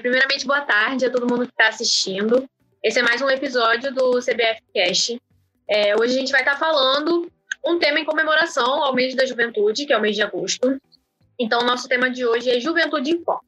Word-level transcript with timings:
Primeiramente, 0.00 0.46
boa 0.46 0.60
tarde 0.60 1.06
a 1.06 1.10
todo 1.10 1.26
mundo 1.26 1.46
que 1.46 1.52
está 1.52 1.68
assistindo. 1.68 2.48
Esse 2.82 2.98
é 2.98 3.02
mais 3.02 3.22
um 3.22 3.30
episódio 3.30 3.94
do 3.94 4.20
CBF 4.20 4.62
Cast. 4.74 5.20
É, 5.66 5.96
hoje 5.96 6.14
a 6.14 6.18
gente 6.18 6.32
vai 6.32 6.42
estar 6.42 6.52
tá 6.52 6.58
falando 6.58 7.30
um 7.64 7.78
tema 7.78 7.98
em 7.98 8.04
comemoração 8.04 8.82
ao 8.82 8.94
mês 8.94 9.14
da 9.14 9.24
juventude, 9.24 9.86
que 9.86 9.92
é 9.92 9.96
o 9.96 10.00
mês 10.00 10.14
de 10.14 10.22
agosto. 10.22 10.78
Então, 11.38 11.62
nosso 11.62 11.88
tema 11.88 12.10
de 12.10 12.26
hoje 12.26 12.50
é 12.50 12.60
Juventude 12.60 13.10
em 13.10 13.24
Foco. 13.24 13.44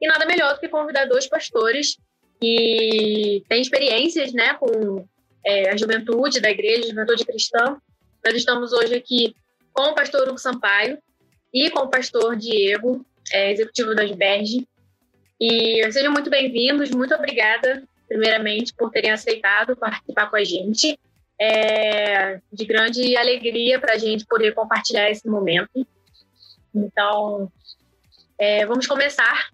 E 0.00 0.06
nada 0.06 0.24
melhor 0.24 0.54
do 0.54 0.60
que 0.60 0.68
convidar 0.68 1.06
dois 1.06 1.26
pastores 1.26 1.96
que 2.40 3.42
têm 3.48 3.60
experiências 3.60 4.32
né, 4.32 4.54
com 4.54 5.04
é, 5.44 5.70
a 5.70 5.76
juventude 5.76 6.40
da 6.40 6.50
igreja, 6.50 6.88
juventude 6.88 7.24
cristã. 7.24 7.76
Nós 8.24 8.34
estamos 8.34 8.72
hoje 8.72 8.94
aqui 8.94 9.34
com 9.72 9.90
o 9.90 9.94
pastor 9.94 10.28
Hugo 10.28 10.38
Sampaio 10.38 10.98
e 11.52 11.70
com 11.70 11.80
o 11.80 11.90
pastor 11.90 12.36
Diego, 12.36 13.04
é, 13.32 13.52
executivo 13.52 13.94
da 13.94 14.04
Asberge. 14.04 14.66
E 15.44 15.90
sejam 15.90 16.12
muito 16.12 16.30
bem-vindos, 16.30 16.92
muito 16.92 17.12
obrigada, 17.16 17.82
primeiramente, 18.06 18.72
por 18.72 18.92
terem 18.92 19.10
aceitado 19.10 19.76
participar 19.76 20.30
com 20.30 20.36
a 20.36 20.44
gente. 20.44 20.96
É 21.36 22.40
de 22.52 22.64
grande 22.64 23.16
alegria 23.16 23.80
para 23.80 23.94
a 23.94 23.98
gente 23.98 24.24
poder 24.24 24.54
compartilhar 24.54 25.10
esse 25.10 25.28
momento. 25.28 25.84
Então, 26.72 27.50
é, 28.38 28.64
vamos 28.66 28.86
começar 28.86 29.48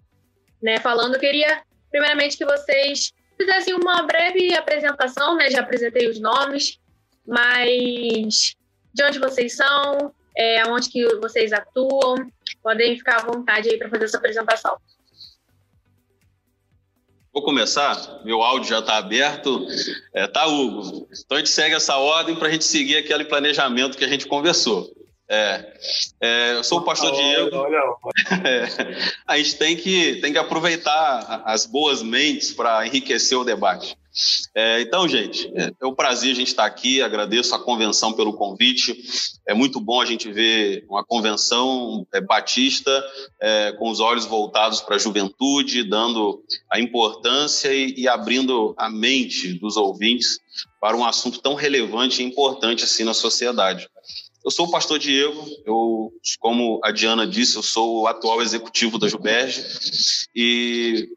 né, 0.61 0.77
falando. 0.77 1.15
Eu 1.15 1.19
queria, 1.19 1.63
primeiramente, 1.89 2.37
que 2.37 2.45
vocês 2.45 3.11
fizessem 3.35 3.73
uma 3.73 4.03
breve 4.03 4.53
apresentação, 4.53 5.37
né? 5.37 5.49
Já 5.49 5.61
apresentei 5.61 6.07
os 6.07 6.19
nomes, 6.19 6.79
mas 7.25 8.55
de 8.93 9.03
onde 9.03 9.17
vocês 9.17 9.55
são, 9.55 10.13
é, 10.37 10.63
onde 10.67 10.87
que 10.87 11.15
vocês 11.15 11.51
atuam, 11.51 12.31
podem 12.61 12.95
ficar 12.95 13.21
à 13.21 13.25
vontade 13.25 13.69
aí 13.69 13.79
para 13.79 13.89
fazer 13.89 14.05
essa 14.05 14.17
apresentação. 14.17 14.77
Vou 17.31 17.43
começar, 17.43 18.21
meu 18.25 18.41
áudio 18.41 18.69
já 18.69 18.79
está 18.79 18.97
aberto. 18.97 19.65
É, 20.13 20.27
tá, 20.27 20.47
Hugo? 20.47 21.07
Então 21.25 21.37
a 21.37 21.39
gente 21.39 21.49
segue 21.49 21.75
essa 21.75 21.95
ordem 21.97 22.35
para 22.35 22.47
a 22.47 22.51
gente 22.51 22.65
seguir 22.65 22.97
aquele 22.97 23.25
planejamento 23.25 23.97
que 23.97 24.03
a 24.03 24.07
gente 24.07 24.25
conversou. 24.25 24.89
É, 25.31 25.73
é, 26.19 26.53
eu 26.53 26.63
sou 26.63 26.79
o 26.79 26.83
pastor 26.83 27.11
Diego. 27.15 27.55
Olha, 27.55 27.79
olha. 28.01 28.49
É, 28.49 28.97
a 29.27 29.37
gente 29.37 29.57
tem 29.57 29.77
que, 29.77 30.15
tem 30.15 30.31
que 30.31 30.39
aproveitar 30.39 31.43
as 31.45 31.67
boas 31.67 32.01
mentes 32.01 32.51
para 32.51 32.85
enriquecer 32.87 33.37
o 33.37 33.43
debate. 33.43 33.95
É, 34.55 34.81
então, 34.81 35.07
gente, 35.07 35.51
é, 35.55 35.71
é 35.81 35.85
um 35.85 35.93
prazer 35.93 36.31
a 36.31 36.35
gente 36.35 36.47
estar 36.47 36.65
aqui. 36.65 37.01
Agradeço 37.01 37.53
a 37.53 37.59
convenção 37.59 38.13
pelo 38.13 38.33
convite. 38.33 38.97
É 39.47 39.53
muito 39.53 39.79
bom 39.79 40.01
a 40.01 40.05
gente 40.05 40.31
ver 40.31 40.85
uma 40.89 41.03
convenção 41.03 42.05
é, 42.13 42.19
batista 42.19 42.91
é, 43.39 43.71
com 43.73 43.89
os 43.89 43.99
olhos 43.99 44.25
voltados 44.25 44.81
para 44.81 44.95
a 44.95 44.99
juventude, 44.99 45.83
dando 45.83 46.43
a 46.69 46.79
importância 46.79 47.73
e, 47.73 47.93
e 47.97 48.07
abrindo 48.07 48.73
a 48.77 48.89
mente 48.89 49.53
dos 49.53 49.77
ouvintes 49.77 50.39
para 50.81 50.97
um 50.97 51.05
assunto 51.05 51.39
tão 51.39 51.53
relevante 51.53 52.21
e 52.21 52.25
importante 52.25 52.83
assim 52.83 53.03
na 53.03 53.13
sociedade. 53.13 53.89
Eu 54.43 54.51
sou 54.51 54.67
o 54.67 54.71
pastor 54.71 54.97
Diego, 54.97 55.45
eu, 55.65 56.13
como 56.39 56.79
a 56.83 56.91
Diana 56.91 57.27
disse, 57.27 57.57
eu 57.57 57.63
sou 57.63 58.01
o 58.01 58.07
atual 58.07 58.41
executivo 58.41 58.97
da 58.97 59.07
Juberge 59.07 59.63
e 60.33 61.09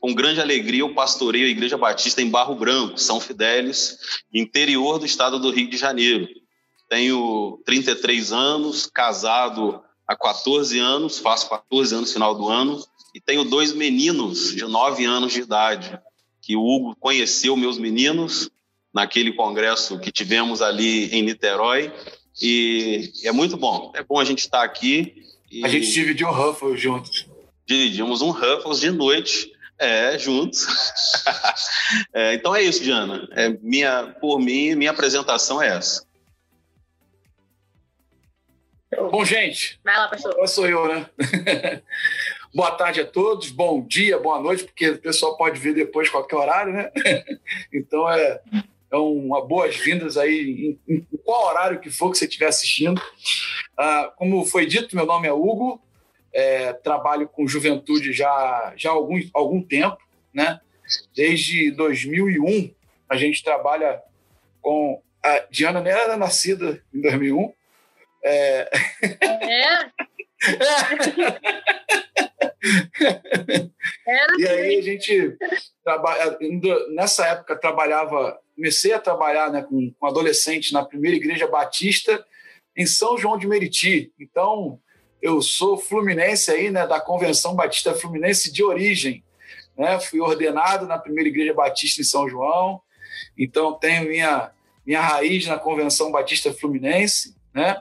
com 0.00 0.14
grande 0.14 0.40
alegria 0.40 0.80
eu 0.80 0.94
pastoreio 0.94 1.46
a 1.46 1.50
Igreja 1.50 1.76
Batista 1.76 2.22
em 2.22 2.30
Barro 2.30 2.54
Branco, 2.54 2.98
São 2.98 3.20
Fidélis, 3.20 3.98
interior 4.32 4.98
do 4.98 5.04
estado 5.04 5.38
do 5.38 5.50
Rio 5.50 5.68
de 5.68 5.76
Janeiro. 5.76 6.26
Tenho 6.88 7.60
33 7.66 8.32
anos, 8.32 8.86
casado 8.86 9.82
há 10.08 10.16
14 10.16 10.78
anos, 10.78 11.18
faço 11.18 11.48
14 11.50 11.94
anos 11.94 12.08
no 12.08 12.14
final 12.14 12.34
do 12.34 12.48
ano, 12.48 12.82
e 13.14 13.20
tenho 13.20 13.44
dois 13.44 13.72
meninos 13.72 14.54
de 14.54 14.64
9 14.64 15.04
anos 15.04 15.32
de 15.32 15.40
idade, 15.40 16.00
que 16.40 16.56
o 16.56 16.64
Hugo 16.64 16.96
conheceu 16.98 17.54
meus 17.54 17.78
meninos 17.78 18.50
naquele 18.92 19.32
congresso 19.34 20.00
que 20.00 20.10
tivemos 20.10 20.62
ali 20.62 21.10
em 21.14 21.22
Niterói, 21.22 21.92
e 22.40 23.12
é 23.22 23.30
muito 23.30 23.56
bom. 23.56 23.92
É 23.94 24.02
bom 24.02 24.18
a 24.18 24.24
gente 24.24 24.38
estar 24.38 24.64
aqui. 24.64 25.26
E... 25.50 25.64
A 25.64 25.68
gente 25.68 25.92
dividiu 25.92 26.28
um 26.28 26.32
Ruffles 26.32 26.80
juntos. 26.80 27.26
Dividimos 27.66 28.22
um 28.22 28.30
Ruffles 28.30 28.80
de 28.80 28.90
noite, 28.90 29.52
é, 29.80 30.18
juntos. 30.18 30.66
é, 32.14 32.34
então 32.34 32.54
é 32.54 32.62
isso, 32.62 32.82
Diana. 32.82 33.26
É, 33.32 33.48
minha, 33.48 34.14
por 34.20 34.38
mim, 34.38 34.74
minha 34.74 34.90
apresentação 34.90 35.60
é 35.60 35.76
essa. 35.76 36.04
Bom, 39.10 39.24
gente. 39.24 39.80
Vai 39.82 39.96
lá, 39.96 40.08
pastor. 40.08 40.32
Agora 40.32 40.46
sou 40.46 40.68
eu, 40.68 40.86
né? 40.86 41.10
Boa 42.52 42.72
tarde 42.72 43.00
a 43.00 43.06
todos, 43.06 43.48
bom 43.48 43.80
dia, 43.80 44.18
boa 44.18 44.40
noite, 44.40 44.64
porque 44.64 44.90
o 44.90 44.98
pessoal 44.98 45.36
pode 45.36 45.60
ver 45.60 45.72
depois 45.72 46.08
qualquer 46.08 46.34
horário, 46.34 46.72
né? 46.72 46.90
então 47.72 48.10
é 48.10 48.40
então, 48.90 49.12
uma 49.12 49.46
boas-vindas 49.46 50.16
aí, 50.16 50.76
em, 50.88 50.96
em, 50.96 51.06
qual 51.24 51.46
horário 51.46 51.78
que 51.78 51.88
for 51.88 52.10
que 52.10 52.18
você 52.18 52.24
estiver 52.24 52.48
assistindo. 52.48 53.00
Ah, 53.78 54.12
como 54.16 54.44
foi 54.44 54.66
dito, 54.66 54.96
meu 54.96 55.06
nome 55.06 55.28
é 55.28 55.32
Hugo, 55.32 55.80
é, 56.32 56.72
trabalho 56.72 57.28
com 57.28 57.46
juventude 57.46 58.12
já, 58.12 58.72
já 58.76 58.90
há 58.90 58.92
algum, 58.92 59.20
algum 59.32 59.62
tempo, 59.62 59.98
né? 60.32 60.60
Desde 61.14 61.70
2001 61.72 62.74
a 63.08 63.16
gente 63.16 63.42
trabalha 63.42 64.00
com... 64.60 65.02
A 65.22 65.44
Diana 65.50 65.80
nem 65.80 65.92
era 65.92 66.16
nascida 66.16 66.82
em 66.94 67.00
2001. 67.00 67.52
É... 68.24 68.70
é? 69.22 69.90
e 74.38 74.46
aí 74.46 74.78
a 74.78 74.82
gente 74.82 75.36
trabalha, 75.84 76.38
nessa 76.94 77.26
época 77.26 77.56
trabalhava 77.56 78.40
comecei 78.60 78.92
a 78.92 78.98
trabalhar 79.00 79.50
né, 79.50 79.62
com, 79.62 79.90
com 79.98 80.06
adolescentes 80.06 80.70
na 80.70 80.84
primeira 80.84 81.16
igreja 81.16 81.46
batista 81.46 82.22
em 82.76 82.84
São 82.84 83.16
João 83.16 83.38
de 83.38 83.48
Meriti. 83.48 84.12
Então, 84.20 84.78
eu 85.22 85.42
sou 85.42 85.76
fluminense 85.76 86.50
aí, 86.50 86.70
né, 86.70 86.86
da 86.86 87.00
Convenção 87.00 87.54
Batista 87.54 87.94
Fluminense 87.94 88.52
de 88.52 88.62
origem. 88.62 89.22
Né? 89.76 89.98
Fui 90.00 90.20
ordenado 90.20 90.86
na 90.86 90.98
primeira 90.98 91.28
igreja 91.28 91.54
batista 91.54 92.00
em 92.00 92.04
São 92.04 92.28
João. 92.28 92.80
Então, 93.36 93.74
tenho 93.74 94.08
minha, 94.08 94.50
minha 94.84 95.00
raiz 95.00 95.46
na 95.46 95.58
Convenção 95.58 96.10
Batista 96.10 96.52
Fluminense, 96.52 97.36
né? 97.52 97.80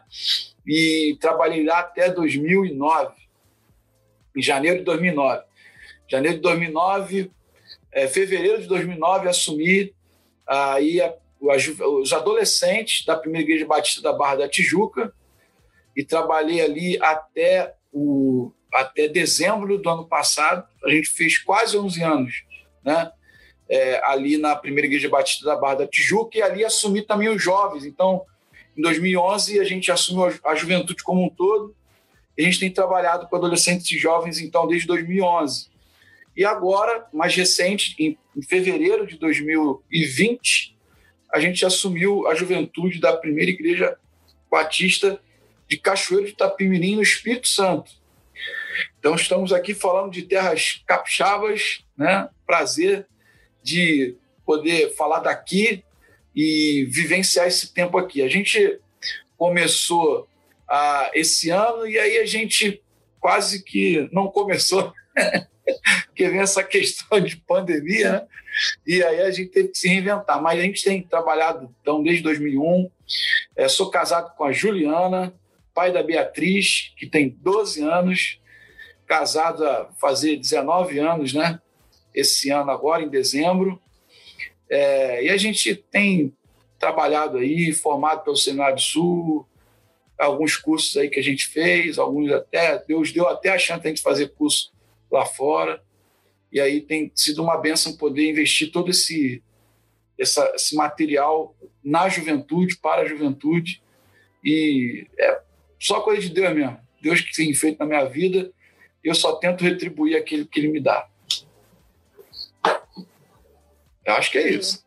E 0.66 1.18
trabalhei 1.20 1.66
lá 1.66 1.80
até 1.80 2.10
2009, 2.10 3.14
em 4.36 4.42
janeiro 4.42 4.80
de 4.80 4.84
2009. 4.86 5.44
Janeiro 6.08 6.38
de 6.38 6.42
2009, 6.42 7.32
é, 7.92 8.08
fevereiro 8.08 8.62
de 8.62 8.68
2009, 8.68 9.30
assumi 9.30 9.94
aí 10.46 11.02
a, 11.02 11.14
os 11.42 12.14
adolescentes 12.14 13.06
da 13.06 13.16
primeira 13.16 13.46
igreja 13.46 13.66
batista 13.66 14.02
da 14.02 14.14
Barra 14.14 14.38
da 14.38 14.50
Tijuca 14.50 15.14
e 16.00 16.04
trabalhei 16.06 16.62
ali 16.62 16.98
até 17.02 17.76
o 17.92 18.54
até 18.74 19.10
dezembro 19.10 19.78
do 19.78 19.90
ano 19.90 20.08
passado. 20.08 20.66
A 20.86 20.90
gente 20.90 21.10
fez 21.10 21.38
quase 21.40 21.78
11 21.78 22.02
anos, 22.02 22.44
né? 22.86 23.12
É, 23.68 24.02
ali 24.06 24.38
na 24.38 24.56
primeira 24.56 24.88
igreja 24.88 25.10
batista 25.10 25.44
da 25.44 25.58
Barra 25.58 25.80
da 25.80 25.88
Tijuca 25.88 26.38
e 26.38 26.42
ali 26.42 26.64
assumi 26.64 27.02
também 27.02 27.28
os 27.28 27.44
jovens. 27.44 27.84
Então, 27.84 28.26
em 28.78 28.82
2011 28.82 29.60
a 29.60 29.66
gente 29.66 29.92
assumiu 29.92 30.34
a 30.46 30.56
juventude 30.56 31.04
como 31.04 31.22
um 31.22 31.30
todo. 31.30 31.76
A 32.38 32.42
gente 32.44 32.62
tem 32.62 32.72
trabalhado 32.72 33.28
com 33.28 33.36
adolescentes 33.36 33.92
e 33.92 33.98
jovens 33.98 34.40
então 34.40 34.66
desde 34.68 34.88
2011. 34.88 35.68
E 36.34 36.46
agora, 36.46 37.10
mais 37.12 37.36
recente, 37.36 37.94
em, 38.00 38.18
em 38.38 38.42
fevereiro 38.42 39.06
de 39.06 39.18
2020, 39.18 40.78
a 41.30 41.42
gente 41.42 41.66
assumiu 41.66 42.26
a 42.26 42.36
juventude 42.36 43.02
da 43.02 43.18
primeira 43.18 43.52
igreja 43.52 43.98
batista 44.50 45.20
de 45.70 45.78
Cachoeiro 45.78 46.26
de 46.26 46.32
Itapimirim, 46.32 46.96
no 46.96 47.02
Espírito 47.02 47.48
Santo. 47.48 47.92
Então, 48.98 49.16
estamos 49.16 49.54
aqui 49.54 49.74
falando 49.74 50.12
de 50.12 50.24
terras 50.24 50.84
capixabas, 50.88 51.86
né? 51.96 52.28
Prazer 52.46 53.08
de 53.62 54.18
poder 54.46 54.96
falar 54.96 55.20
daqui 55.20 55.84
e 56.36 56.88
vivenciar 56.90 57.48
esse 57.48 57.74
tempo 57.74 57.98
aqui. 57.98 58.22
A 58.22 58.28
gente 58.28 58.80
começou 59.38 60.28
ah, 60.68 61.12
esse 61.14 61.50
ano 61.50 61.88
e 61.88 62.00
aí 62.00 62.18
a 62.18 62.26
gente 62.26 62.82
quase 63.20 63.64
que 63.64 64.10
não 64.12 64.28
começou 64.28 64.94
porque 66.08 66.30
vem 66.30 66.40
essa 66.40 66.64
questão 66.64 67.20
de 67.20 67.38
pandemia, 67.38 68.12
né? 68.12 68.28
E 68.86 69.04
aí 69.04 69.22
a 69.22 69.32
gente 69.32 69.52
teve 69.52 69.70
que 69.70 69.78
se 69.78 69.88
reinventar. 69.88 70.42
Mas 70.42 70.60
a 70.60 70.64
gente 70.64 70.84
tem 70.84 71.02
trabalhado, 71.02 71.74
então, 71.82 72.04
desde 72.04 72.24
2001. 72.24 72.90
É, 73.56 73.68
sou 73.68 73.90
casado 73.90 74.36
com 74.36 74.44
a 74.44 74.52
Juliana, 74.52 75.34
pai 75.80 75.94
da 75.94 76.04
Beatriz, 76.04 76.94
que 76.98 77.08
tem 77.08 77.30
12 77.30 77.82
anos, 77.82 78.38
casado 79.08 79.66
há 79.66 79.90
fazer 79.94 80.36
19 80.36 81.00
anos, 81.00 81.34
né? 81.34 81.62
Esse 82.14 82.50
ano 82.50 82.70
agora, 82.70 83.02
em 83.02 83.08
dezembro. 83.08 83.82
É, 84.70 85.24
e 85.24 85.30
a 85.30 85.38
gente 85.38 85.74
tem 85.74 86.34
trabalhado 86.78 87.38
aí, 87.38 87.72
formado 87.72 88.26
pelo 88.26 88.36
Seminário 88.36 88.76
do 88.76 88.82
Sul, 88.82 89.48
alguns 90.20 90.58
cursos 90.58 90.98
aí 90.98 91.10
que 91.10 91.18
a 91.18 91.24
gente 91.24 91.48
fez, 91.48 91.98
alguns 91.98 92.30
até, 92.30 92.84
Deus 92.86 93.14
deu 93.14 93.30
até 93.30 93.48
a 93.52 93.58
chance 93.58 93.80
de 93.80 93.88
a 93.88 93.90
gente 93.92 94.02
fazer 94.02 94.34
curso 94.34 94.74
lá 95.10 95.26
fora. 95.26 95.82
E 96.52 96.60
aí 96.60 96.82
tem 96.82 97.10
sido 97.16 97.42
uma 97.42 97.58
benção 97.58 97.96
poder 97.96 98.30
investir 98.30 98.70
todo 98.70 98.90
esse, 98.90 99.42
essa, 100.20 100.52
esse 100.54 100.76
material 100.76 101.56
na 101.82 102.10
juventude, 102.10 102.76
para 102.76 103.04
a 103.04 103.08
juventude. 103.08 103.82
E 104.44 105.08
é 105.18 105.48
só 105.80 106.02
coisa 106.02 106.22
de 106.22 106.30
Deus 106.30 106.54
mesmo. 106.54 106.80
Deus 107.02 107.22
que 107.22 107.36
tem 107.36 107.54
feito 107.54 107.80
na 107.80 107.86
minha 107.86 108.06
vida, 108.06 108.52
eu 109.04 109.16
só 109.16 109.36
tento 109.38 109.64
retribuir 109.64 110.18
aquilo 110.18 110.46
que 110.46 110.60
Ele 110.60 110.68
me 110.68 110.80
dá. 110.80 111.08
Eu 114.06 114.14
acho 114.16 114.32
que 114.32 114.38
é 114.38 114.50
isso. 114.50 114.84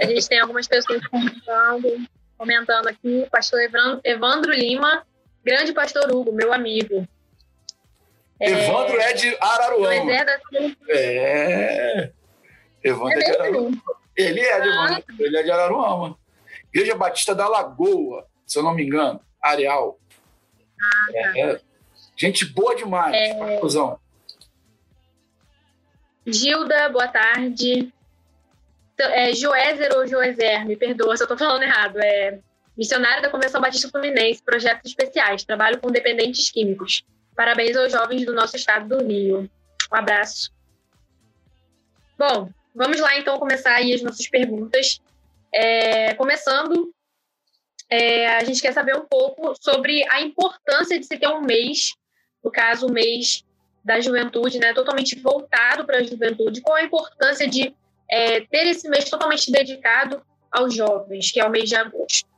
A 0.00 0.06
gente 0.06 0.28
tem 0.28 0.38
algumas 0.38 0.68
pessoas 0.68 1.04
comentando, 1.08 2.06
comentando 2.36 2.88
aqui. 2.88 3.26
Pastor 3.30 3.60
Evandro 4.04 4.52
Lima, 4.52 5.04
grande 5.42 5.72
pastor 5.72 6.10
Hugo, 6.14 6.32
meu 6.32 6.52
amigo. 6.52 7.08
É... 8.38 8.50
Evandro 8.50 9.00
é 9.00 9.12
de 9.14 9.36
Araruama. 9.40 10.12
É. 10.88 12.12
Evandro 12.84 13.18
é, 13.18 13.22
é 13.22 13.24
de 13.24 13.36
Araruama. 13.36 13.82
Ele 14.16 14.40
é 14.40 14.60
de, 14.60 14.68
ah. 14.68 15.02
ele 15.18 15.36
é 15.38 15.42
de 15.42 15.50
Araruama. 15.50 16.18
Igreja 16.72 16.94
Batista 16.94 17.34
da 17.34 17.48
Lagoa, 17.48 18.26
se 18.46 18.58
eu 18.58 18.62
não 18.62 18.74
me 18.74 18.84
engano. 18.84 19.20
Areal. 19.42 19.98
Ah, 20.80 21.12
tá. 21.12 21.38
é, 21.38 21.60
gente 22.16 22.44
boa 22.44 22.74
demais. 22.74 23.14
É... 23.14 23.60
Gilda, 26.26 26.88
boa 26.88 27.08
tarde. 27.08 27.92
É, 28.98 29.32
Joézer 29.34 29.94
ou 29.94 30.06
Joézer, 30.06 30.66
me 30.66 30.76
perdoa 30.76 31.16
se 31.16 31.22
eu 31.22 31.26
estou 31.26 31.38
falando 31.38 31.62
errado. 31.62 31.98
É 31.98 32.38
missionário 32.76 33.22
da 33.22 33.30
Convenção 33.30 33.60
Batista 33.60 33.88
Fluminense, 33.88 34.42
projetos 34.42 34.90
especiais, 34.90 35.44
trabalho 35.44 35.80
com 35.80 35.90
dependentes 35.90 36.50
químicos. 36.50 37.04
Parabéns 37.34 37.76
aos 37.76 37.90
jovens 37.90 38.26
do 38.26 38.34
nosso 38.34 38.56
estado 38.56 38.96
do 38.96 39.06
Rio. 39.06 39.50
Um 39.92 39.96
abraço. 39.96 40.50
Bom, 42.18 42.50
vamos 42.74 43.00
lá 43.00 43.16
então 43.18 43.38
começar 43.38 43.74
aí 43.74 43.94
as 43.94 44.02
nossas 44.02 44.26
perguntas. 44.28 45.00
É, 45.52 46.14
começando, 46.14 46.92
é, 47.88 48.28
a 48.36 48.44
gente 48.44 48.60
quer 48.60 48.72
saber 48.72 48.96
um 48.96 49.06
pouco 49.06 49.54
sobre 49.60 50.04
a 50.10 50.20
importância 50.20 50.98
de 50.98 51.06
se 51.06 51.16
ter 51.16 51.28
um 51.28 51.40
mês, 51.40 51.94
no 52.42 52.50
caso, 52.50 52.86
o 52.86 52.92
mês 52.92 53.44
da 53.84 54.00
juventude, 54.00 54.58
né, 54.58 54.74
totalmente 54.74 55.18
voltado 55.20 55.84
para 55.84 55.98
a 55.98 56.02
juventude. 56.02 56.60
Qual 56.60 56.76
a 56.76 56.82
importância 56.82 57.48
de 57.48 57.72
é, 58.10 58.40
ter 58.40 58.66
esse 58.66 58.88
mês 58.88 59.08
totalmente 59.08 59.50
dedicado 59.50 60.20
aos 60.50 60.74
jovens, 60.74 61.30
que 61.30 61.38
é 61.38 61.44
o 61.44 61.50
mês 61.50 61.68
de 61.68 61.76
agosto? 61.76 62.28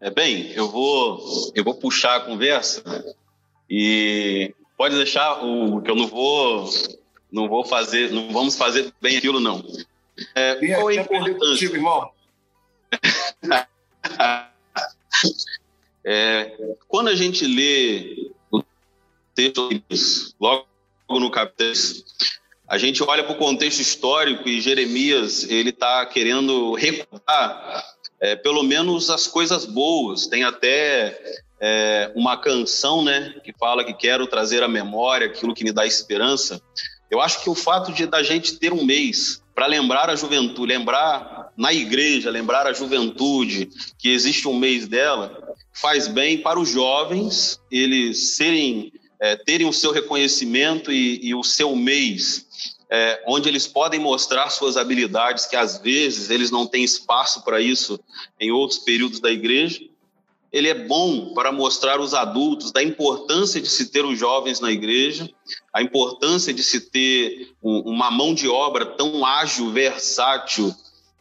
É 0.00 0.10
bem, 0.10 0.52
eu 0.52 0.68
vou 0.68 1.52
eu 1.54 1.64
vou 1.64 1.74
puxar 1.74 2.16
a 2.16 2.20
conversa 2.20 2.82
e 3.70 4.54
pode 4.76 4.94
deixar 4.96 5.42
o 5.42 5.80
que 5.80 5.90
eu 5.90 5.96
não 5.96 6.06
vou 6.06 6.68
não 7.32 7.48
vou 7.48 7.64
fazer, 7.64 8.12
não 8.12 8.30
vamos 8.30 8.56
fazer 8.56 8.92
bem 9.00 9.16
aquilo 9.16 9.40
não. 9.40 9.64
É, 10.34 10.54
qual 10.74 10.90
é 10.90 10.98
a 10.98 11.02
importância? 11.02 11.64
irmão. 11.64 12.13
é, 16.04 16.76
quando 16.88 17.08
a 17.08 17.14
gente 17.14 17.46
lê 17.46 18.30
o 18.50 18.62
texto 19.34 19.68
logo 20.40 20.66
no 21.08 21.30
capítulo 21.30 22.04
a 22.66 22.78
gente 22.78 23.02
olha 23.02 23.22
para 23.22 23.34
o 23.34 23.38
contexto 23.38 23.80
histórico 23.80 24.48
e 24.48 24.60
Jeremias 24.60 25.48
ele 25.50 25.70
está 25.70 26.04
querendo 26.06 26.74
recordar 26.74 27.84
é, 28.20 28.34
pelo 28.34 28.62
menos 28.62 29.10
as 29.10 29.26
coisas 29.26 29.66
boas. 29.66 30.26
Tem 30.26 30.44
até 30.44 31.16
é, 31.60 32.10
uma 32.14 32.38
canção 32.38 33.04
né, 33.04 33.34
que 33.44 33.52
fala 33.52 33.84
que 33.84 33.92
quero 33.92 34.26
trazer 34.26 34.62
à 34.62 34.68
memória 34.68 35.26
aquilo 35.26 35.54
que 35.54 35.62
me 35.62 35.72
dá 35.72 35.86
esperança. 35.86 36.60
Eu 37.10 37.20
acho 37.20 37.42
que 37.42 37.50
o 37.50 37.54
fato 37.54 37.92
de 37.92 38.06
da 38.06 38.22
gente 38.22 38.58
ter 38.58 38.72
um 38.72 38.84
mês 38.84 39.42
para 39.54 39.66
lembrar 39.66 40.08
a 40.08 40.16
juventude, 40.16 40.72
lembrar 40.72 41.43
na 41.56 41.72
igreja, 41.72 42.30
lembrar 42.30 42.66
a 42.66 42.72
juventude 42.72 43.68
que 43.98 44.08
existe 44.08 44.48
um 44.48 44.58
mês 44.58 44.88
dela, 44.88 45.54
faz 45.72 46.08
bem 46.08 46.38
para 46.38 46.58
os 46.58 46.68
jovens 46.68 47.60
eles 47.70 48.36
serem 48.36 48.92
é, 49.20 49.36
terem 49.36 49.66
o 49.66 49.72
seu 49.72 49.92
reconhecimento 49.92 50.92
e, 50.92 51.20
e 51.24 51.34
o 51.34 51.42
seu 51.42 51.74
mês 51.74 52.46
é, 52.90 53.22
onde 53.26 53.48
eles 53.48 53.66
podem 53.66 53.98
mostrar 53.98 54.50
suas 54.50 54.76
habilidades, 54.76 55.46
que 55.46 55.56
às 55.56 55.78
vezes 55.78 56.30
eles 56.30 56.50
não 56.50 56.66
têm 56.66 56.84
espaço 56.84 57.42
para 57.42 57.60
isso 57.60 57.98
em 58.38 58.50
outros 58.50 58.78
períodos 58.78 59.20
da 59.20 59.30
igreja. 59.30 59.80
Ele 60.52 60.68
é 60.68 60.74
bom 60.74 61.34
para 61.34 61.50
mostrar 61.50 62.00
os 62.00 62.14
adultos 62.14 62.70
da 62.70 62.80
importância 62.80 63.60
de 63.60 63.68
se 63.68 63.90
ter 63.90 64.04
os 64.04 64.16
jovens 64.16 64.60
na 64.60 64.70
igreja, 64.70 65.28
a 65.72 65.82
importância 65.82 66.54
de 66.54 66.62
se 66.62 66.82
ter 66.82 67.52
um, 67.60 67.80
uma 67.80 68.10
mão 68.10 68.32
de 68.32 68.46
obra 68.46 68.86
tão 68.86 69.26
ágil, 69.26 69.72
versátil 69.72 70.72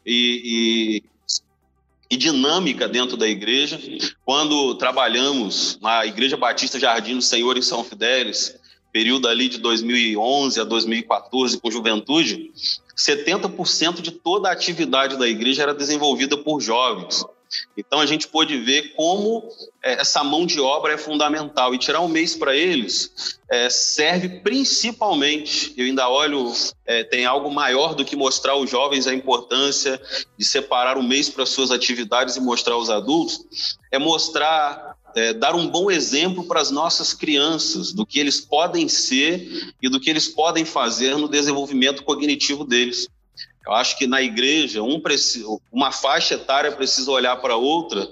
e, 0.06 1.02
e 1.04 1.14
e 2.14 2.16
dinâmica 2.16 2.88
dentro 2.88 3.18
da 3.18 3.28
igreja. 3.28 3.80
Quando 4.24 4.76
trabalhamos 4.76 5.80
na 5.82 6.06
Igreja 6.06 6.38
Batista 6.38 6.80
Jardim 6.80 7.16
do 7.16 7.24
Senhor 7.24 7.58
em 7.58 7.62
São 7.62 7.84
Fidélis, 7.84 8.56
período 8.92 9.28
ali 9.28 9.50
de 9.50 9.58
2011 9.58 10.60
a 10.60 10.64
2014 10.64 11.60
com 11.60 11.72
juventude, 11.72 12.52
70% 12.96 14.02
de 14.02 14.12
toda 14.12 14.48
a 14.48 14.52
atividade 14.52 15.18
da 15.18 15.28
igreja 15.28 15.64
era 15.64 15.74
desenvolvida 15.74 16.38
por 16.38 16.62
jovens. 16.62 17.26
Então 17.78 18.00
a 18.00 18.06
gente 18.06 18.28
pôde 18.28 18.58
ver 18.58 18.94
como 18.96 19.48
é, 19.84 19.94
essa 20.02 20.24
mão 20.24 20.46
de 20.46 20.60
obra 20.60 20.94
é 20.94 20.98
fundamental 20.98 21.74
e 21.74 21.78
tirar 21.78 22.02
um 22.02 22.08
mês 22.08 22.36
para 22.36 22.56
eles 22.56 23.40
é, 23.54 23.70
serve 23.70 24.40
principalmente. 24.40 25.74
Eu 25.78 25.86
ainda 25.86 26.10
olho, 26.10 26.52
é, 26.88 27.04
tem 27.04 27.24
algo 27.24 27.52
maior 27.52 27.94
do 27.94 28.04
que 28.04 28.16
mostrar 28.16 28.54
aos 28.54 28.68
jovens 28.68 29.06
a 29.06 29.14
importância 29.14 30.02
de 30.36 30.44
separar 30.44 30.98
um 30.98 31.04
mês 31.04 31.30
para 31.30 31.46
suas 31.46 31.70
atividades 31.70 32.36
e 32.36 32.42
mostrar 32.42 32.74
aos 32.74 32.90
adultos, 32.90 33.78
é 33.92 34.00
mostrar 34.00 34.98
é, 35.16 35.34
dar 35.34 35.56
um 35.56 35.68
bom 35.68 35.92
exemplo 35.92 36.44
para 36.46 36.60
as 36.60 36.72
nossas 36.72 37.14
crianças 37.14 37.94
do 37.94 38.06
que 38.06 38.20
eles 38.20 38.42
podem 38.42 38.90
ser 38.90 39.72
e 39.80 39.88
do 39.88 40.00
que 40.00 40.10
eles 40.10 40.28
podem 40.28 40.66
fazer 40.66 41.16
no 41.16 41.28
desenvolvimento 41.28 42.04
cognitivo 42.04 42.66
deles. 42.66 43.08
Eu 43.66 43.74
acho 43.74 43.98
que 43.98 44.06
na 44.06 44.22
igreja 44.22 44.84
um 44.84 45.02
uma 45.72 45.92
faixa 45.92 46.36
etária 46.36 46.72
precisa 46.72 47.10
olhar 47.10 47.38
para 47.38 47.56
outra 47.56 48.08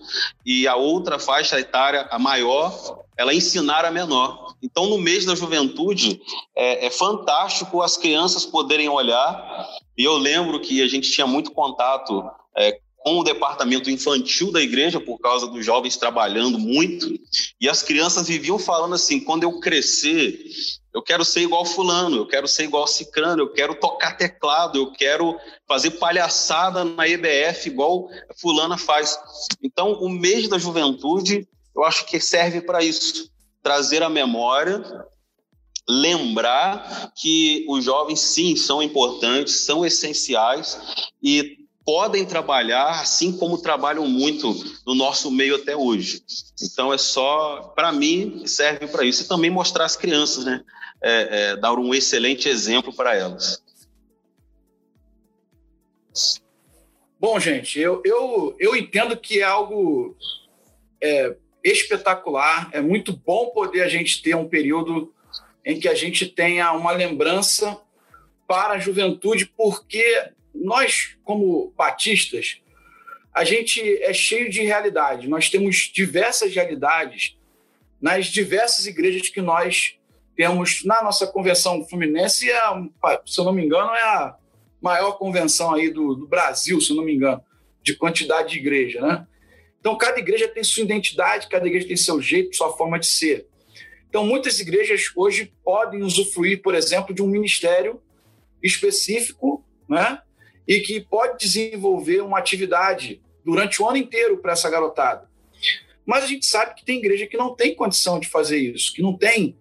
e 0.45 0.67
a 0.67 0.75
outra 0.75 1.19
faixa 1.19 1.59
etária, 1.59 2.07
a 2.09 2.17
maior, 2.17 3.03
ela 3.17 3.33
ensinar 3.33 3.83
a 3.83 3.91
menor. 3.91 4.55
Então, 4.63 4.87
no 4.87 4.97
mês 4.97 5.25
da 5.25 5.35
juventude, 5.35 6.21
é, 6.55 6.85
é 6.85 6.89
fantástico 6.89 7.81
as 7.81 7.97
crianças 7.97 8.45
poderem 8.45 8.87
olhar. 8.87 9.67
E 9.97 10.03
eu 10.03 10.17
lembro 10.17 10.59
que 10.59 10.81
a 10.81 10.87
gente 10.87 11.11
tinha 11.11 11.27
muito 11.27 11.51
contato 11.51 12.23
é, 12.55 12.79
com 13.03 13.19
o 13.19 13.23
departamento 13.23 13.89
infantil 13.89 14.51
da 14.51 14.61
igreja, 14.61 14.99
por 14.99 15.19
causa 15.19 15.47
dos 15.47 15.65
jovens 15.65 15.97
trabalhando 15.97 16.59
muito, 16.59 17.19
e 17.59 17.67
as 17.67 17.81
crianças 17.81 18.27
viviam 18.27 18.59
falando 18.59 18.95
assim: 18.95 19.19
quando 19.19 19.43
eu 19.43 19.59
crescer, 19.59 20.45
eu 20.93 21.01
quero 21.01 21.23
ser 21.23 21.41
igual 21.41 21.65
Fulano, 21.65 22.17
eu 22.17 22.27
quero 22.27 22.47
ser 22.47 22.65
igual 22.65 22.85
Cicrano, 22.85 23.41
eu 23.41 23.53
quero 23.53 23.75
tocar 23.75 24.17
teclado, 24.17 24.77
eu 24.77 24.91
quero 24.91 25.37
fazer 25.67 25.91
palhaçada 25.91 26.83
na 26.83 27.07
EBF 27.07 27.67
igual 27.67 28.09
Fulana 28.39 28.77
faz. 28.77 29.17
Então, 29.63 29.93
o 29.93 30.09
mês 30.09 30.47
da 30.47 30.57
juventude, 30.57 31.47
eu 31.75 31.83
acho 31.83 32.05
que 32.05 32.19
serve 32.19 32.61
para 32.61 32.83
isso 32.83 33.31
trazer 33.63 34.03
a 34.03 34.09
memória 34.09 34.83
lembrar 35.87 37.11
que 37.15 37.65
os 37.67 37.83
jovens 37.83 38.19
sim 38.19 38.55
são 38.55 38.81
importantes, 38.81 39.65
são 39.65 39.85
essenciais 39.85 40.79
e 41.21 41.60
podem 41.85 42.25
trabalhar 42.25 43.01
assim 43.01 43.35
como 43.35 43.57
trabalham 43.57 44.07
muito 44.07 44.53
no 44.85 44.93
nosso 44.93 45.31
meio 45.31 45.55
até 45.55 45.75
hoje. 45.75 46.23
Então 46.61 46.93
é 46.93 46.97
só, 46.97 47.73
para 47.75 47.91
mim, 47.91 48.45
serve 48.45 48.87
para 48.87 49.03
isso 49.03 49.23
e 49.23 49.27
também 49.27 49.49
mostrar 49.49 49.85
às 49.85 49.95
crianças, 49.95 50.45
né? 50.45 50.63
É, 51.03 51.51
é, 51.51 51.55
dar 51.55 51.73
um 51.73 51.93
excelente 51.95 52.47
exemplo 52.47 52.93
para 52.93 53.15
elas. 53.15 53.61
Bom, 57.19 57.39
gente, 57.39 57.79
eu, 57.79 58.01
eu, 58.05 58.55
eu 58.59 58.75
entendo 58.75 59.17
que 59.17 59.39
é 59.39 59.43
algo 59.43 60.15
é, 61.01 61.35
espetacular, 61.63 62.69
é 62.71 62.81
muito 62.81 63.13
bom 63.13 63.49
poder 63.49 63.81
a 63.81 63.87
gente 63.87 64.21
ter 64.21 64.35
um 64.35 64.47
período 64.47 65.13
em 65.65 65.79
que 65.79 65.87
a 65.87 65.95
gente 65.95 66.27
tenha 66.27 66.71
uma 66.71 66.91
lembrança 66.91 67.79
para 68.47 68.73
a 68.73 68.79
juventude, 68.79 69.45
porque 69.45 70.31
nós, 70.53 71.17
como 71.23 71.73
batistas, 71.77 72.61
a 73.33 73.43
gente 73.43 73.81
é 74.03 74.13
cheio 74.13 74.49
de 74.49 74.61
realidade. 74.61 75.27
Nós 75.27 75.49
temos 75.49 75.89
diversas 75.93 76.53
realidades 76.53 77.37
nas 78.01 78.27
diversas 78.27 78.85
igrejas 78.85 79.29
que 79.29 79.41
nós 79.41 79.97
temos 80.35 80.83
na 80.83 81.03
nossa 81.03 81.27
convenção 81.27 81.87
fluminense. 81.87 82.49
É, 82.49 82.61
se 83.25 83.39
eu 83.39 83.45
não 83.45 83.53
me 83.53 83.63
engano, 83.63 83.91
é 83.91 84.01
a 84.01 84.35
maior 84.81 85.13
convenção 85.13 85.73
aí 85.73 85.89
do, 85.89 86.15
do 86.15 86.27
Brasil, 86.27 86.81
se 86.81 86.91
eu 86.91 86.95
não 86.95 87.03
me 87.03 87.13
engano, 87.13 87.41
de 87.83 87.95
quantidade 87.95 88.51
de 88.51 88.59
igreja, 88.59 89.01
né? 89.01 89.27
Então, 89.79 89.97
cada 89.97 90.19
igreja 90.19 90.47
tem 90.47 90.63
sua 90.63 90.83
identidade, 90.83 91.47
cada 91.47 91.65
igreja 91.65 91.87
tem 91.87 91.97
seu 91.97 92.21
jeito, 92.21 92.55
sua 92.55 92.71
forma 92.77 92.99
de 92.99 93.07
ser. 93.07 93.47
Então, 94.07 94.23
muitas 94.25 94.59
igrejas 94.59 95.05
hoje 95.15 95.51
podem 95.63 96.03
usufruir, 96.03 96.61
por 96.61 96.75
exemplo, 96.75 97.15
de 97.15 97.23
um 97.23 97.27
ministério 97.27 97.99
específico, 98.61 99.65
né? 99.89 100.21
E 100.71 100.79
que 100.79 101.01
pode 101.01 101.37
desenvolver 101.37 102.21
uma 102.21 102.39
atividade 102.39 103.21
durante 103.43 103.81
o 103.81 103.89
ano 103.89 103.97
inteiro 103.97 104.37
para 104.37 104.53
essa 104.53 104.69
garotada. 104.69 105.29
Mas 106.05 106.23
a 106.23 106.27
gente 106.27 106.45
sabe 106.45 106.75
que 106.75 106.85
tem 106.85 106.97
igreja 106.97 107.27
que 107.27 107.35
não 107.35 107.53
tem 107.53 107.75
condição 107.75 108.21
de 108.21 108.29
fazer 108.29 108.57
isso, 108.57 108.93
que 108.93 109.01
não 109.01 109.17
tem 109.17 109.57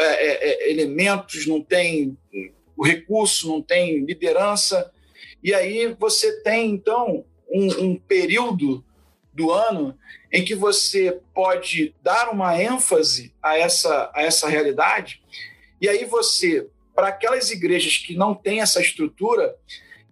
é, 0.00 0.04
é, 0.04 0.68
é 0.68 0.70
elementos, 0.70 1.46
não 1.46 1.62
tem 1.62 2.16
recurso, 2.82 3.48
não 3.48 3.62
tem 3.62 4.04
liderança. 4.04 4.92
E 5.42 5.54
aí 5.54 5.94
você 5.98 6.42
tem, 6.42 6.70
então, 6.70 7.24
um, 7.48 7.84
um 7.84 7.96
período 7.96 8.84
do 9.32 9.52
ano 9.52 9.96
em 10.32 10.44
que 10.44 10.56
você 10.56 11.20
pode 11.32 11.94
dar 12.02 12.30
uma 12.30 12.60
ênfase 12.60 13.32
a 13.40 13.56
essa, 13.56 14.10
a 14.12 14.22
essa 14.22 14.48
realidade, 14.48 15.22
e 15.80 15.88
aí 15.88 16.04
você, 16.04 16.68
para 16.94 17.08
aquelas 17.08 17.50
igrejas 17.50 17.96
que 17.96 18.16
não 18.16 18.34
têm 18.34 18.60
essa 18.60 18.80
estrutura, 18.80 19.56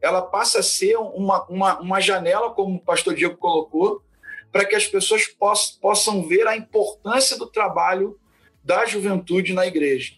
ela 0.00 0.23
passa 0.23 0.61
a 0.61 0.62
ser 0.62 0.97
uma, 0.97 1.45
uma, 1.47 1.80
uma 1.80 2.00
janela, 2.00 2.50
como 2.50 2.76
o 2.76 2.80
pastor 2.80 3.14
Diego 3.14 3.37
colocou, 3.37 4.02
para 4.50 4.64
que 4.64 4.75
as 4.75 4.87
pessoas 4.87 5.26
poss, 5.26 5.71
possam 5.80 6.26
ver 6.26 6.47
a 6.47 6.57
importância 6.57 7.37
do 7.37 7.47
trabalho 7.47 8.19
da 8.64 8.85
juventude 8.87 9.52
na 9.52 9.66
igreja. 9.66 10.14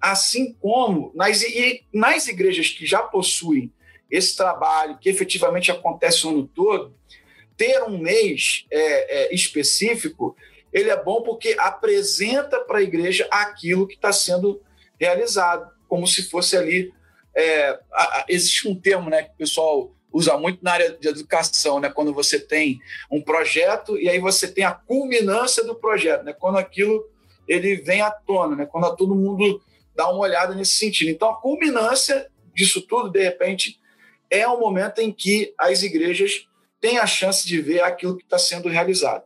Assim 0.00 0.52
como 0.54 1.12
nas, 1.14 1.42
nas 1.92 2.28
igrejas 2.28 2.68
que 2.70 2.86
já 2.86 3.02
possuem 3.02 3.72
esse 4.10 4.36
trabalho, 4.36 4.98
que 4.98 5.08
efetivamente 5.08 5.70
acontece 5.70 6.26
o 6.26 6.30
ano 6.30 6.46
todo, 6.54 6.94
ter 7.56 7.82
um 7.82 7.98
mês 7.98 8.66
é, 8.70 9.24
é, 9.24 9.34
específico, 9.34 10.36
ele 10.72 10.90
é 10.90 11.02
bom 11.02 11.22
porque 11.22 11.56
apresenta 11.58 12.60
para 12.60 12.78
a 12.78 12.82
igreja 12.82 13.26
aquilo 13.30 13.86
que 13.86 13.94
está 13.94 14.12
sendo 14.12 14.60
realizado, 15.00 15.70
como 15.88 16.06
se 16.06 16.28
fosse 16.28 16.56
ali. 16.56 16.92
É, 17.36 17.78
a, 17.92 18.02
a, 18.02 18.24
existe 18.28 18.66
um 18.66 18.74
termo 18.74 19.10
né, 19.10 19.24
que 19.24 19.30
o 19.30 19.36
pessoal 19.36 19.94
usa 20.12 20.36
muito 20.38 20.64
na 20.64 20.72
área 20.72 20.92
de 20.92 21.08
educação, 21.08 21.78
né, 21.78 21.90
quando 21.90 22.12
você 22.14 22.40
tem 22.40 22.80
um 23.10 23.20
projeto 23.20 23.98
e 23.98 24.08
aí 24.08 24.18
você 24.18 24.48
tem 24.48 24.64
a 24.64 24.72
culminância 24.72 25.62
do 25.62 25.74
projeto, 25.74 26.22
né, 26.24 26.32
quando 26.32 26.56
aquilo 26.56 27.06
ele 27.46 27.76
vem 27.76 28.00
à 28.00 28.10
tona, 28.10 28.56
né, 28.56 28.66
quando 28.66 28.96
todo 28.96 29.14
mundo 29.14 29.60
dá 29.94 30.08
uma 30.08 30.20
olhada 30.20 30.54
nesse 30.54 30.72
sentido. 30.72 31.10
Então, 31.10 31.30
a 31.30 31.40
culminância 31.40 32.30
disso 32.54 32.80
tudo, 32.80 33.10
de 33.10 33.22
repente, 33.22 33.78
é 34.30 34.46
o 34.46 34.58
momento 34.58 35.00
em 35.00 35.12
que 35.12 35.54
as 35.58 35.82
igrejas 35.82 36.46
têm 36.80 36.98
a 36.98 37.06
chance 37.06 37.46
de 37.46 37.60
ver 37.60 37.82
aquilo 37.82 38.16
que 38.16 38.24
está 38.24 38.38
sendo 38.38 38.68
realizado. 38.68 39.24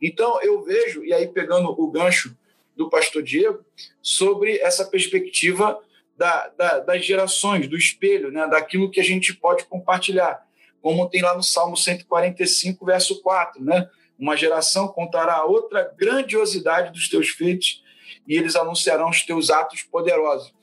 Então, 0.00 0.40
eu 0.42 0.62
vejo, 0.62 1.04
e 1.04 1.12
aí 1.12 1.28
pegando 1.28 1.68
o 1.68 1.90
gancho 1.90 2.36
do 2.76 2.88
pastor 2.88 3.22
Diego, 3.22 3.64
sobre 4.00 4.58
essa 4.58 4.84
perspectiva 4.84 5.78
da, 6.22 6.48
da, 6.56 6.78
das 6.78 7.04
gerações, 7.04 7.66
do 7.66 7.76
espelho, 7.76 8.30
né, 8.30 8.46
daquilo 8.46 8.88
que 8.88 9.00
a 9.00 9.02
gente 9.04 9.34
pode 9.34 9.64
compartilhar, 9.64 10.46
como 10.80 11.08
tem 11.08 11.20
lá 11.20 11.34
no 11.34 11.42
Salmo 11.42 11.76
145, 11.76 12.86
verso 12.86 13.20
4, 13.20 13.62
né? 13.62 13.88
Uma 14.16 14.36
geração 14.36 14.86
contará 14.86 15.34
a 15.34 15.44
outra 15.44 15.92
grandiosidade 15.96 16.92
dos 16.92 17.08
teus 17.08 17.30
feitos 17.30 17.82
e 18.26 18.36
eles 18.36 18.54
anunciarão 18.54 19.10
os 19.10 19.22
teus 19.22 19.50
atos 19.50 19.82
poderosos. 19.82 20.54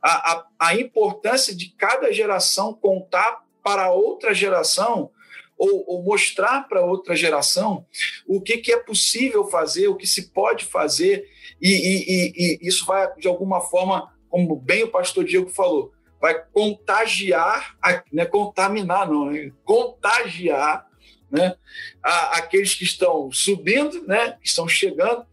A, 0.00 0.32
a, 0.32 0.46
a 0.60 0.76
importância 0.76 1.54
de 1.54 1.70
cada 1.70 2.12
geração 2.12 2.72
contar 2.72 3.42
para 3.60 3.90
outra 3.90 4.32
geração 4.32 5.10
ou, 5.56 5.84
ou 5.88 6.02
mostrar 6.04 6.68
para 6.68 6.84
outra 6.84 7.16
geração 7.16 7.84
o 8.24 8.40
que, 8.40 8.58
que 8.58 8.72
é 8.72 8.76
possível 8.76 9.44
fazer, 9.48 9.88
o 9.88 9.96
que 9.96 10.06
se 10.06 10.30
pode 10.30 10.64
fazer, 10.64 11.28
e, 11.60 11.70
e, 11.70 12.04
e, 12.08 12.58
e 12.64 12.68
isso 12.68 12.86
vai, 12.86 13.12
de 13.16 13.26
alguma 13.26 13.60
forma, 13.60 14.16
como 14.28 14.56
bem 14.56 14.84
o 14.84 14.90
pastor 14.90 15.24
Diego 15.24 15.48
falou, 15.50 15.92
vai 16.20 16.42
contagiar, 16.52 17.76
né, 18.12 18.24
contaminar, 18.24 19.08
não, 19.08 19.26
né, 19.26 19.52
contagiar 19.64 20.86
né, 21.30 21.54
a, 22.02 22.38
aqueles 22.38 22.74
que 22.74 22.84
estão 22.84 23.30
subindo, 23.30 24.06
né, 24.06 24.36
que 24.40 24.48
estão 24.48 24.66
chegando, 24.68 25.24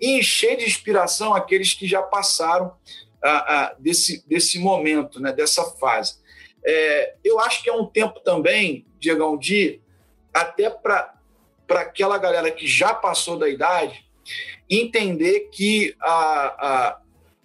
e 0.00 0.18
encher 0.18 0.56
de 0.56 0.64
inspiração 0.64 1.34
aqueles 1.34 1.74
que 1.74 1.86
já 1.86 2.02
passaram 2.02 2.72
a, 3.22 3.30
a, 3.30 3.74
desse, 3.74 4.26
desse 4.26 4.58
momento, 4.58 5.20
né, 5.20 5.32
dessa 5.32 5.64
fase. 5.72 6.18
É, 6.64 7.14
eu 7.24 7.38
acho 7.40 7.62
que 7.62 7.70
é 7.70 7.72
um 7.72 7.86
tempo 7.86 8.20
também, 8.20 8.86
Diegão, 8.98 9.36
de 9.36 9.80
até 10.32 10.70
para 10.70 11.14
aquela 11.68 12.18
galera 12.18 12.50
que 12.50 12.66
já 12.66 12.94
passou 12.94 13.38
da 13.38 13.48
idade 13.48 14.04
entender 14.68 15.48
que 15.52 15.94
a, 16.00 16.12
a, 16.12 17.00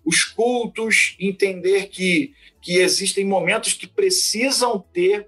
os 0.05 0.24
cultos, 0.24 1.15
entender 1.19 1.88
que, 1.88 2.33
que 2.62 2.77
existem 2.77 3.25
momentos 3.25 3.74
que 3.74 3.88
precisam 3.88 4.79
ter 4.93 5.27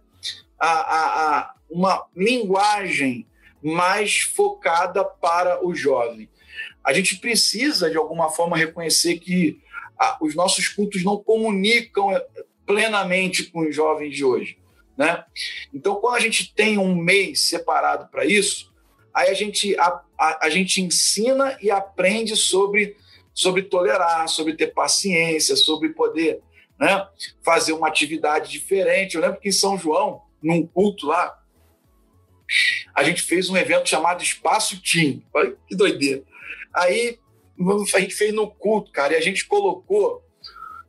a, 0.59 0.69
a, 0.69 1.39
a 1.39 1.53
uma 1.69 2.05
linguagem 2.15 3.27
mais 3.61 4.19
focada 4.19 5.03
para 5.03 5.65
o 5.65 5.75
jovem. 5.75 6.29
A 6.83 6.93
gente 6.93 7.17
precisa, 7.17 7.89
de 7.89 7.97
alguma 7.97 8.29
forma, 8.29 8.55
reconhecer 8.55 9.19
que 9.19 9.59
os 10.21 10.35
nossos 10.35 10.67
cultos 10.67 11.03
não 11.03 11.17
comunicam 11.17 12.09
plenamente 12.65 13.45
com 13.45 13.67
os 13.67 13.75
jovens 13.75 14.15
de 14.15 14.23
hoje. 14.23 14.57
Né? 14.95 15.23
Então, 15.73 15.95
quando 15.95 16.15
a 16.15 16.19
gente 16.19 16.53
tem 16.53 16.77
um 16.77 16.95
mês 16.95 17.41
separado 17.41 18.09
para 18.09 18.25
isso, 18.25 18.73
aí 19.13 19.29
a 19.29 19.33
gente, 19.33 19.77
a, 19.79 20.01
a, 20.17 20.45
a, 20.45 20.49
gente 20.49 20.81
ensina 20.81 21.57
e 21.61 21.69
aprende 21.69 22.35
sobre, 22.35 22.95
sobre 23.37 23.61
tolerar, 23.61 24.27
sobre 24.27 24.55
ter 24.55 24.73
paciência, 24.73 25.55
sobre 25.55 25.89
poder 25.89 26.41
né, 26.79 27.07
fazer 27.45 27.71
uma 27.71 27.87
atividade 27.87 28.49
diferente. 28.51 29.13
Eu 29.13 29.21
lembro 29.21 29.39
que 29.39 29.49
em 29.49 29.51
São 29.51 29.77
João, 29.77 30.23
num 30.41 30.65
culto 30.65 31.05
lá, 31.05 31.37
a 32.95 33.03
gente 33.03 33.21
fez 33.21 33.47
um 33.47 33.55
evento 33.55 33.87
chamado 33.87 34.23
Espaço 34.23 34.81
Team. 34.81 35.21
Olha 35.31 35.55
que 35.67 35.75
doideira. 35.75 36.23
Aí 36.73 37.19
a 37.93 37.99
gente 37.99 38.15
fez 38.15 38.33
no 38.33 38.49
culto, 38.49 38.91
cara, 38.91 39.13
e 39.13 39.17
a 39.17 39.21
gente 39.21 39.45
colocou 39.45 40.23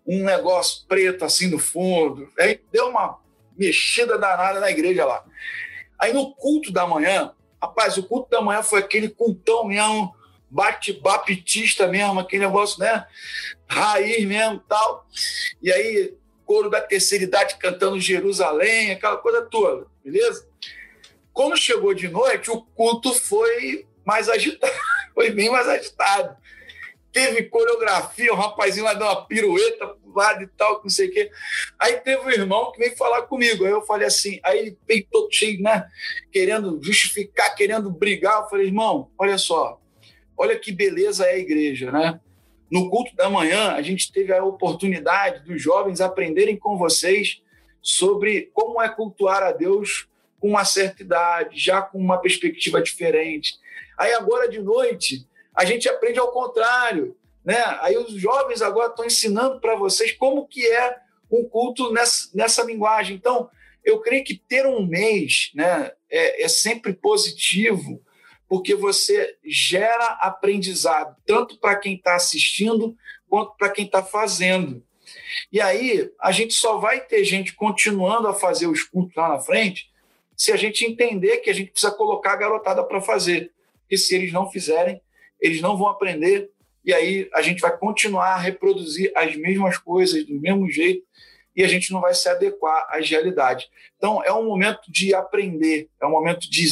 um 0.07 0.25
negócio 0.25 0.87
preto 0.89 1.27
assim 1.27 1.49
no 1.49 1.59
fundo. 1.59 2.33
Aí 2.41 2.63
deu 2.73 2.89
uma 2.89 3.19
mexida 3.59 4.17
danada 4.17 4.59
na 4.59 4.71
igreja 4.71 5.05
lá. 5.05 5.23
Aí 5.99 6.15
no 6.15 6.35
culto 6.35 6.73
da 6.73 6.87
manhã, 6.87 7.31
rapaz, 7.61 7.99
o 7.99 8.03
culto 8.05 8.31
da 8.31 8.41
manhã 8.41 8.63
foi 8.63 8.81
aquele 8.81 9.11
cultão 9.11 9.67
mesmo, 9.67 10.15
bate-baptista 10.51 11.87
mesmo, 11.87 12.21
aquele 12.21 12.47
negócio, 12.47 12.81
né? 12.81 13.07
Raiz 13.69 14.25
mesmo 14.25 14.63
tal. 14.69 15.07
E 15.63 15.73
aí, 15.73 16.15
coro 16.45 16.71
da 16.71 16.81
terceira 16.81 17.25
idade 17.25 17.57
cantando 17.57 18.01
Jerusalém, 18.01 18.93
aquela 18.93 19.17
coisa 19.17 19.43
toda, 19.43 19.87
beleza? 20.03 20.49
Quando 21.33 21.57
chegou 21.57 21.95
de 21.95 22.09
noite, 22.09 22.51
o 22.51 22.63
culto 22.63 23.13
foi 23.15 23.87
mais 24.05 24.29
agitado 24.29 24.73
foi 25.15 25.31
bem 25.31 25.51
mais 25.51 25.69
agitado. 25.69 26.37
Teve 27.11 27.45
coreografia, 27.45 28.33
o 28.33 28.37
rapazinho 28.37 28.85
lá 28.85 28.95
deu 28.95 29.07
uma 29.07 29.27
pirueta 29.27 29.89
pro 29.89 30.15
lado 30.15 30.45
e 30.45 30.47
tal, 30.47 30.81
não 30.83 30.91
sei 30.91 31.09
o 31.09 31.13
quê. 31.13 31.31
Aí 31.79 31.97
teve 31.97 32.23
um 32.23 32.31
irmão 32.31 32.71
que 32.71 32.79
veio 32.79 32.97
falar 32.97 33.23
comigo. 33.23 33.65
Aí 33.65 33.73
eu 33.73 33.83
falei 33.83 34.07
assim, 34.07 34.39
aí 34.45 34.59
ele 34.59 34.79
veio 34.87 35.05
todo 35.11 35.33
cheio, 35.33 35.61
né? 35.61 35.89
Querendo 36.31 36.79
justificar, 36.83 37.55
querendo 37.57 37.91
brigar. 37.91 38.43
Eu 38.43 38.49
falei, 38.49 38.67
irmão, 38.67 39.11
olha 39.19 39.37
só, 39.39 39.81
olha 40.39 40.59
que 40.59 40.71
beleza 40.71 41.27
é 41.27 41.33
a 41.33 41.39
igreja, 41.39 41.91
né? 41.91 42.21
No 42.71 42.89
culto 42.89 43.15
da 43.17 43.29
manhã, 43.29 43.73
a 43.73 43.83
gente 43.83 44.13
teve 44.13 44.33
a 44.33 44.45
oportunidade 44.45 45.45
dos 45.45 45.61
jovens 45.61 46.01
aprenderem 46.01 46.57
com 46.57 46.77
vocês 46.79 47.43
sobre 47.83 48.51
como 48.53 48.81
é 48.81 48.89
cultuar 48.89 49.43
a 49.43 49.53
Deus 49.53 50.07
com 50.39 50.51
uma 50.51 50.65
certa 50.65 51.03
idade, 51.03 51.59
já 51.59 51.83
com 51.83 51.99
uma 51.99 52.19
perspectiva 52.19 52.81
diferente. 52.81 53.55
Aí 53.97 54.13
agora 54.13 54.49
de 54.49 54.61
noite 54.61 55.27
a 55.55 55.65
gente 55.65 55.89
aprende 55.89 56.19
ao 56.19 56.31
contrário, 56.31 57.17
né? 57.45 57.59
Aí 57.81 57.97
os 57.97 58.13
jovens 58.13 58.63
agora 58.63 58.91
estão 58.91 59.05
ensinando 59.05 59.61
para 59.61 59.75
vocês 59.75 60.13
como 60.13 60.47
que 60.47 60.65
é 60.67 60.97
um 61.31 61.45
culto 61.45 61.93
nessa, 61.93 62.29
nessa 62.35 62.63
linguagem. 62.63 63.17
Então, 63.17 63.51
eu 63.85 64.01
creio 64.01 64.23
que 64.23 64.35
ter 64.35 64.67
um 64.67 64.87
mês, 64.87 65.51
né, 65.55 65.91
é, 66.11 66.45
é 66.45 66.49
sempre 66.49 66.93
positivo, 66.93 68.03
porque 68.49 68.75
você 68.75 69.37
gera 69.45 70.19
aprendizado 70.21 71.17
tanto 71.27 71.59
para 71.59 71.77
quem 71.77 71.95
está 71.95 72.15
assistindo 72.15 72.97
quanto 73.29 73.55
para 73.57 73.71
quem 73.71 73.85
está 73.85 74.03
fazendo. 74.03 74.83
E 75.53 75.61
aí 75.61 76.11
a 76.21 76.33
gente 76.33 76.55
só 76.55 76.79
vai 76.79 77.01
ter 77.01 77.25
gente 77.25 77.55
continuando 77.55 78.29
a 78.29 78.35
fazer 78.35 78.67
os 78.67 78.83
cultos 78.83 79.15
lá 79.17 79.29
na 79.29 79.41
frente 79.41 79.91
se 80.37 80.53
a 80.53 80.57
gente 80.57 80.85
entender 80.85 81.39
que 81.39 81.51
a 81.51 81.53
gente 81.53 81.73
precisa 81.73 81.93
colocar 81.93 82.33
a 82.33 82.37
garotada 82.37 82.85
para 82.85 83.01
fazer 83.01 83.53
porque 83.89 83.97
se 83.97 84.15
eles 84.15 84.31
não 84.31 84.51
fizerem, 84.51 85.01
eles 85.41 85.63
não 85.63 85.79
vão 85.79 85.89
aprender, 85.89 86.51
e 86.85 86.93
aí 86.93 87.29
a 87.33 87.41
gente 87.41 87.61
vai 87.61 87.75
continuar 87.75 88.35
a 88.35 88.39
reproduzir 88.39 89.11
as 89.17 89.35
mesmas 89.35 89.79
coisas 89.79 90.27
do 90.27 90.39
mesmo 90.39 90.71
jeito, 90.71 91.03
e 91.57 91.65
a 91.65 91.69
gente 91.69 91.91
não 91.91 92.03
vai 92.03 92.13
se 92.13 92.29
adequar 92.29 92.87
às 92.91 93.09
realidades. 93.09 93.67
Então, 93.97 94.23
é 94.23 94.33
um 94.33 94.45
momento 94.45 94.93
de 94.93 95.15
aprender, 95.15 95.89
é 96.01 96.07
um 96.07 96.11
momento 96.11 96.49
de, 96.51 96.67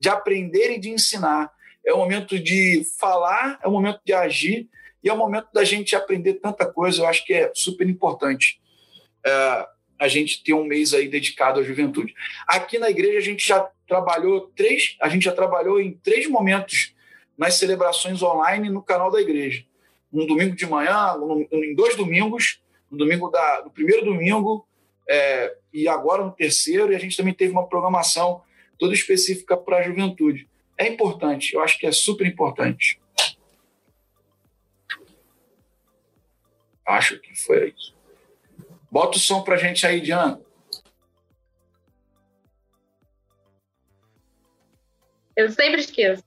de 0.00 0.08
aprender 0.08 0.72
e 0.72 0.78
de 0.78 0.90
ensinar, 0.90 1.50
é 1.84 1.94
um 1.94 1.98
momento 1.98 2.38
de 2.38 2.84
falar, 2.98 3.58
é 3.62 3.68
um 3.68 3.72
momento 3.72 4.00
de 4.04 4.12
agir, 4.12 4.68
E 5.02 5.08
é 5.08 5.12
o 5.12 5.16
momento 5.16 5.48
da 5.52 5.64
gente 5.64 5.94
aprender 5.94 6.34
tanta 6.34 6.66
coisa, 6.66 7.02
eu 7.02 7.06
acho 7.06 7.24
que 7.24 7.32
é 7.32 7.50
super 7.54 7.88
importante 7.88 8.60
é, 9.24 9.66
a 9.98 10.08
gente 10.08 10.42
ter 10.42 10.54
um 10.54 10.64
mês 10.64 10.92
aí 10.94 11.08
dedicado 11.08 11.60
à 11.60 11.62
juventude. 11.62 12.14
Aqui 12.46 12.78
na 12.78 12.90
igreja 12.90 13.18
a 13.18 13.22
gente 13.22 13.46
já 13.46 13.68
trabalhou 13.86 14.52
três, 14.56 14.96
a 15.00 15.08
gente 15.08 15.24
já 15.24 15.32
trabalhou 15.32 15.80
em 15.80 15.92
três 15.92 16.28
momentos 16.28 16.94
nas 17.36 17.54
celebrações 17.54 18.22
online 18.22 18.68
no 18.68 18.82
canal 18.82 19.10
da 19.10 19.20
igreja. 19.20 19.64
Um 20.12 20.26
domingo 20.26 20.56
de 20.56 20.66
manhã, 20.66 21.14
um, 21.14 21.46
em 21.52 21.74
dois 21.74 21.94
domingos, 21.96 22.60
no 22.90 22.98
domingo 22.98 23.28
da, 23.28 23.62
no 23.64 23.70
primeiro 23.70 24.04
domingo 24.04 24.66
é, 25.08 25.54
e 25.72 25.86
agora 25.86 26.24
no 26.24 26.32
terceiro, 26.32 26.92
e 26.92 26.96
a 26.96 26.98
gente 26.98 27.16
também 27.16 27.34
teve 27.34 27.52
uma 27.52 27.68
programação 27.68 28.42
toda 28.78 28.94
específica 28.94 29.56
para 29.56 29.78
a 29.78 29.82
juventude. 29.82 30.48
É 30.76 30.86
importante, 30.86 31.54
eu 31.54 31.60
acho 31.60 31.78
que 31.78 31.86
é 31.86 31.92
super 31.92 32.26
importante. 32.26 33.00
Acho 36.86 37.18
que 37.18 37.34
foi 37.34 37.74
isso. 37.76 37.94
Bota 38.90 39.18
o 39.18 39.20
som 39.20 39.42
para 39.42 39.56
a 39.56 39.58
gente 39.58 39.86
aí, 39.86 40.00
Diana. 40.00 40.40
Eu 45.36 45.50
sempre 45.50 45.80
esqueço. 45.80 46.24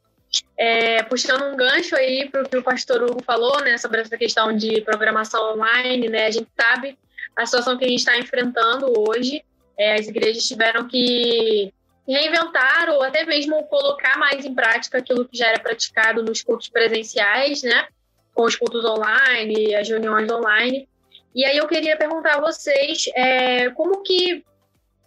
É, 0.58 1.04
puxando 1.04 1.44
um 1.52 1.58
gancho 1.58 1.96
aí 1.96 2.30
para 2.30 2.44
o 2.44 2.50
que 2.50 2.56
o 2.56 2.64
pastor 2.64 3.04
Hugo 3.04 3.22
falou, 3.24 3.60
né, 3.62 3.78
sobre 3.78 4.00
essa 4.00 4.18
questão 4.18 4.56
de 4.56 4.80
programação 4.82 5.54
online, 5.54 6.08
né, 6.08 6.28
a 6.28 6.32
gente 6.32 6.48
sabe 6.58 6.98
a 7.36 7.46
situação 7.46 7.78
que 7.78 7.84
a 7.84 7.88
gente 7.88 8.00
está 8.00 8.18
enfrentando 8.18 8.94
hoje. 8.98 9.44
É, 9.78 9.96
as 9.96 10.08
igrejas 10.08 10.48
tiveram 10.48 10.88
que 10.88 11.74
reinventar 12.12 12.90
ou 12.90 13.02
até 13.02 13.26
mesmo 13.26 13.64
colocar 13.66 14.18
mais 14.18 14.46
em 14.46 14.54
prática 14.54 14.98
aquilo 14.98 15.26
que 15.26 15.38
já 15.38 15.48
era 15.48 15.60
praticado 15.60 16.24
nos 16.24 16.42
cultos 16.42 16.70
presenciais, 16.70 17.64
né, 17.64 17.88
com 18.34 18.44
os 18.44 18.56
cultos 18.56 18.84
online, 18.86 19.76
as 19.76 19.88
reuniões 19.88 20.32
online. 20.32 20.88
E 21.34 21.46
aí 21.46 21.58
eu 21.58 21.68
queria 21.68 21.98
perguntar 21.98 22.36
a 22.36 22.42
vocês 22.42 23.06
é, 23.16 23.70
como 23.72 24.04
que 24.04 24.44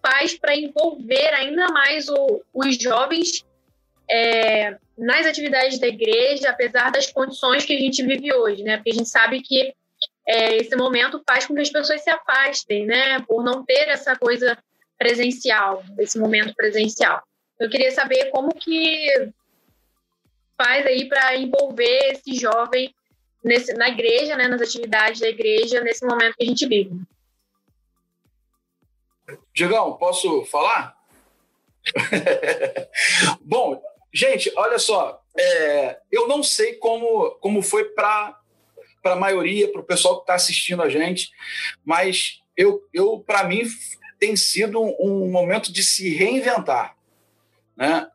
faz 0.02 0.34
para 0.38 0.56
envolver 0.56 1.34
ainda 1.34 1.68
mais 1.68 2.08
o, 2.08 2.42
os 2.52 2.76
jovens 2.76 3.44
é, 4.10 4.76
nas 4.96 5.26
atividades 5.26 5.78
da 5.78 5.86
igreja, 5.86 6.50
apesar 6.50 6.90
das 6.90 7.10
condições 7.10 7.64
que 7.64 7.74
a 7.74 7.78
gente 7.78 8.02
vive 8.02 8.32
hoje, 8.32 8.62
né? 8.62 8.76
Porque 8.76 8.90
a 8.90 8.94
gente 8.94 9.08
sabe 9.08 9.40
que 9.40 9.74
é, 10.26 10.56
esse 10.56 10.76
momento 10.76 11.22
faz 11.26 11.46
com 11.46 11.54
que 11.54 11.60
as 11.60 11.70
pessoas 11.70 12.02
se 12.02 12.10
afastem, 12.10 12.86
né? 12.86 13.20
Por 13.26 13.42
não 13.42 13.64
ter 13.64 13.88
essa 13.88 14.16
coisa 14.16 14.56
presencial, 15.04 15.84
esse 15.98 16.18
momento 16.18 16.54
presencial. 16.54 17.22
Eu 17.60 17.68
queria 17.68 17.90
saber 17.90 18.30
como 18.30 18.54
que 18.54 19.30
faz 20.56 20.86
aí 20.86 21.06
para 21.06 21.36
envolver 21.36 22.12
esse 22.12 22.34
jovem 22.34 22.94
nesse, 23.44 23.74
na 23.74 23.90
igreja, 23.90 24.34
né, 24.34 24.48
nas 24.48 24.62
atividades 24.62 25.20
da 25.20 25.28
igreja, 25.28 25.82
nesse 25.82 26.06
momento 26.06 26.34
que 26.36 26.44
a 26.44 26.46
gente 26.46 26.66
vive. 26.66 26.98
Diegão, 29.52 29.94
posso 29.98 30.46
falar? 30.46 30.96
Bom, 33.42 33.82
gente, 34.10 34.50
olha 34.56 34.78
só, 34.78 35.22
é, 35.38 35.98
eu 36.10 36.26
não 36.26 36.42
sei 36.42 36.76
como, 36.76 37.32
como 37.42 37.60
foi 37.60 37.84
para 37.90 38.40
a 39.04 39.16
maioria, 39.16 39.70
para 39.70 39.82
o 39.82 39.84
pessoal 39.84 40.16
que 40.16 40.22
está 40.22 40.34
assistindo 40.34 40.82
a 40.82 40.88
gente, 40.88 41.30
mas 41.84 42.40
eu, 42.56 42.88
eu 42.92 43.20
para 43.20 43.44
mim 43.44 43.66
tem 44.24 44.36
sido 44.36 44.80
um, 44.80 45.30
momento 45.30 45.70
de 45.70 45.84
se 45.84 46.08
reinventar, 46.08 46.96
né? 47.76 48.08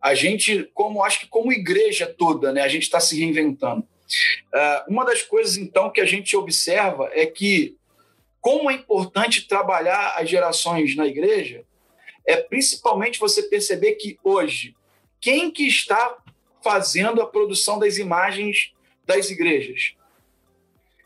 A 0.00 0.14
gente, 0.14 0.64
como 0.72 1.04
acho 1.04 1.20
que 1.20 1.26
como 1.26 1.52
igreja 1.52 2.06
toda, 2.06 2.50
né, 2.50 2.62
a 2.62 2.68
gente 2.68 2.84
está 2.84 2.98
se 2.98 3.20
reinventando. 3.20 3.82
Uh, 3.82 4.90
uma 4.90 5.04
das 5.04 5.20
coisas, 5.20 5.58
então, 5.58 5.90
que 5.90 6.00
a 6.00 6.06
gente 6.06 6.34
observa 6.34 7.10
é 7.12 7.26
que, 7.26 7.76
como 8.40 8.70
é 8.70 8.74
importante 8.74 9.46
trabalhar 9.46 10.14
as 10.16 10.30
gerações 10.30 10.96
na 10.96 11.06
igreja, 11.06 11.62
é 12.24 12.36
principalmente 12.36 13.20
você 13.20 13.42
perceber 13.42 13.96
que 13.96 14.18
hoje, 14.24 14.74
quem 15.20 15.50
que 15.50 15.68
está 15.68 16.16
fazendo 16.64 17.20
a 17.20 17.26
produção 17.26 17.78
das 17.78 17.98
imagens 17.98 18.72
das 19.04 19.28
igrejas? 19.28 19.94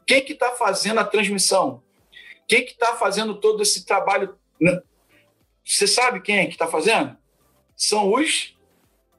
Quem 0.07 0.25
que 0.25 0.33
está 0.33 0.53
fazendo 0.53 1.01
a 1.01 1.05
transmissão? 1.05 1.83
Quem 2.47 2.65
que 2.65 2.71
está 2.71 2.95
fazendo 2.95 3.35
todo 3.35 3.61
esse 3.61 3.85
trabalho? 3.85 4.39
Você 5.65 5.87
sabe 5.87 6.21
quem 6.21 6.39
é 6.39 6.47
que 6.47 6.53
está 6.53 6.67
fazendo? 6.67 7.17
São 7.77 8.13
os 8.13 8.57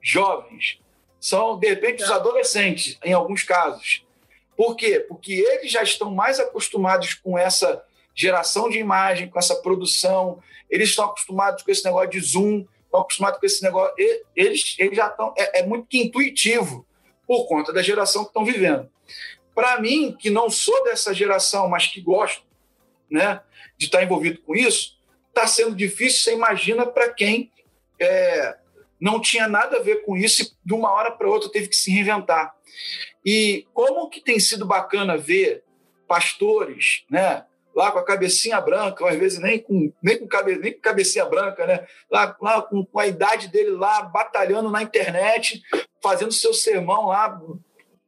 jovens 0.00 0.80
são, 1.26 1.58
de 1.58 1.68
repente, 1.68 2.04
os 2.04 2.10
adolescentes, 2.10 2.96
em 3.04 3.12
alguns 3.12 3.42
casos. 3.42 4.06
Por 4.56 4.76
quê? 4.76 5.00
Porque 5.00 5.32
eles 5.32 5.72
já 5.72 5.82
estão 5.82 6.14
mais 6.14 6.38
acostumados 6.38 7.14
com 7.14 7.36
essa 7.36 7.84
geração 8.14 8.70
de 8.70 8.78
imagem, 8.78 9.28
com 9.28 9.36
essa 9.36 9.56
produção, 9.56 10.40
eles 10.70 10.90
estão 10.90 11.06
acostumados 11.06 11.64
com 11.64 11.70
esse 11.72 11.84
negócio 11.84 12.10
de 12.10 12.20
zoom, 12.20 12.64
estão 12.84 13.00
acostumados 13.00 13.40
com 13.40 13.46
esse 13.46 13.60
negócio. 13.60 13.92
Eles, 14.36 14.76
eles 14.78 14.96
já 14.96 15.08
estão. 15.08 15.34
É, 15.36 15.60
é 15.60 15.66
muito 15.66 15.96
intuitivo 15.96 16.86
por 17.26 17.48
conta 17.48 17.72
da 17.72 17.82
geração 17.82 18.22
que 18.22 18.30
estão 18.30 18.44
vivendo. 18.44 18.88
Para 19.52 19.80
mim, 19.80 20.16
que 20.16 20.30
não 20.30 20.48
sou 20.48 20.84
dessa 20.84 21.12
geração, 21.12 21.68
mas 21.68 21.88
que 21.88 22.00
gosto 22.00 22.44
né, 23.10 23.40
de 23.76 23.86
estar 23.86 24.00
envolvido 24.02 24.40
com 24.42 24.54
isso, 24.54 24.95
está 25.36 25.46
sendo 25.46 25.76
difícil. 25.76 26.22
Você 26.22 26.32
imagina 26.32 26.86
para 26.86 27.12
quem 27.12 27.52
é, 28.00 28.56
não 28.98 29.20
tinha 29.20 29.46
nada 29.46 29.76
a 29.76 29.82
ver 29.82 30.02
com 30.04 30.16
isso 30.16 30.42
e 30.42 30.50
de 30.64 30.72
uma 30.72 30.90
hora 30.90 31.10
para 31.10 31.28
outra 31.28 31.50
teve 31.50 31.68
que 31.68 31.76
se 31.76 31.90
reinventar. 31.90 32.54
E 33.24 33.66
como 33.74 34.08
que 34.08 34.20
tem 34.20 34.40
sido 34.40 34.64
bacana 34.64 35.16
ver 35.16 35.62
pastores, 36.08 37.04
né, 37.10 37.44
lá 37.74 37.90
com 37.90 37.98
a 37.98 38.04
cabecinha 38.04 38.60
branca, 38.60 39.06
às 39.06 39.16
vezes 39.16 39.38
nem 39.38 39.58
com, 39.58 39.92
nem 40.02 40.18
com, 40.18 40.26
cabe, 40.26 40.56
nem 40.56 40.72
com 40.72 40.80
cabecinha 40.80 41.26
branca, 41.26 41.66
né, 41.66 41.86
lá, 42.10 42.34
lá 42.40 42.62
com, 42.62 42.84
com 42.84 42.98
a 42.98 43.06
idade 43.06 43.48
dele 43.48 43.70
lá, 43.70 44.02
batalhando 44.02 44.70
na 44.70 44.82
internet, 44.82 45.62
fazendo 46.02 46.32
seu 46.32 46.54
sermão 46.54 47.06
lá, 47.08 47.38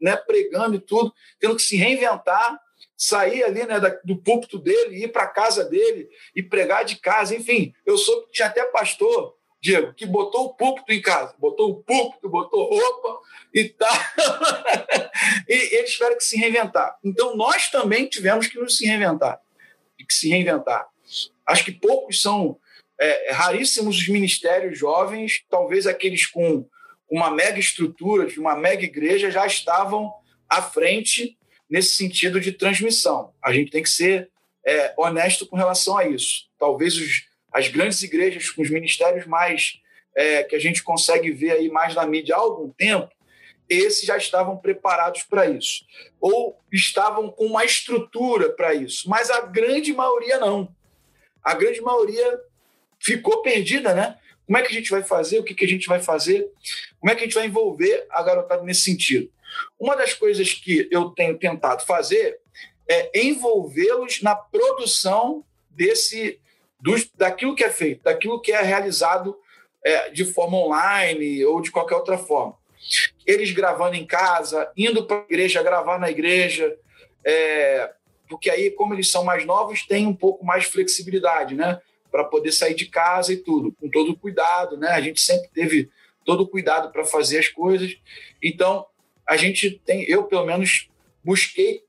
né, 0.00 0.16
pregando 0.16 0.76
e 0.76 0.80
tudo, 0.80 1.12
tendo 1.40 1.56
que 1.56 1.62
se 1.62 1.76
reinventar, 1.76 2.58
sair 2.98 3.44
ali 3.44 3.64
né, 3.64 3.78
do 4.04 4.16
púlpito 4.16 4.58
dele, 4.58 5.04
ir 5.04 5.08
para 5.08 5.22
a 5.22 5.28
casa 5.28 5.64
dele 5.64 6.08
e 6.34 6.42
pregar 6.42 6.84
de 6.84 6.96
casa, 6.96 7.34
enfim. 7.34 7.72
Eu 7.86 7.96
sou 7.96 8.26
tinha 8.32 8.48
até 8.48 8.64
pastor 8.66 9.38
Diego, 9.60 9.92
que 9.94 10.06
botou 10.06 10.46
o 10.46 10.54
púlpito 10.54 10.92
em 10.92 11.00
casa, 11.00 11.34
botou 11.38 11.70
o 11.70 11.82
púlpito, 11.82 12.28
botou 12.28 12.68
roupa 12.68 13.20
e 13.54 13.68
tal. 13.68 13.88
e 15.48 15.76
eles 15.76 15.92
tiveram 15.92 16.16
que 16.16 16.24
se 16.24 16.36
reinventar. 16.36 16.96
Então, 17.02 17.36
nós 17.36 17.68
também 17.70 18.08
tivemos 18.08 18.46
que 18.46 18.58
nos 18.58 18.76
se 18.76 18.86
reinventar. 18.86 19.40
Que 19.96 20.14
se 20.14 20.28
reinventar. 20.28 20.86
Acho 21.44 21.64
que 21.64 21.72
poucos 21.72 22.22
são 22.22 22.58
é, 23.00 23.32
raríssimos 23.32 23.96
os 23.96 24.08
ministérios 24.08 24.78
jovens, 24.78 25.44
talvez 25.48 25.86
aqueles 25.86 26.26
com 26.26 26.68
uma 27.10 27.30
mega 27.30 27.58
estrutura, 27.58 28.26
de 28.26 28.38
uma 28.38 28.54
mega 28.54 28.84
igreja, 28.84 29.30
já 29.30 29.46
estavam 29.46 30.12
à 30.48 30.62
frente 30.62 31.37
nesse 31.70 31.96
sentido 31.96 32.40
de 32.40 32.52
transmissão. 32.52 33.32
A 33.42 33.52
gente 33.52 33.70
tem 33.70 33.82
que 33.82 33.90
ser 33.90 34.30
é, 34.66 34.94
honesto 34.96 35.46
com 35.46 35.56
relação 35.56 35.96
a 35.96 36.06
isso. 36.06 36.48
Talvez 36.58 36.96
os 36.96 37.28
as 37.52 37.68
grandes 37.68 38.02
igrejas 38.02 38.50
com 38.50 38.62
os 38.62 38.70
ministérios 38.70 39.26
mais 39.26 39.80
é, 40.14 40.42
que 40.42 40.54
a 40.54 40.58
gente 40.58 40.82
consegue 40.82 41.30
ver 41.30 41.52
aí 41.52 41.68
mais 41.68 41.94
na 41.94 42.06
mídia 42.06 42.36
há 42.36 42.38
algum 42.38 42.70
tempo, 42.70 43.10
esses 43.68 44.04
já 44.04 44.16
estavam 44.16 44.56
preparados 44.56 45.22
para 45.24 45.46
isso, 45.46 45.84
ou 46.20 46.58
estavam 46.72 47.30
com 47.30 47.46
uma 47.46 47.64
estrutura 47.64 48.50
para 48.50 48.74
isso, 48.74 49.08
mas 49.08 49.30
a 49.30 49.42
grande 49.42 49.92
maioria 49.92 50.38
não. 50.38 50.74
A 51.42 51.54
grande 51.54 51.80
maioria 51.80 52.40
ficou 52.98 53.42
perdida, 53.42 53.94
né? 53.94 54.16
Como 54.46 54.56
é 54.56 54.62
que 54.62 54.68
a 54.68 54.74
gente 54.74 54.90
vai 54.90 55.02
fazer? 55.02 55.38
O 55.38 55.44
que, 55.44 55.54
que 55.54 55.64
a 55.64 55.68
gente 55.68 55.86
vai 55.86 56.00
fazer? 56.00 56.50
Como 56.98 57.12
é 57.12 57.14
que 57.14 57.20
a 57.20 57.24
gente 57.24 57.34
vai 57.34 57.46
envolver 57.46 58.06
a 58.10 58.22
garotada 58.22 58.62
nesse 58.62 58.82
sentido? 58.82 59.30
Uma 59.78 59.96
das 59.96 60.14
coisas 60.14 60.52
que 60.52 60.88
eu 60.90 61.10
tenho 61.10 61.38
tentado 61.38 61.84
fazer 61.84 62.38
é 62.88 63.10
envolvê-los 63.20 64.22
na 64.22 64.34
produção 64.34 65.44
desse 65.70 66.40
dos, 66.80 67.10
daquilo 67.14 67.54
que 67.54 67.64
é 67.64 67.70
feito, 67.70 68.04
daquilo 68.04 68.40
que 68.40 68.52
é 68.52 68.62
realizado 68.62 69.36
é, 69.84 70.10
de 70.10 70.24
forma 70.24 70.56
online 70.56 71.44
ou 71.44 71.60
de 71.60 71.70
qualquer 71.70 71.96
outra 71.96 72.16
forma. 72.16 72.56
Eles 73.26 73.50
gravando 73.50 73.96
em 73.96 74.06
casa, 74.06 74.70
indo 74.76 75.04
para 75.04 75.18
a 75.18 75.24
igreja, 75.24 75.62
gravar 75.62 75.98
na 75.98 76.10
igreja, 76.10 76.76
é, 77.24 77.92
porque 78.28 78.50
aí, 78.50 78.70
como 78.70 78.94
eles 78.94 79.10
são 79.10 79.24
mais 79.24 79.44
novos, 79.44 79.86
tem 79.86 80.06
um 80.06 80.14
pouco 80.14 80.44
mais 80.44 80.64
flexibilidade, 80.64 81.54
né? 81.54 81.80
Para 82.10 82.24
poder 82.24 82.52
sair 82.52 82.74
de 82.74 82.86
casa 82.86 83.32
e 83.32 83.38
tudo, 83.38 83.72
com 83.72 83.88
todo 83.88 84.12
o 84.12 84.18
cuidado, 84.18 84.76
né? 84.76 84.90
A 84.90 85.00
gente 85.00 85.20
sempre 85.20 85.48
teve 85.48 85.90
todo 86.24 86.42
o 86.42 86.48
cuidado 86.48 86.92
para 86.92 87.04
fazer 87.04 87.38
as 87.38 87.48
coisas. 87.48 87.96
Então, 88.42 88.86
a 89.28 89.36
gente 89.36 89.70
tem, 89.84 90.04
eu 90.04 90.24
pelo 90.24 90.46
menos 90.46 90.88
busquei 91.24 91.82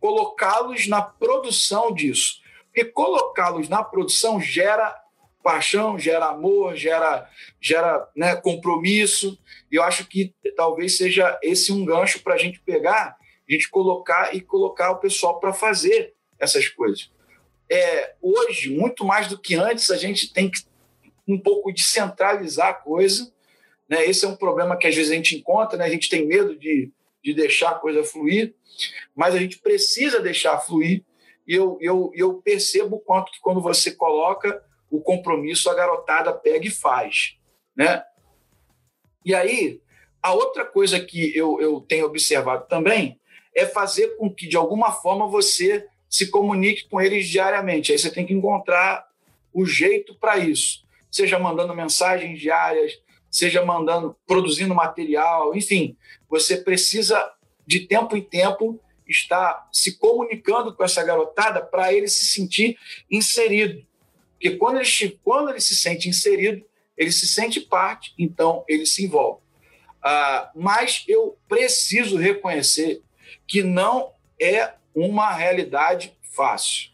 colocá-los 0.00 0.86
na 0.86 1.02
produção 1.02 1.92
disso. 1.92 2.40
Porque 2.66 2.84
colocá-los 2.84 3.68
na 3.68 3.82
produção 3.82 4.40
gera 4.40 4.96
paixão, 5.42 5.98
gera 5.98 6.26
amor, 6.26 6.76
gera, 6.76 7.28
gera 7.60 8.08
né, 8.16 8.36
compromisso. 8.36 9.38
E 9.70 9.76
eu 9.76 9.82
acho 9.82 10.06
que 10.06 10.34
talvez 10.56 10.96
seja 10.96 11.38
esse 11.42 11.72
um 11.72 11.84
gancho 11.84 12.22
para 12.22 12.34
a 12.34 12.38
gente 12.38 12.60
pegar 12.60 13.16
a 13.50 13.52
gente 13.52 13.68
colocar 13.68 14.34
e 14.34 14.40
colocar 14.40 14.92
o 14.92 14.98
pessoal 14.98 15.40
para 15.40 15.52
fazer 15.52 16.14
essas 16.38 16.68
coisas. 16.68 17.10
É, 17.68 18.14
hoje, 18.22 18.70
muito 18.70 19.04
mais 19.04 19.26
do 19.26 19.38
que 19.38 19.56
antes, 19.56 19.90
a 19.90 19.96
gente 19.96 20.32
tem 20.32 20.48
que 20.48 20.60
um 21.26 21.38
pouco 21.38 21.72
descentralizar 21.72 22.68
a 22.68 22.74
coisa. 22.74 23.32
Né? 23.90 24.06
Esse 24.06 24.24
é 24.24 24.28
um 24.28 24.36
problema 24.36 24.76
que 24.76 24.86
às 24.86 24.94
vezes 24.94 25.10
a 25.10 25.16
gente 25.16 25.36
encontra, 25.36 25.76
né? 25.76 25.84
a 25.84 25.90
gente 25.90 26.08
tem 26.08 26.24
medo 26.24 26.56
de, 26.56 26.92
de 27.22 27.34
deixar 27.34 27.70
a 27.70 27.78
coisa 27.78 28.04
fluir, 28.04 28.54
mas 29.16 29.34
a 29.34 29.38
gente 29.38 29.58
precisa 29.58 30.20
deixar 30.20 30.56
fluir. 30.60 31.04
E 31.46 31.54
eu, 31.54 31.76
eu, 31.80 32.12
eu 32.14 32.34
percebo 32.34 32.96
o 32.96 33.00
quanto 33.00 33.32
que 33.32 33.40
quando 33.40 33.60
você 33.60 33.90
coloca 33.90 34.62
o 34.88 35.00
compromisso, 35.00 35.68
a 35.68 35.74
garotada 35.74 36.32
pega 36.32 36.66
e 36.66 36.70
faz. 36.70 37.36
Né? 37.74 38.04
E 39.24 39.34
aí, 39.34 39.80
a 40.22 40.32
outra 40.32 40.64
coisa 40.64 41.00
que 41.00 41.36
eu, 41.36 41.60
eu 41.60 41.80
tenho 41.80 42.06
observado 42.06 42.68
também 42.68 43.18
é 43.54 43.66
fazer 43.66 44.16
com 44.16 44.32
que, 44.32 44.46
de 44.46 44.56
alguma 44.56 44.92
forma, 44.92 45.26
você 45.26 45.86
se 46.08 46.30
comunique 46.30 46.88
com 46.88 47.00
eles 47.00 47.28
diariamente. 47.28 47.90
Aí 47.90 47.98
você 47.98 48.10
tem 48.10 48.24
que 48.24 48.32
encontrar 48.32 49.08
o 49.52 49.66
jeito 49.66 50.14
para 50.14 50.38
isso, 50.38 50.84
seja 51.10 51.38
mandando 51.38 51.74
mensagens 51.74 52.38
diárias, 52.38 53.00
seja 53.30 53.64
mandando, 53.64 54.16
produzindo 54.26 54.74
material, 54.74 55.54
enfim, 55.54 55.96
você 56.28 56.56
precisa 56.56 57.32
de 57.66 57.80
tempo 57.80 58.16
em 58.16 58.22
tempo 58.22 58.80
estar 59.06 59.68
se 59.72 59.98
comunicando 59.98 60.74
com 60.74 60.82
essa 60.84 61.02
garotada 61.02 61.64
para 61.64 61.92
ele 61.92 62.08
se 62.08 62.26
sentir 62.26 62.78
inserido. 63.10 63.86
Porque 64.32 64.56
quando 64.56 64.80
ele, 64.80 65.20
quando 65.22 65.50
ele 65.50 65.60
se 65.60 65.74
sente 65.74 66.08
inserido, 66.08 66.64
ele 66.96 67.12
se 67.12 67.26
sente 67.26 67.60
parte, 67.60 68.14
então 68.18 68.64
ele 68.68 68.86
se 68.86 69.04
envolve. 69.04 69.40
Ah, 70.02 70.50
mas 70.54 71.04
eu 71.06 71.38
preciso 71.48 72.16
reconhecer 72.16 73.02
que 73.46 73.62
não 73.62 74.12
é 74.40 74.74
uma 74.94 75.32
realidade 75.32 76.16
fácil. 76.22 76.90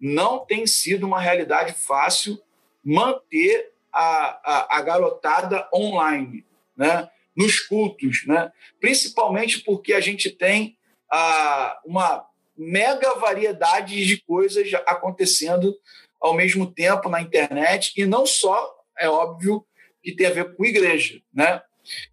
Não 0.00 0.44
tem 0.44 0.66
sido 0.66 1.06
uma 1.06 1.20
realidade 1.20 1.74
fácil 1.74 2.40
manter 2.82 3.72
a, 3.92 4.40
a, 4.44 4.78
a 4.78 4.82
garotada 4.82 5.68
online, 5.74 6.44
né? 6.76 7.08
nos 7.36 7.60
cultos, 7.60 8.26
né? 8.26 8.52
principalmente 8.80 9.60
porque 9.60 9.92
a 9.92 10.00
gente 10.00 10.30
tem 10.30 10.76
ah, 11.10 11.80
uma 11.84 12.26
mega 12.56 13.14
variedade 13.14 14.04
de 14.04 14.20
coisas 14.22 14.70
acontecendo 14.86 15.74
ao 16.20 16.34
mesmo 16.34 16.70
tempo 16.70 17.08
na 17.08 17.22
internet, 17.22 17.94
e 17.96 18.04
não 18.04 18.26
só, 18.26 18.74
é 18.98 19.08
óbvio, 19.08 19.64
que 20.02 20.14
tem 20.14 20.26
a 20.26 20.30
ver 20.30 20.54
com 20.54 20.64
igreja. 20.66 21.20
Né? 21.32 21.62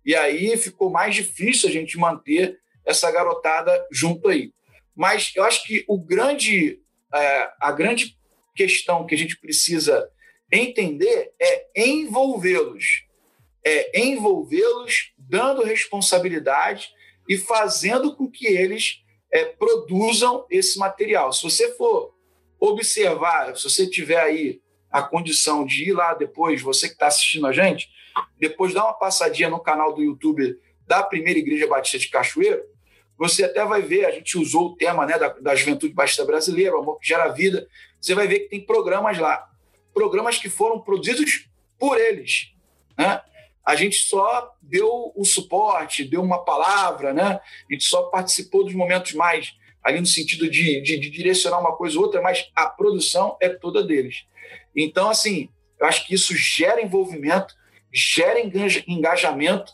E 0.05 0.15
aí 0.15 0.55
ficou 0.55 0.89
mais 0.89 1.13
difícil 1.13 1.67
a 1.67 1.71
gente 1.71 1.97
manter 1.97 2.57
essa 2.85 3.11
garotada 3.11 3.85
junto 3.91 4.29
aí. 4.29 4.53
Mas 4.95 5.33
eu 5.35 5.43
acho 5.43 5.63
que 5.65 5.83
o 5.87 5.99
grande, 5.99 6.79
é, 7.13 7.51
a 7.59 7.71
grande 7.71 8.17
questão 8.55 9.05
que 9.05 9.13
a 9.13 9.17
gente 9.17 9.37
precisa 9.37 10.09
entender 10.51 11.33
é 11.39 11.67
envolvê-los. 11.75 13.05
É 13.65 13.99
envolvê-los, 13.99 15.13
dando 15.17 15.63
responsabilidade 15.63 16.89
e 17.27 17.37
fazendo 17.37 18.15
com 18.15 18.29
que 18.29 18.47
eles 18.47 19.03
é, 19.31 19.45
produzam 19.45 20.45
esse 20.49 20.79
material. 20.79 21.33
Se 21.33 21.43
você 21.43 21.73
for 21.75 22.13
observar, 22.59 23.55
se 23.55 23.63
você 23.63 23.87
tiver 23.87 24.19
aí 24.19 24.61
a 24.89 25.01
condição 25.01 25.65
de 25.65 25.89
ir 25.89 25.93
lá 25.93 26.13
depois, 26.13 26.61
você 26.61 26.87
que 26.87 26.93
está 26.93 27.07
assistindo 27.07 27.45
a 27.45 27.51
gente, 27.51 27.89
depois 28.39 28.73
dá 28.73 28.83
uma 28.83 28.93
passadinha 28.93 29.49
no 29.49 29.59
canal 29.59 29.93
do 29.93 30.01
YouTube 30.01 30.57
da 30.87 31.03
Primeira 31.03 31.37
Igreja 31.37 31.67
Batista 31.67 31.99
de 31.99 32.09
Cachoeiro, 32.09 32.63
você 33.17 33.43
até 33.43 33.65
vai 33.65 33.81
ver, 33.81 34.05
a 34.05 34.11
gente 34.11 34.37
usou 34.37 34.67
o 34.67 34.75
tema 34.75 35.05
né, 35.05 35.17
da, 35.17 35.29
da 35.29 35.55
Juventude 35.55 35.93
Batista 35.93 36.23
Brasileira, 36.23 36.75
o 36.75 36.79
Amor 36.79 36.99
que 36.99 37.07
Gera 37.07 37.27
Vida, 37.29 37.67
você 37.99 38.13
vai 38.13 38.27
ver 38.27 38.41
que 38.41 38.49
tem 38.49 38.65
programas 38.65 39.17
lá, 39.17 39.43
programas 39.97 40.37
que 40.37 40.47
foram 40.47 40.79
produzidos 40.79 41.49
por 41.79 41.99
eles. 41.99 42.51
Né? 42.95 43.19
A 43.65 43.75
gente 43.75 43.95
só 43.95 44.53
deu 44.61 45.11
o 45.15 45.25
suporte, 45.25 46.03
deu 46.03 46.21
uma 46.21 46.45
palavra, 46.45 47.15
né? 47.15 47.39
a 47.69 47.73
gente 47.73 47.83
só 47.83 48.03
participou 48.03 48.63
dos 48.63 48.75
momentos 48.75 49.13
mais 49.13 49.55
ali 49.83 49.99
no 49.99 50.05
sentido 50.05 50.47
de, 50.47 50.81
de, 50.81 50.99
de 50.99 51.09
direcionar 51.09 51.59
uma 51.59 51.75
coisa 51.75 51.97
ou 51.97 52.03
outra, 52.03 52.21
mas 52.21 52.47
a 52.55 52.67
produção 52.67 53.37
é 53.41 53.49
toda 53.49 53.83
deles. 53.83 54.25
Então, 54.75 55.09
assim, 55.09 55.49
eu 55.79 55.87
acho 55.87 56.05
que 56.05 56.13
isso 56.13 56.35
gera 56.35 56.79
envolvimento, 56.79 57.55
gera 57.91 58.39
engajamento. 58.85 59.73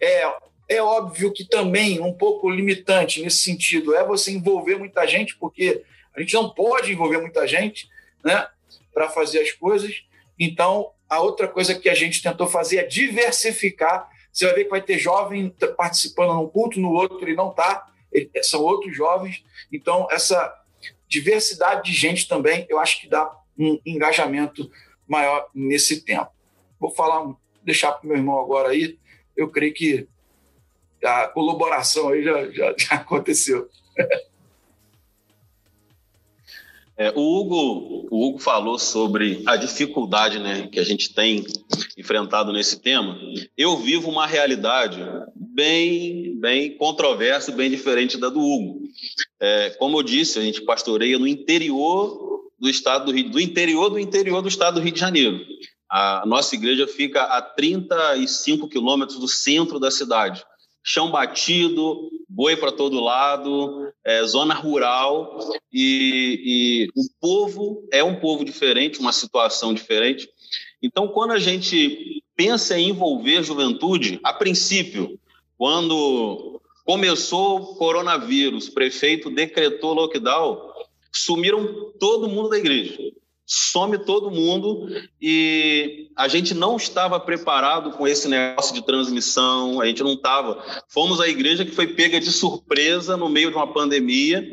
É, 0.00 0.32
é 0.68 0.82
óbvio 0.82 1.32
que 1.32 1.44
também 1.44 2.00
um 2.00 2.12
pouco 2.12 2.48
limitante 2.48 3.20
nesse 3.20 3.38
sentido 3.38 3.92
é 3.92 4.06
você 4.06 4.30
envolver 4.30 4.76
muita 4.76 5.04
gente, 5.04 5.36
porque 5.36 5.82
a 6.14 6.20
gente 6.20 6.34
não 6.34 6.50
pode 6.50 6.92
envolver 6.92 7.18
muita 7.18 7.44
gente 7.44 7.88
né, 8.24 8.46
para 8.94 9.10
fazer 9.10 9.40
as 9.40 9.52
coisas. 9.52 10.04
Então, 10.38 10.92
a 11.08 11.20
outra 11.20 11.46
coisa 11.48 11.74
que 11.74 11.88
a 11.88 11.94
gente 11.94 12.22
tentou 12.22 12.46
fazer 12.46 12.78
é 12.78 12.86
diversificar. 12.86 14.08
Você 14.32 14.46
vai 14.46 14.54
ver 14.54 14.64
que 14.64 14.70
vai 14.70 14.82
ter 14.82 14.98
jovem 14.98 15.54
participando 15.76 16.32
num 16.32 16.48
culto, 16.48 16.80
no 16.80 16.92
outro 16.92 17.20
ele 17.22 17.36
não 17.36 17.50
está, 17.50 17.86
são 18.42 18.62
outros 18.62 18.96
jovens. 18.96 19.44
Então, 19.72 20.08
essa 20.10 20.52
diversidade 21.08 21.90
de 21.90 21.96
gente 21.96 22.26
também, 22.26 22.66
eu 22.68 22.78
acho 22.78 23.00
que 23.00 23.08
dá 23.08 23.30
um 23.58 23.78
engajamento 23.84 24.70
maior 25.06 25.48
nesse 25.54 26.04
tempo. 26.04 26.30
Vou 26.80 26.90
falar, 26.90 27.34
deixar 27.62 27.92
para 27.92 28.04
o 28.04 28.08
meu 28.08 28.16
irmão 28.16 28.38
agora 28.38 28.70
aí. 28.70 28.98
Eu 29.36 29.48
creio 29.50 29.74
que 29.74 30.08
a 31.04 31.28
colaboração 31.28 32.08
aí 32.08 32.24
já, 32.24 32.50
já, 32.50 32.74
já 32.76 32.94
aconteceu. 32.96 33.68
É, 36.96 37.12
o, 37.14 37.20
Hugo, 37.20 38.08
o 38.10 38.26
Hugo 38.26 38.38
falou 38.38 38.78
sobre 38.78 39.42
a 39.46 39.56
dificuldade 39.56 40.38
né, 40.38 40.68
que 40.68 40.78
a 40.78 40.84
gente 40.84 41.12
tem 41.12 41.44
enfrentado 41.98 42.52
nesse 42.52 42.80
tema. 42.80 43.18
Eu 43.56 43.76
vivo 43.76 44.08
uma 44.10 44.26
realidade 44.26 45.00
bem, 45.34 46.38
bem 46.38 46.76
controversa, 46.76 47.50
bem 47.50 47.68
diferente 47.68 48.16
da 48.16 48.28
do 48.28 48.40
Hugo. 48.40 48.82
É, 49.40 49.70
como 49.70 49.98
eu 49.98 50.02
disse, 50.02 50.38
a 50.38 50.42
gente 50.42 50.62
pastoreia 50.62 51.18
no 51.18 51.26
interior 51.26 52.50
do 52.58 52.68
estado 52.68 53.06
do 53.06 53.12
Rio, 53.12 53.30
do 53.30 53.40
interior 53.40 53.90
do 53.90 53.98
interior 53.98 54.40
do 54.40 54.48
estado 54.48 54.74
do 54.74 54.80
Rio 54.80 54.92
de 54.92 55.00
Janeiro. 55.00 55.40
A 55.90 56.24
nossa 56.26 56.54
igreja 56.54 56.86
fica 56.86 57.22
a 57.22 57.42
35 57.42 58.68
quilômetros 58.68 59.18
do 59.18 59.28
centro 59.28 59.80
da 59.80 59.90
cidade. 59.90 60.44
Chão 60.86 61.10
batido, 61.10 62.10
boi 62.28 62.56
para 62.56 62.70
todo 62.70 63.00
lado, 63.00 63.90
é, 64.04 64.22
zona 64.24 64.52
rural, 64.52 65.38
e, 65.72 66.88
e 66.94 67.00
o 67.00 67.06
povo 67.18 67.88
é 67.90 68.04
um 68.04 68.20
povo 68.20 68.44
diferente, 68.44 69.00
uma 69.00 69.12
situação 69.12 69.72
diferente. 69.72 70.28
Então, 70.82 71.08
quando 71.08 71.30
a 71.30 71.38
gente 71.38 72.22
pensa 72.36 72.78
em 72.78 72.90
envolver 72.90 73.42
juventude, 73.42 74.20
a 74.22 74.34
princípio, 74.34 75.18
quando 75.56 76.60
começou 76.84 77.60
o 77.60 77.74
coronavírus, 77.76 78.68
o 78.68 78.74
prefeito 78.74 79.30
decretou 79.30 79.94
lockdown, 79.94 80.60
sumiram 81.10 81.92
todo 81.98 82.28
mundo 82.28 82.50
da 82.50 82.58
igreja 82.58 82.98
some 83.46 83.98
todo 83.98 84.30
mundo 84.30 84.88
e 85.20 86.08
a 86.16 86.28
gente 86.28 86.54
não 86.54 86.76
estava 86.76 87.20
preparado 87.20 87.90
com 87.92 88.08
esse 88.08 88.26
negócio 88.28 88.74
de 88.74 88.84
transmissão, 88.84 89.80
a 89.80 89.86
gente 89.86 90.02
não 90.02 90.14
estava. 90.14 90.62
Fomos 90.88 91.20
à 91.20 91.28
igreja 91.28 91.64
que 91.64 91.72
foi 91.72 91.88
pega 91.88 92.18
de 92.18 92.30
surpresa 92.30 93.16
no 93.16 93.28
meio 93.28 93.50
de 93.50 93.56
uma 93.56 93.72
pandemia. 93.72 94.46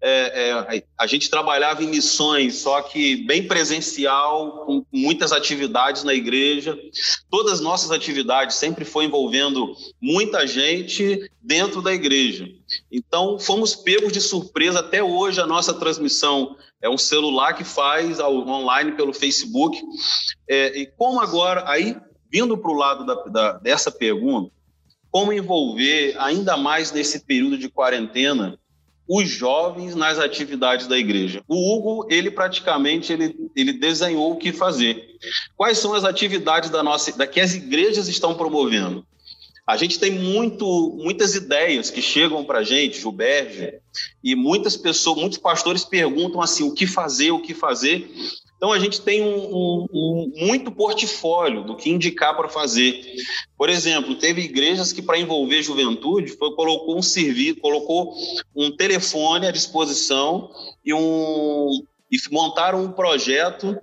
É, 0.00 0.76
é, 0.76 0.84
a 0.96 1.06
gente 1.06 1.28
trabalhava 1.28 1.82
em 1.82 1.88
missões, 1.88 2.56
só 2.56 2.80
que 2.82 3.16
bem 3.24 3.48
presencial, 3.48 4.64
com 4.64 4.84
muitas 4.92 5.32
atividades 5.32 6.04
na 6.04 6.14
igreja. 6.14 6.78
Todas 7.28 7.54
as 7.54 7.60
nossas 7.60 7.90
atividades 7.90 8.56
sempre 8.56 8.84
foi 8.84 9.06
envolvendo 9.06 9.74
muita 10.00 10.46
gente 10.46 11.28
dentro 11.42 11.82
da 11.82 11.92
igreja. 11.92 12.48
Então, 12.90 13.38
fomos 13.38 13.74
pegos 13.74 14.12
de 14.12 14.20
surpresa. 14.20 14.80
Até 14.80 15.02
hoje, 15.02 15.40
a 15.40 15.46
nossa 15.46 15.74
transmissão 15.74 16.56
é 16.86 16.90
um 16.90 16.96
celular 16.98 17.52
que 17.54 17.64
faz 17.64 18.20
online 18.20 18.92
pelo 18.92 19.12
Facebook. 19.12 19.78
É, 20.48 20.78
e 20.78 20.86
como 20.86 21.20
agora, 21.20 21.64
aí, 21.66 21.96
vindo 22.30 22.56
para 22.56 22.70
o 22.70 22.74
lado 22.74 23.04
da, 23.04 23.14
da, 23.24 23.52
dessa 23.58 23.90
pergunta, 23.90 24.50
como 25.10 25.32
envolver 25.32 26.14
ainda 26.18 26.56
mais 26.56 26.92
nesse 26.92 27.20
período 27.20 27.58
de 27.58 27.68
quarentena 27.68 28.58
os 29.08 29.28
jovens 29.28 29.94
nas 29.94 30.18
atividades 30.18 30.86
da 30.86 30.98
igreja. 30.98 31.42
O 31.46 31.72
Hugo, 31.72 32.06
ele 32.10 32.30
praticamente 32.30 33.12
ele, 33.12 33.36
ele 33.54 33.72
desenhou 33.72 34.32
o 34.32 34.36
que 34.36 34.52
fazer. 34.52 35.16
Quais 35.56 35.78
são 35.78 35.94
as 35.94 36.04
atividades 36.04 36.70
da 36.70 36.82
nossa, 36.82 37.16
da 37.16 37.26
que 37.26 37.40
as 37.40 37.54
igrejas 37.54 38.08
estão 38.08 38.34
promovendo? 38.34 39.06
A 39.66 39.76
gente 39.76 39.98
tem 39.98 40.12
muito, 40.12 40.96
muitas 40.96 41.34
ideias 41.34 41.90
que 41.90 42.00
chegam 42.00 42.44
para 42.44 42.60
a 42.60 42.62
gente, 42.62 43.00
Gilberto, 43.00 43.80
e 44.22 44.36
muitas 44.36 44.76
pessoas, 44.76 45.18
muitos 45.18 45.38
pastores 45.38 45.84
perguntam 45.84 46.40
assim, 46.40 46.62
o 46.62 46.72
que 46.72 46.86
fazer, 46.86 47.32
o 47.32 47.42
que 47.42 47.52
fazer. 47.52 48.08
Então 48.56 48.72
a 48.72 48.78
gente 48.78 49.00
tem 49.00 49.22
um, 49.22 49.36
um, 49.36 49.86
um 49.92 50.46
muito 50.46 50.70
portfólio 50.70 51.64
do 51.64 51.76
que 51.76 51.90
indicar 51.90 52.36
para 52.36 52.48
fazer. 52.48 53.02
Por 53.58 53.68
exemplo, 53.68 54.14
teve 54.14 54.42
igrejas 54.42 54.92
que 54.92 55.02
para 55.02 55.18
envolver 55.18 55.62
juventude 55.62 56.32
foi, 56.32 56.54
colocou 56.54 56.96
um 56.96 57.02
serviço, 57.02 57.60
colocou 57.60 58.14
um 58.54 58.70
telefone 58.70 59.48
à 59.48 59.50
disposição 59.50 60.50
e 60.84 60.94
um 60.94 61.84
e 62.10 62.16
montaram 62.30 62.84
um 62.84 62.92
projeto 62.92 63.76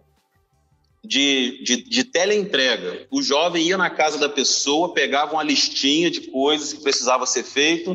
de, 1.04 1.62
de, 1.64 1.78
de 1.84 2.04
teleentrega. 2.06 3.06
O 3.12 3.22
jovem 3.22 3.68
ia 3.68 3.78
na 3.78 3.90
casa 3.90 4.18
da 4.18 4.30
pessoa, 4.30 4.94
pegava 4.94 5.34
uma 5.34 5.44
listinha 5.44 6.10
de 6.10 6.22
coisas 6.22 6.72
que 6.72 6.82
precisava 6.82 7.26
ser 7.26 7.44
feito, 7.44 7.94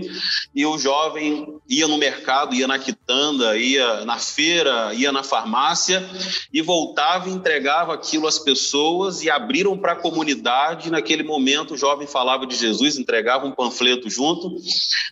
e 0.55 0.67
o 0.67 0.77
jovem 0.77 1.59
ia 1.69 1.89
no 1.89 1.97
mercado, 1.97 2.55
ia 2.55 2.67
na 2.67 2.79
quitanda, 2.79 3.57
ia 3.57 4.05
na 4.05 4.19
feira, 4.19 4.93
ia 4.95 5.11
na 5.11 5.23
farmácia, 5.23 6.07
e 6.53 6.61
voltava 6.61 7.31
e 7.31 7.33
entregava 7.33 7.95
aquilo 7.95 8.27
às 8.27 8.39
pessoas, 8.39 9.23
e 9.23 9.31
abriram 9.31 9.79
para 9.79 9.93
a 9.93 9.97
comunidade. 9.97 10.91
Naquele 10.91 11.23
momento, 11.23 11.75
o 11.75 11.79
jovem 11.79 12.07
falava 12.07 12.47
de 12.47 12.57
Jesus, 12.57 12.99
entregava 12.99 13.47
um 13.47 13.53
panfleto 13.53 14.11
junto. 14.11 14.55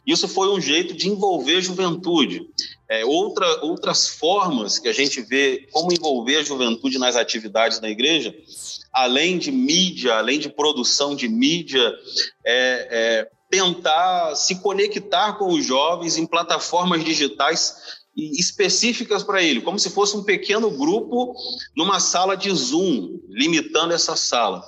Isso 0.06 0.28
foi 0.28 0.50
um 0.50 0.60
jeito 0.60 0.94
de 0.94 1.08
envolver 1.08 1.56
a 1.56 1.60
juventude. 1.60 2.46
É, 2.88 3.04
outra, 3.04 3.64
outras 3.64 4.08
formas 4.08 4.78
que 4.78 4.88
a 4.88 4.92
gente 4.92 5.20
vê 5.20 5.66
como 5.72 5.92
envolver 5.92 6.36
a 6.36 6.44
juventude 6.44 6.98
nas 6.98 7.16
atividades 7.16 7.80
da 7.80 7.90
igreja, 7.90 8.34
além 8.92 9.38
de 9.38 9.50
mídia, 9.50 10.14
além 10.14 10.38
de 10.38 10.48
produção 10.48 11.16
de 11.16 11.28
mídia, 11.28 11.92
é, 12.44 12.88
é 12.90 13.30
tentar 13.50 14.34
se 14.34 14.56
conectar 14.56 15.34
com 15.34 15.52
os 15.52 15.64
jovens 15.64 16.16
em 16.16 16.26
plataformas 16.26 17.04
digitais 17.04 17.76
específicas 18.16 19.22
para 19.22 19.42
ele, 19.42 19.60
como 19.60 19.78
se 19.78 19.90
fosse 19.90 20.16
um 20.16 20.24
pequeno 20.24 20.70
grupo 20.70 21.34
numa 21.76 22.00
sala 22.00 22.36
de 22.36 22.50
Zoom, 22.50 23.20
limitando 23.28 23.92
essa 23.92 24.16
sala. 24.16 24.64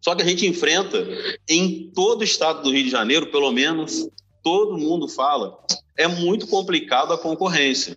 Só 0.00 0.14
que 0.14 0.22
a 0.22 0.26
gente 0.26 0.46
enfrenta 0.46 1.06
em 1.48 1.90
todo 1.94 2.22
o 2.22 2.24
estado 2.24 2.62
do 2.62 2.72
Rio 2.72 2.84
de 2.84 2.90
Janeiro, 2.90 3.30
pelo 3.30 3.52
menos, 3.52 4.08
todo 4.42 4.78
mundo 4.78 5.08
fala 5.08 5.58
é 5.96 6.08
muito 6.08 6.46
complicado 6.46 7.12
a 7.12 7.18
concorrência. 7.18 7.96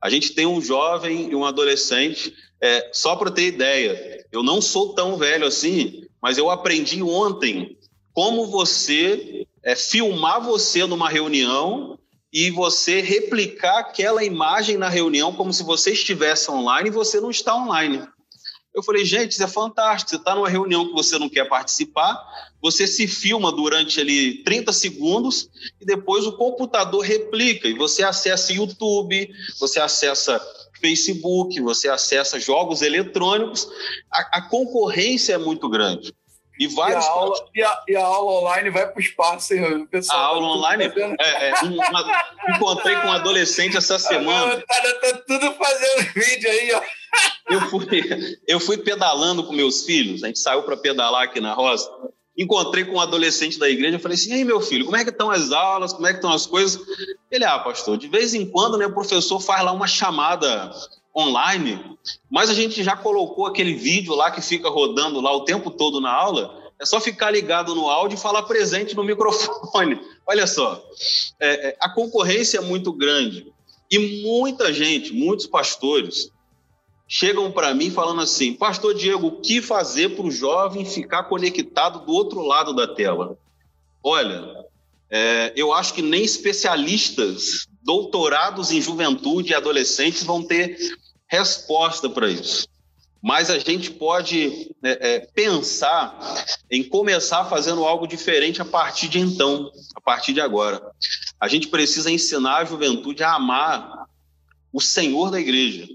A 0.00 0.10
gente 0.10 0.32
tem 0.32 0.44
um 0.44 0.60
jovem 0.60 1.30
e 1.30 1.34
um 1.34 1.44
adolescente, 1.44 2.34
é, 2.60 2.90
só 2.92 3.16
para 3.16 3.30
ter 3.30 3.46
ideia, 3.46 4.26
eu 4.32 4.42
não 4.42 4.60
sou 4.60 4.94
tão 4.94 5.16
velho 5.16 5.46
assim, 5.46 6.04
mas 6.20 6.36
eu 6.36 6.50
aprendi 6.50 7.02
ontem 7.02 7.78
como 8.12 8.46
você 8.46 9.46
é, 9.62 9.74
filmar 9.74 10.42
você 10.42 10.84
numa 10.86 11.08
reunião 11.08 11.98
e 12.32 12.50
você 12.50 13.00
replicar 13.00 13.78
aquela 13.78 14.24
imagem 14.24 14.76
na 14.76 14.88
reunião 14.88 15.32
como 15.32 15.52
se 15.52 15.62
você 15.62 15.92
estivesse 15.92 16.50
online 16.50 16.88
e 16.88 16.92
você 16.92 17.20
não 17.20 17.30
está 17.30 17.54
online. 17.54 18.02
Eu 18.74 18.82
falei, 18.82 19.04
gente, 19.04 19.32
isso 19.32 19.42
é 19.42 19.46
fantástico. 19.46 20.10
Você 20.10 20.16
está 20.16 20.34
numa 20.34 20.48
reunião 20.48 20.86
que 20.88 20.92
você 20.92 21.16
não 21.16 21.28
quer 21.28 21.48
participar, 21.48 22.20
você 22.60 22.86
se 22.86 23.06
filma 23.06 23.52
durante 23.52 24.00
ali 24.00 24.42
30 24.42 24.72
segundos 24.72 25.48
e 25.80 25.84
depois 25.86 26.26
o 26.26 26.32
computador 26.32 27.04
replica 27.04 27.68
e 27.68 27.74
você 27.74 28.02
acessa 28.02 28.52
YouTube, 28.52 29.32
você 29.60 29.78
acessa 29.78 30.40
Facebook, 30.80 31.60
você 31.60 31.88
acessa 31.88 32.40
jogos 32.40 32.82
eletrônicos. 32.82 33.68
A, 34.10 34.38
a 34.38 34.42
concorrência 34.42 35.34
é 35.34 35.38
muito 35.38 35.68
grande. 35.68 36.12
E, 36.58 36.68
vários... 36.68 37.04
e, 37.04 37.08
a 37.08 37.10
aula, 37.10 37.48
e, 37.54 37.62
a, 37.62 37.82
e 37.88 37.96
a 37.96 38.04
aula 38.04 38.32
online 38.40 38.70
vai 38.70 38.86
para 38.86 38.98
o 38.98 39.02
espaço, 39.02 39.54
hein, 39.54 39.86
pessoal. 39.86 40.18
A 40.18 40.24
aula 40.26 40.46
online. 40.56 40.84
É, 41.20 41.48
é, 41.50 41.54
uma, 41.62 42.22
encontrei 42.54 42.94
com 42.96 43.08
um 43.08 43.12
adolescente 43.12 43.76
essa 43.76 43.98
semana. 43.98 44.62
Tá, 44.66 44.80
tá 44.80 45.18
tudo 45.26 45.52
fazendo 45.54 46.12
vídeo 46.14 46.50
aí, 46.50 46.72
ó. 46.74 46.82
Eu 47.48 47.60
fui, 47.62 48.38
eu 48.48 48.60
fui 48.60 48.78
pedalando 48.78 49.44
com 49.44 49.52
meus 49.52 49.84
filhos, 49.84 50.22
a 50.22 50.28
gente 50.28 50.38
saiu 50.38 50.62
para 50.62 50.76
pedalar 50.76 51.24
aqui 51.24 51.40
na 51.40 51.52
roça. 51.54 51.90
Encontrei 52.36 52.84
com 52.84 52.96
um 52.96 53.00
adolescente 53.00 53.58
da 53.58 53.68
igreja, 53.68 53.98
falei 53.98 54.16
assim: 54.16 54.32
"Ei, 54.32 54.44
meu 54.44 54.60
filho, 54.60 54.84
como 54.84 54.96
é 54.96 55.04
que 55.04 55.10
estão 55.10 55.30
as 55.30 55.52
aulas? 55.52 55.92
Como 55.92 56.06
é 56.06 56.10
que 56.10 56.18
estão 56.18 56.32
as 56.32 56.46
coisas?" 56.46 56.80
Ele: 57.30 57.44
"Ah, 57.44 57.58
pastor, 57.60 57.96
de 57.96 58.08
vez 58.08 58.34
em 58.34 58.50
quando, 58.50 58.76
né, 58.76 58.86
o 58.86 58.94
professor 58.94 59.38
faz 59.38 59.62
lá 59.62 59.70
uma 59.70 59.86
chamada 59.86 60.72
online, 61.16 61.96
mas 62.30 62.50
a 62.50 62.54
gente 62.54 62.82
já 62.82 62.96
colocou 62.96 63.46
aquele 63.46 63.74
vídeo 63.74 64.14
lá 64.14 64.30
que 64.30 64.40
fica 64.40 64.68
rodando 64.68 65.20
lá 65.20 65.34
o 65.34 65.44
tempo 65.44 65.70
todo 65.70 66.00
na 66.00 66.12
aula. 66.12 66.62
É 66.80 66.84
só 66.84 67.00
ficar 67.00 67.30
ligado 67.30 67.74
no 67.74 67.88
áudio 67.88 68.16
e 68.16 68.20
falar 68.20 68.42
presente 68.42 68.96
no 68.96 69.04
microfone. 69.04 70.00
Olha 70.26 70.46
só, 70.46 70.84
é, 71.38 71.68
é, 71.68 71.76
a 71.80 71.88
concorrência 71.88 72.58
é 72.58 72.60
muito 72.60 72.92
grande 72.92 73.52
e 73.90 74.22
muita 74.22 74.72
gente, 74.72 75.12
muitos 75.12 75.46
pastores, 75.46 76.32
chegam 77.06 77.50
para 77.52 77.72
mim 77.74 77.90
falando 77.90 78.22
assim: 78.22 78.54
Pastor 78.54 78.94
Diego, 78.94 79.28
o 79.28 79.40
que 79.40 79.62
fazer 79.62 80.16
para 80.16 80.26
o 80.26 80.30
jovem 80.30 80.84
ficar 80.84 81.24
conectado 81.24 82.04
do 82.04 82.12
outro 82.12 82.42
lado 82.42 82.74
da 82.74 82.88
tela? 82.88 83.38
Olha, 84.02 84.64
é, 85.08 85.52
eu 85.54 85.72
acho 85.72 85.94
que 85.94 86.02
nem 86.02 86.24
especialistas 86.24 87.68
doutorados 87.82 88.72
em 88.72 88.80
juventude 88.80 89.52
e 89.52 89.54
adolescentes 89.54 90.24
vão 90.24 90.42
ter 90.42 90.76
resposta 91.28 92.08
para 92.08 92.28
isso. 92.28 92.68
Mas 93.22 93.48
a 93.48 93.58
gente 93.58 93.90
pode 93.90 94.70
é, 94.82 95.14
é, 95.14 95.20
pensar 95.20 96.44
em 96.70 96.82
começar 96.82 97.46
fazendo 97.46 97.84
algo 97.84 98.06
diferente 98.06 98.60
a 98.60 98.66
partir 98.66 99.08
de 99.08 99.18
então, 99.18 99.70
a 99.94 100.00
partir 100.00 100.34
de 100.34 100.42
agora. 100.42 100.82
A 101.40 101.48
gente 101.48 101.68
precisa 101.68 102.10
ensinar 102.10 102.58
a 102.58 102.64
juventude 102.66 103.22
a 103.22 103.34
amar 103.34 104.06
o 104.70 104.80
Senhor 104.80 105.30
da 105.30 105.40
igreja, 105.40 105.88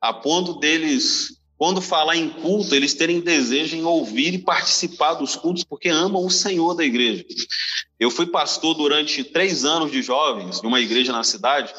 a 0.00 0.12
ponto 0.12 0.54
deles, 0.54 1.38
quando 1.56 1.80
falar 1.80 2.16
em 2.16 2.28
culto, 2.28 2.74
eles 2.74 2.94
terem 2.94 3.20
desejo 3.20 3.76
em 3.76 3.84
ouvir 3.84 4.34
e 4.34 4.38
participar 4.38 5.14
dos 5.14 5.36
cultos, 5.36 5.62
porque 5.62 5.88
amam 5.88 6.26
o 6.26 6.30
Senhor 6.30 6.74
da 6.74 6.82
igreja. 6.84 7.24
Eu 8.00 8.10
fui 8.10 8.26
pastor 8.26 8.74
durante 8.74 9.22
três 9.22 9.64
anos 9.64 9.92
de 9.92 10.02
jovens, 10.02 10.60
numa 10.62 10.80
igreja 10.80 11.12
na 11.12 11.22
cidade, 11.22 11.72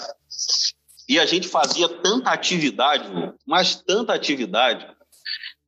e 1.08 1.20
a 1.20 1.26
gente 1.26 1.48
fazia 1.48 1.88
tanta 1.90 2.30
atividade, 2.30 3.10
mas 3.46 3.76
tanta 3.76 4.14
atividade, 4.14 4.88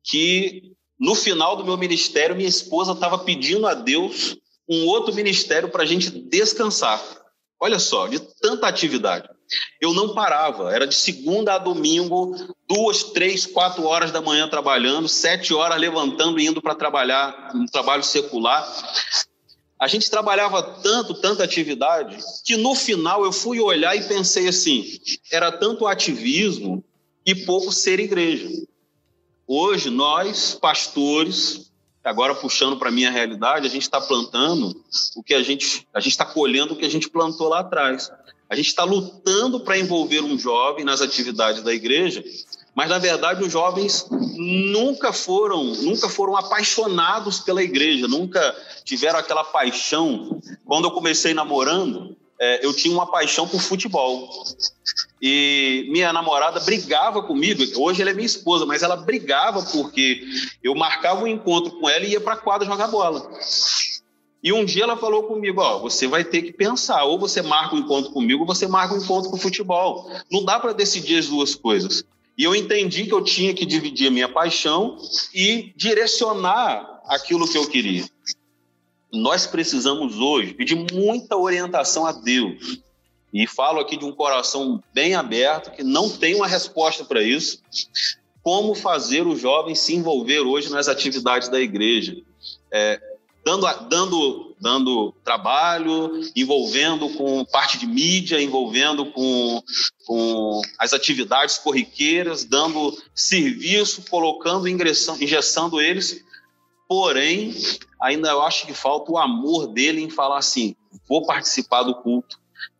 que 0.04 0.72
no 0.98 1.14
final 1.14 1.56
do 1.56 1.64
meu 1.64 1.76
ministério, 1.76 2.36
minha 2.36 2.48
esposa 2.48 2.92
estava 2.92 3.18
pedindo 3.18 3.66
a 3.66 3.74
Deus 3.74 4.36
um 4.68 4.86
outro 4.86 5.14
ministério 5.14 5.68
para 5.68 5.82
a 5.82 5.86
gente 5.86 6.10
descansar. 6.10 7.02
Olha 7.60 7.78
só, 7.78 8.06
de 8.06 8.18
tanta 8.40 8.66
atividade. 8.66 9.28
Eu 9.80 9.94
não 9.94 10.12
parava, 10.12 10.74
era 10.74 10.86
de 10.86 10.94
segunda 10.94 11.54
a 11.54 11.58
domingo, 11.58 12.34
duas, 12.68 13.04
três, 13.04 13.46
quatro 13.46 13.84
horas 13.84 14.10
da 14.10 14.20
manhã 14.20 14.48
trabalhando, 14.48 15.08
sete 15.08 15.54
horas 15.54 15.78
levantando 15.78 16.40
e 16.40 16.46
indo 16.46 16.60
para 16.60 16.74
trabalhar 16.74 17.54
no 17.54 17.66
trabalho 17.66 18.02
secular. 18.02 18.66
A 19.78 19.86
gente 19.88 20.10
trabalhava 20.10 20.62
tanto, 20.82 21.14
tanta 21.14 21.44
atividade, 21.44 22.16
que 22.44 22.56
no 22.56 22.74
final 22.74 23.24
eu 23.24 23.32
fui 23.32 23.60
olhar 23.60 23.94
e 23.94 24.08
pensei 24.08 24.48
assim: 24.48 24.98
era 25.30 25.52
tanto 25.52 25.86
ativismo 25.86 26.82
e 27.24 27.34
pouco 27.34 27.70
ser 27.70 28.00
igreja. 28.00 28.48
Hoje, 29.46 29.90
nós, 29.90 30.54
pastores, 30.54 31.70
agora 32.02 32.34
puxando 32.34 32.78
para 32.78 32.88
a 32.88 32.92
minha 32.92 33.10
realidade, 33.10 33.66
a 33.66 33.70
gente 33.70 33.82
está 33.82 34.00
plantando 34.00 34.82
o 35.14 35.22
que 35.22 35.34
a 35.34 35.42
gente, 35.42 35.86
a 35.92 36.00
gente 36.00 36.12
está 36.12 36.24
colhendo 36.24 36.74
o 36.74 36.76
que 36.76 36.86
a 36.86 36.90
gente 36.90 37.10
plantou 37.10 37.48
lá 37.48 37.60
atrás. 37.60 38.10
A 38.48 38.54
gente 38.54 38.68
está 38.68 38.84
lutando 38.84 39.60
para 39.60 39.76
envolver 39.76 40.20
um 40.20 40.38
jovem 40.38 40.84
nas 40.84 41.00
atividades 41.00 41.62
da 41.62 41.74
igreja, 41.74 42.24
mas 42.76 42.90
na 42.90 42.98
verdade 42.98 43.42
os 43.42 43.50
jovens 43.50 44.06
nunca 44.10 45.10
foram, 45.10 45.64
nunca 45.64 46.10
foram 46.10 46.36
apaixonados 46.36 47.40
pela 47.40 47.62
igreja, 47.62 48.06
nunca 48.06 48.54
tiveram 48.84 49.18
aquela 49.18 49.42
paixão. 49.42 50.38
Quando 50.66 50.84
eu 50.84 50.90
comecei 50.90 51.32
namorando, 51.32 52.14
é, 52.38 52.64
eu 52.64 52.74
tinha 52.74 52.92
uma 52.92 53.06
paixão 53.06 53.48
por 53.48 53.62
futebol. 53.62 54.28
E 55.22 55.88
minha 55.90 56.12
namorada 56.12 56.60
brigava 56.60 57.22
comigo. 57.22 57.62
Hoje 57.76 58.02
ela 58.02 58.10
é 58.10 58.14
minha 58.14 58.26
esposa, 58.26 58.66
mas 58.66 58.82
ela 58.82 58.94
brigava 58.96 59.62
porque 59.62 60.22
eu 60.62 60.74
marcava 60.74 61.24
um 61.24 61.26
encontro 61.26 61.80
com 61.80 61.88
ela 61.88 62.04
e 62.04 62.10
ia 62.10 62.20
para 62.20 62.36
quadra 62.36 62.66
jogar 62.66 62.88
bola. 62.88 63.26
E 64.42 64.52
um 64.52 64.66
dia 64.66 64.84
ela 64.84 64.98
falou 64.98 65.22
comigo: 65.22 65.62
Ó, 65.62 65.78
você 65.78 66.06
vai 66.06 66.22
ter 66.22 66.42
que 66.42 66.52
pensar, 66.52 67.04
ou 67.04 67.18
você 67.18 67.40
marca 67.40 67.74
um 67.74 67.78
encontro 67.78 68.12
comigo, 68.12 68.42
ou 68.42 68.46
você 68.46 68.66
marca 68.66 68.94
um 68.94 68.98
encontro 68.98 69.30
com 69.30 69.36
o 69.36 69.40
futebol. 69.40 70.10
Não 70.30 70.44
dá 70.44 70.60
para 70.60 70.74
decidir 70.74 71.18
as 71.18 71.26
duas 71.26 71.54
coisas. 71.54 72.04
E 72.36 72.44
eu 72.44 72.54
entendi 72.54 73.06
que 73.06 73.14
eu 73.14 73.24
tinha 73.24 73.54
que 73.54 73.64
dividir 73.64 74.08
a 74.08 74.10
minha 74.10 74.28
paixão 74.28 74.98
e 75.34 75.72
direcionar 75.74 77.00
aquilo 77.06 77.50
que 77.50 77.56
eu 77.56 77.66
queria. 77.68 78.04
Nós 79.12 79.46
precisamos 79.46 80.18
hoje 80.18 80.52
pedir 80.52 80.74
muita 80.92 81.36
orientação 81.36 82.04
a 82.04 82.12
Deus. 82.12 82.80
E 83.32 83.46
falo 83.46 83.80
aqui 83.80 83.96
de 83.96 84.04
um 84.04 84.12
coração 84.12 84.82
bem 84.92 85.14
aberto, 85.14 85.70
que 85.70 85.82
não 85.82 86.10
tem 86.10 86.34
uma 86.34 86.46
resposta 86.46 87.04
para 87.04 87.22
isso. 87.22 87.62
Como 88.42 88.74
fazer 88.74 89.26
o 89.26 89.36
jovem 89.36 89.74
se 89.74 89.94
envolver 89.94 90.40
hoje 90.40 90.70
nas 90.70 90.88
atividades 90.88 91.48
da 91.48 91.60
igreja? 91.60 92.16
É, 92.70 93.00
dando, 93.44 93.66
dando 93.88 94.45
dando 94.60 95.12
trabalho, 95.24 96.20
envolvendo 96.34 97.10
com 97.10 97.44
parte 97.44 97.78
de 97.78 97.86
mídia, 97.86 98.40
envolvendo 98.40 99.06
com, 99.12 99.62
com 100.06 100.62
as 100.78 100.92
atividades 100.92 101.58
corriqueiras, 101.58 102.44
dando 102.44 102.96
serviço, 103.14 104.02
colocando, 104.08 104.68
ingressando, 104.68 105.22
injeçando 105.22 105.80
eles. 105.80 106.24
Porém, 106.88 107.54
ainda 108.00 108.30
eu 108.30 108.42
acho 108.42 108.66
que 108.66 108.72
falta 108.72 109.10
o 109.12 109.18
amor 109.18 109.66
dele 109.66 110.00
em 110.00 110.10
falar 110.10 110.38
assim: 110.38 110.74
vou 111.08 111.26
participar 111.26 111.82
do 111.82 111.94
culto, 111.96 112.38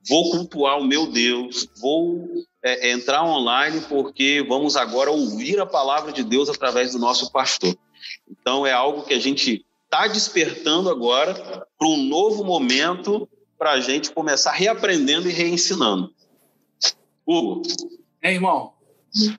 vou 0.09 0.31
cultuar 0.31 0.79
o 0.79 0.85
meu 0.85 1.07
Deus, 1.09 1.69
vou 1.81 2.29
é, 2.63 2.91
entrar 2.93 3.25
online 3.25 3.81
porque 3.89 4.45
vamos 4.49 4.77
agora 4.77 5.11
ouvir 5.11 5.61
a 5.61 5.67
palavra 5.67 6.13
de 6.13 6.23
Deus 6.23 6.49
através 6.49 6.93
do 6.93 6.99
nosso 6.99 7.31
pastor. 7.33 7.77
Então 8.31 8.65
é 8.65 8.73
algo 8.73 9.03
que 9.03 9.15
a 9.15 9.19
gente 9.19 9.66
está 9.87 10.07
despertando 10.09 10.91
agora 10.91 11.35
para 11.79 11.89
um 11.89 11.97
novo 11.97 12.45
momento 12.45 13.29
para 13.59 13.73
a 13.73 13.81
gente 13.81 14.11
começar 14.11 14.53
reaprendendo 14.53 15.29
e 15.29 15.33
reensinando. 15.33 16.13
Hugo. 17.25 17.63
É, 18.23 18.33
irmão. 18.33 18.75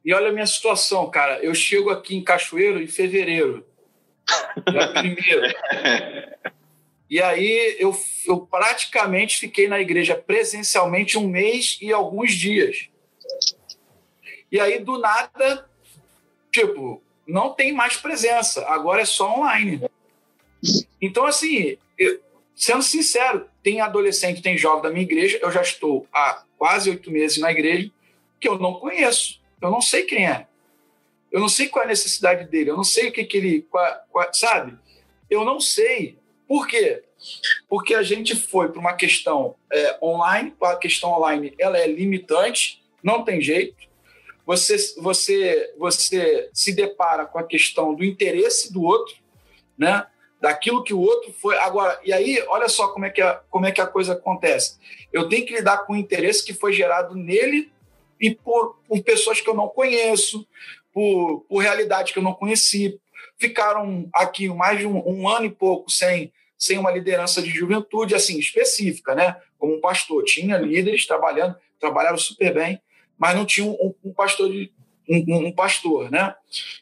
E 0.04 0.14
olha 0.14 0.30
a 0.30 0.34
minha 0.34 0.48
situação, 0.48 1.10
cara. 1.10 1.40
Eu 1.44 1.54
chego 1.54 1.90
aqui 1.90 2.16
em 2.16 2.24
Cachoeiro 2.24 2.82
em 2.82 2.88
fevereiro. 2.88 3.66
Dia 4.70 4.88
primeiro. 4.94 5.42
E 7.10 7.22
aí 7.22 7.78
eu, 7.80 7.98
eu 8.26 8.40
praticamente 8.42 9.38
fiquei 9.38 9.70
na 9.70 9.80
igreja 9.80 10.14
presencialmente 10.14 11.18
um 11.18 11.26
mês 11.26 11.78
e 11.82 11.94
alguns 11.94 12.34
dias. 12.34 12.90
E 14.52 14.60
aí, 14.60 14.80
do 14.80 15.00
nada, 15.00 15.70
tipo, 16.52 17.02
não 17.26 17.54
tem 17.54 17.72
mais 17.72 17.96
presença, 17.96 18.66
agora 18.68 19.04
é 19.04 19.06
só 19.06 19.38
online. 19.38 19.82
Então, 21.02 21.26
assim, 21.26 21.78
eu, 21.98 22.20
sendo 22.56 22.82
sincero, 22.82 23.48
tem 23.62 23.82
adolescente, 23.82 24.42
tem 24.42 24.58
jovem 24.58 24.82
da 24.82 24.90
minha 24.90 25.04
igreja, 25.04 25.40
eu 25.42 25.52
já 25.52 25.62
estou 25.62 26.08
há 26.12 26.44
quase 26.58 26.90
oito 26.90 27.12
meses 27.12 27.38
na 27.38 27.52
igreja, 27.52 27.92
que 28.40 28.48
eu 28.48 28.58
não 28.58 28.74
conheço, 28.76 29.40
eu 29.62 29.70
não 29.70 29.82
sei 29.82 30.04
quem 30.04 30.28
é. 30.28 30.48
Eu 31.32 31.40
não 31.40 31.50
sei 31.50 31.68
qual 31.68 31.84
é 31.84 31.86
a 31.86 31.90
necessidade 31.90 32.50
dele, 32.50 32.72
eu 32.72 32.78
não 32.78 32.84
sei 32.84 33.10
o 33.10 33.12
que, 33.12 33.24
que 33.24 33.38
ele. 33.38 33.62
Qual, 33.64 33.86
qual, 34.10 34.34
sabe? 34.34 34.78
Eu 35.30 35.44
não 35.44 35.60
sei. 35.60 36.18
Por 36.48 36.66
quê? 36.68 37.04
Porque 37.68 37.94
a 37.94 38.04
gente 38.04 38.36
foi 38.36 38.70
para 38.70 38.80
uma 38.80 38.94
questão 38.94 39.56
é, 39.72 39.98
online, 40.02 40.56
a 40.62 40.76
questão 40.76 41.12
online 41.12 41.54
ela 41.60 41.78
é 41.78 41.88
limitante, 41.88 42.82
não 43.04 43.24
tem 43.24 43.42
jeito. 43.42 43.88
Você, 44.46 44.78
você, 44.98 45.74
você 45.78 46.50
se 46.54 46.74
depara 46.74 47.26
com 47.26 47.38
a 47.38 47.44
questão 47.44 47.94
do 47.94 48.06
interesse 48.06 48.72
do 48.72 48.82
outro, 48.82 49.16
né? 49.78 50.08
Daquilo 50.39 50.84
que 50.84 50.93
o 50.93 51.00
outro 51.00 51.34
foi. 51.34 51.58
Agora, 51.58 52.00
e 52.04 52.13
aí, 52.13 52.43
olha 52.47 52.69
só 52.69 52.88
como 52.89 53.06
é 53.06 53.10
que 53.10 53.21
a, 53.21 53.41
como 53.50 53.65
é 53.65 53.71
que 53.71 53.82
a 53.82 53.88
coisa 53.88 54.13
acontece. 54.13 54.78
Eu 55.12 55.28
tenho 55.28 55.45
que 55.45 55.54
lidar 55.54 55.86
com 55.86 55.93
o 55.93 55.97
interesse 55.97 56.45
que 56.45 56.54
foi 56.54 56.73
gerado 56.73 57.15
nele 57.15 57.71
e 58.19 58.34
por, 58.34 58.80
por 58.88 59.02
pessoas 59.04 59.41
que 59.41 59.50
eu 59.50 59.56
não 59.56 59.67
conheço, 59.67 60.47
por, 60.93 61.41
por 61.41 61.60
realidade 61.60 62.13
que 62.13 62.19
eu 62.19 62.23
não 62.23 62.34
conheci. 62.34 63.00
Ficaram 63.38 64.10
aqui 64.13 64.47
mais 64.50 64.80
de 64.80 64.86
um, 64.86 64.97
um 65.08 65.28
ano 65.28 65.45
e 65.45 65.52
pouco 65.52 65.91
sem, 65.91 66.32
sem 66.58 66.78
uma 66.78 66.91
liderança 66.91 67.41
de 67.41 67.50
juventude 67.50 68.15
assim 68.15 68.39
específica, 68.39 69.13
né? 69.13 69.38
Como 69.58 69.76
um 69.76 69.82
pastor. 69.82 70.23
Tinha 70.23 70.58
líderes 70.58 71.06
trabalhando, 71.06 71.56
trabalharam 71.80 72.17
super 72.17 72.54
bem, 72.54 72.82
mas 73.17 73.36
não 73.36 73.45
tinha 73.45 73.65
um, 73.65 73.93
um 74.04 74.13
pastor 74.13 74.50
de, 74.50 74.71
um, 75.10 75.48
um, 75.48 75.52
pastor, 75.52 76.12
né? 76.12 76.36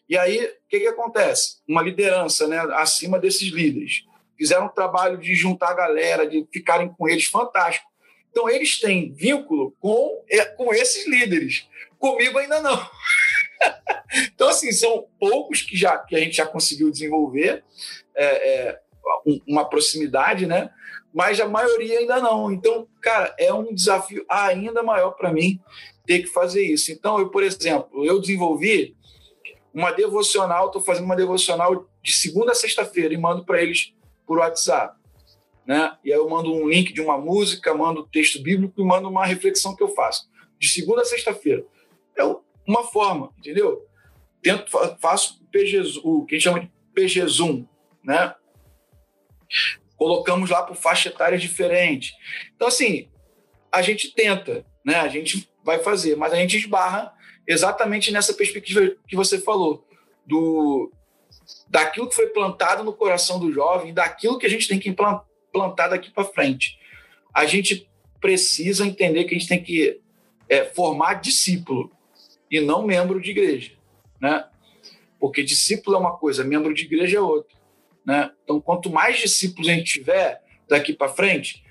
E 0.10 0.18
aí, 0.18 0.44
o 0.44 0.70
que, 0.70 0.80
que 0.80 0.88
acontece? 0.88 1.58
Uma 1.68 1.82
liderança, 1.82 2.48
né, 2.48 2.60
acima 2.74 3.20
desses 3.20 3.52
líderes. 3.52 4.04
Fizeram 4.38 4.66
um 4.66 4.70
trabalho 4.70 5.18
de 5.18 5.34
juntar 5.36 5.70
a 5.70 5.76
galera, 5.76 6.28
de 6.28 6.46
ficarem 6.52 6.90
com 6.90 7.08
eles, 7.08 7.26
fantástico. 7.26 7.88
Então, 8.30 8.50
eles 8.50 8.80
têm 8.80 9.14
vínculo 9.14 9.74
com, 9.80 10.24
é, 10.30 10.44
com 10.44 10.74
esses 10.74 11.08
líderes. 11.08 11.68
Comigo 11.98 12.38
ainda 12.38 12.60
não. 12.62 12.90
então, 14.34 14.50
assim, 14.50 14.72
são 14.72 15.08
poucos 15.20 15.62
que, 15.62 15.78
já, 15.78 15.98
que 15.98 16.16
a 16.16 16.20
gente 16.20 16.36
já 16.36 16.46
conseguiu 16.46 16.92
desenvolver 16.92 17.64
é, 18.14 18.26
é, 18.26 18.80
uma 19.48 19.64
proximidade, 19.70 20.46
né? 20.46 20.70
Mas 21.14 21.40
a 21.40 21.48
maioria 21.48 22.00
ainda 22.00 22.20
não. 22.20 22.52
Então, 22.52 22.88
cara, 23.02 23.34
é 23.40 23.54
um 23.54 23.74
desafio 23.74 24.26
ainda 24.28 24.84
maior 24.84 25.12
para 25.12 25.32
mim 25.32 25.62
ter 26.06 26.22
que 26.22 26.28
fazer 26.28 26.64
isso. 26.64 26.92
Então, 26.92 27.20
eu, 27.20 27.30
por 27.30 27.44
exemplo, 27.44 28.06
eu 28.06 28.20
desenvolvi 28.20 28.96
uma 29.74 29.92
devocional, 29.92 30.68
estou 30.68 30.82
fazendo 30.82 31.06
uma 31.06 31.16
devocional 31.16 31.88
de 32.02 32.14
segunda 32.14 32.54
a 32.54 32.56
sexta-feira 32.56 33.14
e 33.14 33.18
mando 33.18 33.44
para 33.44 33.62
eles 33.62 33.94
por 34.26 34.38
WhatsApp. 34.38 34.98
Né? 35.66 35.98
E 36.04 36.14
aí 36.14 36.18
eu 36.18 36.30
mando 36.30 36.54
um 36.54 36.70
link 36.70 36.94
de 36.94 37.02
uma 37.02 37.18
música, 37.18 37.74
mando 37.74 38.02
um 38.02 38.08
texto 38.08 38.42
bíblico 38.42 38.80
e 38.80 38.86
mando 38.86 39.10
uma 39.10 39.26
reflexão 39.26 39.76
que 39.76 39.84
eu 39.84 39.90
faço. 39.90 40.30
De 40.60 40.70
segunda 40.70 41.02
a 41.02 41.06
sexta-feira. 41.06 41.66
É 42.18 42.24
uma 42.66 42.84
forma, 42.84 43.32
entendeu? 43.38 43.86
Tento, 44.42 44.72
faço 45.02 45.44
PG, 45.52 46.00
o 46.04 46.26
que 46.26 46.36
a 46.36 46.38
gente 46.38 46.44
chama 46.44 46.60
de 46.62 46.72
PG 46.94 47.28
Zoom, 47.28 47.66
né? 48.04 48.34
Colocamos 49.98 50.50
lá 50.50 50.64
por 50.64 50.76
faixa 50.76 51.10
etária 51.10 51.38
diferente. 51.38 52.14
Então, 52.56 52.68
assim, 52.68 53.10
a 53.72 53.82
gente 53.82 54.14
tenta, 54.14 54.66
né? 54.86 54.96
A 54.96 55.08
gente 55.08 55.50
vai 55.66 55.80
fazer, 55.80 56.16
mas 56.16 56.32
a 56.32 56.36
gente 56.36 56.56
esbarra 56.56 57.12
exatamente 57.48 58.12
nessa 58.12 58.34
perspectiva 58.34 58.96
que 59.08 59.16
você 59.16 59.40
falou, 59.40 59.86
do 60.26 60.92
daquilo 61.68 62.08
que 62.08 62.16
foi 62.16 62.28
plantado 62.28 62.84
no 62.84 62.94
coração 62.94 63.40
do 63.40 63.52
jovem, 63.52 63.94
daquilo 63.94 64.38
que 64.38 64.46
a 64.46 64.50
gente 64.50 64.68
tem 64.68 64.80
que 64.80 64.96
plantar 65.52 65.90
daqui 65.90 66.12
para 66.12 66.24
frente. 66.24 66.80
A 67.34 67.46
gente 67.46 67.90
precisa 68.22 68.86
entender 68.86 69.26
que 69.26 69.36
a 69.36 69.38
gente 69.38 69.50
tem 69.50 69.62
que 69.62 70.00
é, 70.48 70.66
formar 70.66 71.16
discípulo 71.16 71.92
e 72.50 72.62
não 72.62 72.86
membro 72.86 73.20
de 73.20 73.32
igreja, 73.32 73.72
né? 74.22 74.48
Porque 75.20 75.44
discípulo 75.44 75.96
é 75.96 76.00
uma 76.00 76.18
coisa, 76.18 76.44
membro 76.44 76.74
de 76.74 76.84
igreja 76.84 77.18
é 77.18 77.22
outra, 77.22 77.56
né? 78.06 78.32
Então, 78.44 78.62
quanto 78.62 78.90
mais 78.90 79.20
discípulos 79.20 79.68
a 79.68 79.74
gente 79.74 80.00
tiver 80.00 80.42
daqui 80.68 80.94
para 80.94 81.10
frente, 81.10 81.64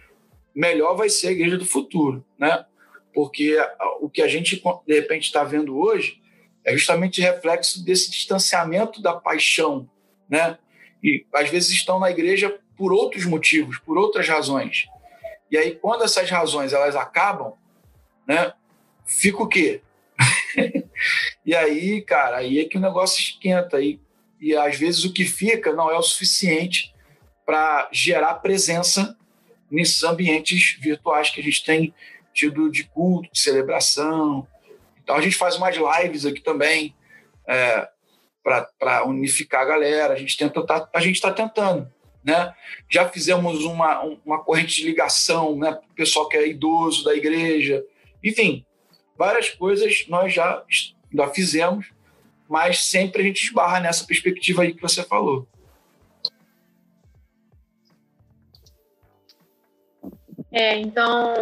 melhor 0.54 0.94
vai 0.94 1.08
ser 1.08 1.28
a 1.28 1.32
igreja 1.32 1.56
do 1.56 1.64
futuro, 1.64 2.24
né? 2.38 2.64
Porque 3.14 3.56
o 4.00 4.10
que 4.10 4.20
a 4.20 4.28
gente, 4.28 4.60
de 4.86 4.94
repente, 4.94 5.24
está 5.24 5.44
vendo 5.44 5.78
hoje 5.78 6.20
é 6.64 6.72
justamente 6.72 7.20
reflexo 7.20 7.84
desse 7.84 8.10
distanciamento 8.10 9.00
da 9.00 9.14
paixão, 9.14 9.88
né? 10.28 10.58
E 11.02 11.24
às 11.32 11.48
vezes 11.48 11.70
estão 11.70 11.98
na 12.00 12.10
igreja 12.10 12.58
por 12.76 12.92
outros 12.92 13.24
motivos, 13.24 13.78
por 13.78 13.96
outras 13.96 14.28
razões. 14.28 14.86
E 15.50 15.56
aí, 15.56 15.76
quando 15.76 16.02
essas 16.02 16.28
razões 16.28 16.72
elas 16.72 16.96
acabam, 16.96 17.54
né? 18.26 18.52
Fica 19.06 19.42
o 19.42 19.46
quê? 19.46 19.82
e 21.44 21.54
aí, 21.54 22.00
cara, 22.02 22.38
aí 22.38 22.58
é 22.58 22.64
que 22.64 22.78
o 22.78 22.80
negócio 22.80 23.20
esquenta. 23.20 23.80
E, 23.80 24.00
e 24.40 24.56
às 24.56 24.76
vezes 24.76 25.04
o 25.04 25.12
que 25.12 25.24
fica 25.24 25.72
não 25.72 25.90
é 25.90 25.96
o 25.96 26.02
suficiente 26.02 26.94
para 27.44 27.88
gerar 27.92 28.34
presença 28.36 29.16
nesses 29.70 30.02
ambientes 30.02 30.76
virtuais 30.80 31.30
que 31.30 31.40
a 31.40 31.44
gente 31.44 31.62
tem 31.64 31.94
tido 32.34 32.70
de 32.70 32.84
culto, 32.84 33.30
de 33.32 33.38
celebração. 33.38 34.46
Então 35.02 35.16
a 35.16 35.20
gente 35.20 35.36
faz 35.36 35.56
umas 35.56 35.76
lives 35.76 36.26
aqui 36.26 36.40
também 36.40 36.94
é, 37.48 37.88
para 38.42 39.04
unificar 39.06 39.62
a 39.62 39.66
galera. 39.66 40.12
A 40.12 40.16
gente 40.16 40.36
tenta, 40.36 40.64
tá, 40.66 40.88
a 40.92 41.00
gente 41.00 41.14
está 41.14 41.32
tentando, 41.32 41.90
né? 42.22 42.52
Já 42.90 43.08
fizemos 43.08 43.64
uma, 43.64 44.00
uma 44.24 44.42
corrente 44.42 44.76
de 44.76 44.84
ligação, 44.84 45.56
né? 45.56 45.78
O 45.90 45.94
pessoal 45.94 46.28
que 46.28 46.36
é 46.36 46.48
idoso 46.48 47.04
da 47.04 47.14
igreja, 47.14 47.82
enfim, 48.22 48.66
várias 49.16 49.50
coisas 49.50 50.04
nós 50.08 50.32
já 50.32 50.62
já 51.14 51.28
fizemos, 51.28 51.92
mas 52.48 52.84
sempre 52.84 53.22
a 53.22 53.24
gente 53.24 53.44
esbarra 53.44 53.78
nessa 53.78 54.04
perspectiva 54.04 54.62
aí 54.62 54.74
que 54.74 54.82
você 54.82 55.04
falou. 55.04 55.46
É, 60.54 60.76
então, 60.76 61.34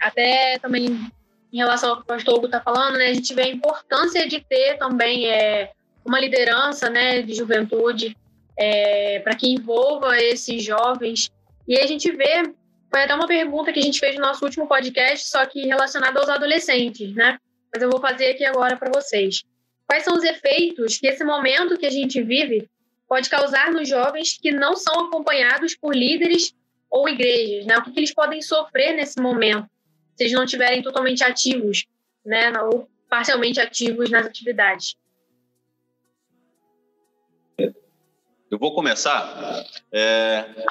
até 0.00 0.58
também 0.58 1.08
em 1.52 1.56
relação 1.56 1.90
ao 1.90 1.96
que 1.98 2.02
o 2.02 2.06
pastor 2.06 2.34
Hugo 2.34 2.46
está 2.46 2.60
falando, 2.60 2.98
né, 2.98 3.06
a 3.06 3.14
gente 3.14 3.32
vê 3.32 3.42
a 3.42 3.48
importância 3.48 4.26
de 4.26 4.40
ter 4.40 4.76
também 4.76 5.28
é, 5.28 5.70
uma 6.04 6.18
liderança 6.18 6.90
né, 6.90 7.22
de 7.22 7.32
juventude 7.32 8.16
é, 8.58 9.20
para 9.20 9.36
que 9.36 9.48
envolva 9.48 10.18
esses 10.18 10.64
jovens. 10.64 11.30
E 11.68 11.78
a 11.78 11.86
gente 11.86 12.10
vê, 12.10 12.42
foi 12.90 13.04
até 13.04 13.14
uma 13.14 13.28
pergunta 13.28 13.72
que 13.72 13.78
a 13.78 13.82
gente 13.82 14.00
fez 14.00 14.16
no 14.16 14.22
nosso 14.22 14.44
último 14.44 14.66
podcast, 14.66 15.28
só 15.28 15.46
que 15.46 15.66
relacionada 15.66 16.18
aos 16.18 16.28
adolescentes, 16.28 17.14
né? 17.14 17.38
Mas 17.72 17.80
eu 17.80 17.88
vou 17.88 18.00
fazer 18.00 18.32
aqui 18.32 18.44
agora 18.44 18.76
para 18.76 18.90
vocês. 18.92 19.44
Quais 19.86 20.02
são 20.02 20.16
os 20.16 20.24
efeitos 20.24 20.98
que 20.98 21.06
esse 21.06 21.22
momento 21.22 21.78
que 21.78 21.86
a 21.86 21.90
gente 21.90 22.20
vive 22.20 22.68
pode 23.08 23.30
causar 23.30 23.70
nos 23.70 23.88
jovens 23.88 24.36
que 24.40 24.50
não 24.50 24.74
são 24.74 25.06
acompanhados 25.06 25.76
por 25.76 25.94
líderes 25.94 26.52
ou 26.90 27.08
igrejas, 27.08 27.66
né? 27.66 27.78
O 27.78 27.82
que, 27.82 27.92
que 27.92 28.00
eles 28.00 28.12
podem 28.12 28.42
sofrer 28.42 28.94
nesse 28.94 29.20
momento, 29.20 29.68
se 30.16 30.24
eles 30.24 30.32
não 30.32 30.44
estiverem 30.44 30.82
totalmente 30.82 31.22
ativos, 31.22 31.86
né? 32.24 32.52
Ou 32.62 32.88
parcialmente 33.08 33.60
ativos 33.60 34.10
nas 34.10 34.26
atividades. 34.26 34.96
Eu 38.50 38.58
vou 38.58 38.74
começar. 38.74 39.64
É, 39.92 40.66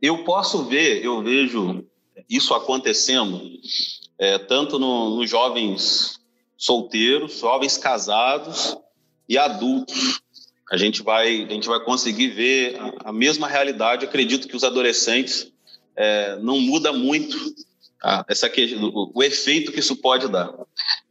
eu 0.00 0.24
posso 0.24 0.64
ver, 0.64 1.04
eu 1.04 1.22
vejo 1.22 1.84
isso 2.28 2.54
acontecendo 2.54 3.42
é, 4.18 4.38
tanto 4.38 4.78
nos 4.78 5.16
no 5.16 5.26
jovens 5.26 6.18
solteiros, 6.56 7.38
jovens 7.38 7.76
casados 7.76 8.76
e 9.28 9.36
adultos. 9.36 10.20
A 10.70 10.76
gente 10.76 11.02
vai, 11.02 11.44
a 11.44 11.52
gente 11.52 11.68
vai 11.68 11.80
conseguir 11.80 12.28
ver 12.28 12.78
a, 12.78 13.10
a 13.10 13.12
mesma 13.12 13.46
realidade. 13.46 14.04
Acredito 14.04 14.48
que 14.48 14.56
os 14.56 14.64
adolescentes 14.64 15.52
é, 15.98 16.36
não 16.36 16.60
muda 16.60 16.92
muito 16.92 17.36
ah, 18.00 18.24
essa 18.28 18.46
o, 18.46 19.10
o 19.12 19.22
efeito 19.22 19.72
que 19.72 19.80
isso 19.80 19.96
pode 19.96 20.28
dar. 20.28 20.54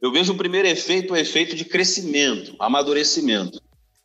Eu 0.00 0.10
vejo 0.10 0.32
o 0.32 0.36
primeiro 0.36 0.66
efeito, 0.66 1.12
o 1.12 1.16
efeito 1.16 1.54
de 1.54 1.66
crescimento, 1.66 2.56
amadurecimento. 2.58 3.60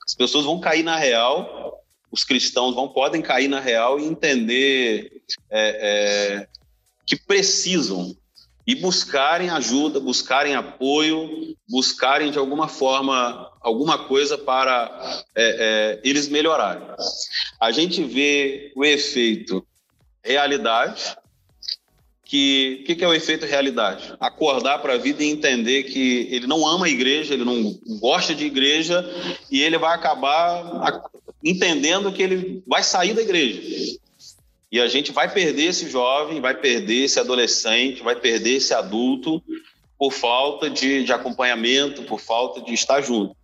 As 0.05 0.13
pessoas 0.13 0.43
vão 0.43 0.59
cair 0.59 0.83
na 0.83 0.97
real, 0.97 1.81
os 2.11 2.25
cristãos 2.25 2.75
vão 2.75 2.89
podem 2.89 3.21
cair 3.21 3.47
na 3.47 3.61
real 3.61 3.97
e 3.97 4.03
entender 4.03 5.23
é, 5.49 6.41
é, 6.41 6.47
que 7.05 7.15
precisam 7.15 8.13
e 8.67 8.75
buscarem 8.75 9.49
ajuda, 9.49 9.99
buscarem 10.01 10.55
apoio, 10.55 11.55
buscarem 11.69 12.31
de 12.31 12.37
alguma 12.37 12.67
forma 12.67 13.49
alguma 13.61 13.97
coisa 13.97 14.37
para 14.37 15.23
é, 15.33 15.99
é 16.01 16.01
eles 16.03 16.27
melhorarem. 16.27 16.85
A 17.59 17.71
gente 17.71 18.03
vê 18.03 18.73
o 18.75 18.83
efeito 18.83 19.65
realidade, 20.23 21.15
que 22.23 22.79
o 22.81 22.85
que, 22.85 22.95
que, 22.95 23.03
é 23.03 23.07
o 23.07 23.13
efeito 23.13 23.45
realidade? 23.45 24.13
Acordar 24.19 24.79
para 24.79 24.93
a 24.93 24.97
vida 24.97 25.23
e 25.23 25.29
entender 25.29 25.83
que 25.83 26.27
ele 26.31 26.47
não 26.47 26.65
ama 26.65 26.85
a 26.85 26.89
igreja, 26.89 27.33
ele 27.33 27.45
não 27.45 27.77
gosta 27.99 28.33
de 28.33 28.45
igreja 28.45 29.05
e 29.51 29.61
ele 29.61 29.77
vai 29.77 29.93
acabar 29.93 31.03
entendendo 31.43 32.11
que 32.11 32.23
ele 32.23 32.63
vai 32.65 32.81
sair 32.81 33.13
da 33.13 33.21
igreja. 33.21 33.61
E 34.71 34.79
a 34.79 34.87
gente 34.87 35.11
vai 35.11 35.31
perder 35.31 35.65
esse 35.65 35.87
jovem, 35.89 36.41
vai 36.41 36.55
perder 36.55 37.03
esse 37.03 37.19
adolescente, 37.19 38.01
vai 38.01 38.15
perder 38.15 38.55
esse 38.55 38.73
adulto 38.73 39.43
por 39.99 40.11
falta 40.11 40.69
de, 40.69 41.03
de 41.03 41.13
acompanhamento, 41.13 42.01
por 42.03 42.19
falta 42.19 42.61
de 42.61 42.73
estar 42.73 42.99
junto. 43.01 43.35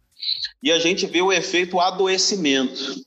E 0.63 0.71
a 0.71 0.79
gente 0.79 1.05
vê 1.05 1.21
o 1.21 1.31
efeito 1.31 1.79
adoecimento. 1.79 3.05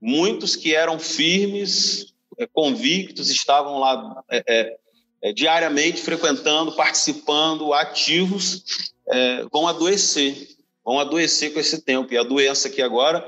Muitos 0.00 0.54
que 0.54 0.74
eram 0.74 0.98
firmes, 0.98 2.11
convictos, 2.52 3.30
estavam 3.30 3.78
lá 3.78 4.22
é, 4.30 4.44
é, 4.48 4.76
é, 5.22 5.32
diariamente 5.32 6.00
frequentando, 6.00 6.72
participando, 6.72 7.72
ativos, 7.72 8.92
é, 9.08 9.44
vão 9.52 9.68
adoecer, 9.68 10.48
vão 10.84 10.98
adoecer 10.98 11.52
com 11.52 11.60
esse 11.60 11.82
tempo. 11.82 12.12
E 12.12 12.18
a 12.18 12.22
doença 12.22 12.68
aqui 12.68 12.82
agora, 12.82 13.24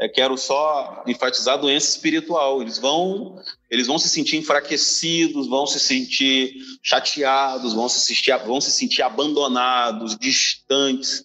é, 0.00 0.08
quero 0.08 0.36
só 0.38 1.02
enfatizar 1.06 1.54
a 1.54 1.60
doença 1.60 1.88
espiritual. 1.88 2.62
Eles 2.62 2.78
vão, 2.78 3.36
eles 3.70 3.86
vão 3.86 3.98
se 3.98 4.08
sentir 4.08 4.36
enfraquecidos, 4.36 5.48
vão 5.48 5.66
se 5.66 5.80
sentir 5.80 6.54
chateados, 6.82 7.74
vão 7.74 7.88
se 7.88 8.14
vão 8.46 8.60
se 8.60 8.70
sentir 8.70 9.02
abandonados, 9.02 10.16
distantes. 10.16 11.24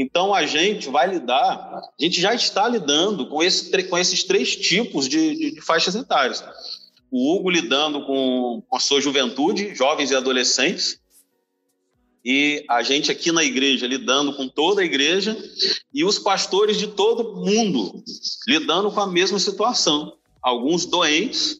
Então 0.00 0.32
a 0.32 0.46
gente 0.46 0.88
vai 0.88 1.06
lidar, 1.06 1.44
a 1.44 2.02
gente 2.02 2.22
já 2.22 2.34
está 2.34 2.66
lidando 2.66 3.26
com, 3.26 3.42
esse, 3.42 3.70
com 3.82 3.98
esses 3.98 4.24
três 4.24 4.56
tipos 4.56 5.06
de, 5.06 5.36
de, 5.36 5.50
de 5.56 5.60
faixas 5.60 5.94
etárias. 5.94 6.42
O 7.10 7.36
Hugo 7.36 7.50
lidando 7.50 8.06
com, 8.06 8.62
com 8.66 8.76
a 8.78 8.80
sua 8.80 8.98
juventude, 8.98 9.74
jovens 9.74 10.10
e 10.10 10.16
adolescentes, 10.16 10.98
e 12.24 12.64
a 12.70 12.82
gente 12.82 13.12
aqui 13.12 13.30
na 13.30 13.44
igreja 13.44 13.86
lidando 13.86 14.32
com 14.32 14.48
toda 14.48 14.80
a 14.80 14.84
igreja. 14.84 15.36
E 15.92 16.02
os 16.02 16.18
pastores 16.18 16.78
de 16.78 16.86
todo 16.86 17.36
mundo 17.36 18.02
lidando 18.48 18.90
com 18.90 19.00
a 19.00 19.06
mesma 19.06 19.38
situação. 19.38 20.16
Alguns 20.40 20.86
doentes, 20.86 21.58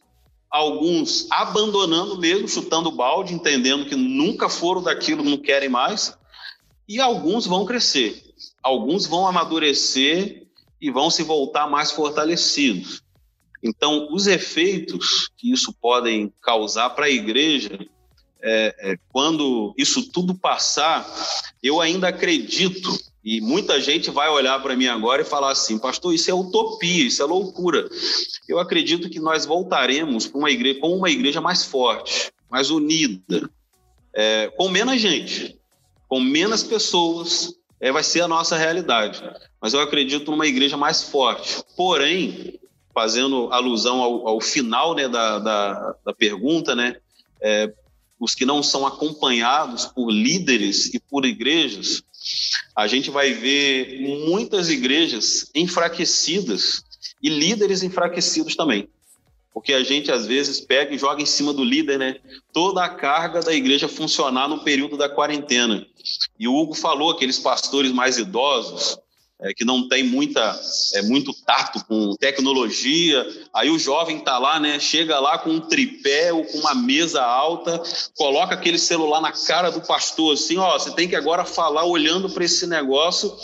alguns 0.49 1.27
abandonando 1.29 2.17
mesmo, 2.17 2.47
chutando 2.47 2.91
balde, 2.91 3.35
entendendo 3.35 3.85
que 3.85 3.95
nunca 3.95 4.49
foram 4.49 4.81
daquilo, 4.81 5.23
não 5.23 5.37
querem 5.37 5.69
mais, 5.69 6.17
e 6.87 6.99
alguns 6.99 7.45
vão 7.45 7.65
crescer, 7.65 8.30
alguns 8.61 9.05
vão 9.05 9.27
amadurecer 9.27 10.47
e 10.79 10.89
vão 10.89 11.09
se 11.09 11.23
voltar 11.23 11.69
mais 11.69 11.91
fortalecidos. 11.91 13.03
Então, 13.63 14.07
os 14.11 14.25
efeitos 14.25 15.29
que 15.37 15.51
isso 15.51 15.71
podem 15.73 16.33
causar 16.41 16.89
para 16.91 17.05
a 17.05 17.09
igreja, 17.09 17.79
é, 18.41 18.75
é, 18.79 18.97
quando 19.09 19.73
isso 19.77 20.09
tudo 20.11 20.33
passar, 20.33 21.07
eu 21.61 21.79
ainda 21.79 22.07
acredito, 22.07 22.89
e 23.23 23.39
muita 23.39 23.79
gente 23.79 24.09
vai 24.09 24.29
olhar 24.29 24.59
para 24.63 24.75
mim 24.75 24.87
agora 24.87 25.21
e 25.21 25.25
falar 25.25 25.51
assim, 25.51 25.77
pastor, 25.77 26.13
isso 26.13 26.31
é 26.31 26.33
utopia, 26.33 27.05
isso 27.05 27.21
é 27.21 27.25
loucura. 27.25 27.87
Eu 28.49 28.57
acredito 28.57 29.09
que 29.09 29.19
nós 29.19 29.45
voltaremos 29.45 30.25
para 30.25 30.39
uma 30.39 30.49
igreja, 30.49 30.79
com 30.79 30.97
uma 30.97 31.11
igreja 31.11 31.39
mais 31.39 31.63
forte, 31.63 32.31
mais 32.49 32.71
unida, 32.71 33.47
é, 34.13 34.47
com 34.57 34.69
menos 34.69 34.99
gente, 34.99 35.55
com 36.07 36.19
menos 36.19 36.63
pessoas, 36.63 37.53
é, 37.81 37.91
vai 37.91 38.03
ser 38.03 38.21
a 38.21 38.27
nossa 38.27 38.55
realidade. 38.55 39.21
Mas 39.59 39.73
eu 39.73 39.81
acredito 39.81 40.29
numa 40.29 40.45
igreja 40.45 40.77
mais 40.77 41.01
forte. 41.01 41.63
Porém, 41.75 42.59
fazendo 42.93 43.51
alusão 43.51 44.01
ao, 44.01 44.27
ao 44.27 44.39
final 44.39 44.93
né, 44.93 45.09
da, 45.09 45.39
da, 45.39 45.95
da, 46.05 46.13
pergunta, 46.13 46.75
né, 46.75 46.97
é, 47.41 47.73
os 48.19 48.35
que 48.35 48.45
não 48.45 48.61
são 48.61 48.85
acompanhados 48.85 49.85
por 49.85 50.11
líderes 50.11 50.93
e 50.93 50.99
por 50.99 51.25
igrejas, 51.25 52.03
a 52.75 52.85
gente 52.85 53.09
vai 53.09 53.33
ver 53.33 53.99
muitas 54.27 54.69
igrejas 54.69 55.49
enfraquecidas 55.55 56.83
e 57.21 57.29
líderes 57.29 57.81
enfraquecidos 57.81 58.55
também. 58.55 58.87
Porque 59.53 59.73
a 59.73 59.83
gente 59.83 60.11
às 60.11 60.25
vezes 60.25 60.61
pega 60.61 60.93
e 60.93 60.97
joga 60.97 61.21
em 61.21 61.25
cima 61.25 61.51
do 61.51 61.63
líder, 61.63 61.97
né? 61.97 62.15
Toda 62.53 62.85
a 62.85 62.89
carga 62.89 63.41
da 63.41 63.53
igreja 63.53 63.87
funcionar 63.87 64.47
no 64.47 64.63
período 64.63 64.95
da 64.95 65.09
quarentena. 65.09 65.85
E 66.39 66.47
o 66.47 66.55
Hugo 66.55 66.73
falou 66.73 67.11
aqueles 67.11 67.39
pastores 67.39 67.91
mais 67.91 68.17
idosos, 68.17 68.97
é, 69.41 69.53
que 69.53 69.65
não 69.65 69.87
tem 69.87 70.03
muita, 70.03 70.59
é, 70.93 71.01
muito 71.01 71.33
tato 71.33 71.83
com 71.85 72.15
tecnologia. 72.15 73.27
Aí 73.51 73.71
o 73.71 73.79
jovem 73.79 74.17
está 74.17 74.37
lá, 74.37 74.59
né? 74.59 74.79
Chega 74.79 75.19
lá 75.19 75.39
com 75.39 75.49
um 75.49 75.59
tripé 75.59 76.31
ou 76.31 76.45
com 76.45 76.59
uma 76.59 76.75
mesa 76.75 77.23
alta, 77.23 77.81
coloca 78.15 78.53
aquele 78.53 78.77
celular 78.77 79.19
na 79.19 79.31
cara 79.31 79.71
do 79.71 79.81
pastor, 79.81 80.35
assim, 80.35 80.57
ó, 80.57 80.77
você 80.77 80.91
tem 80.91 81.09
que 81.09 81.15
agora 81.15 81.43
falar 81.43 81.85
olhando 81.85 82.29
para 82.29 82.45
esse 82.45 82.67
negócio. 82.67 83.35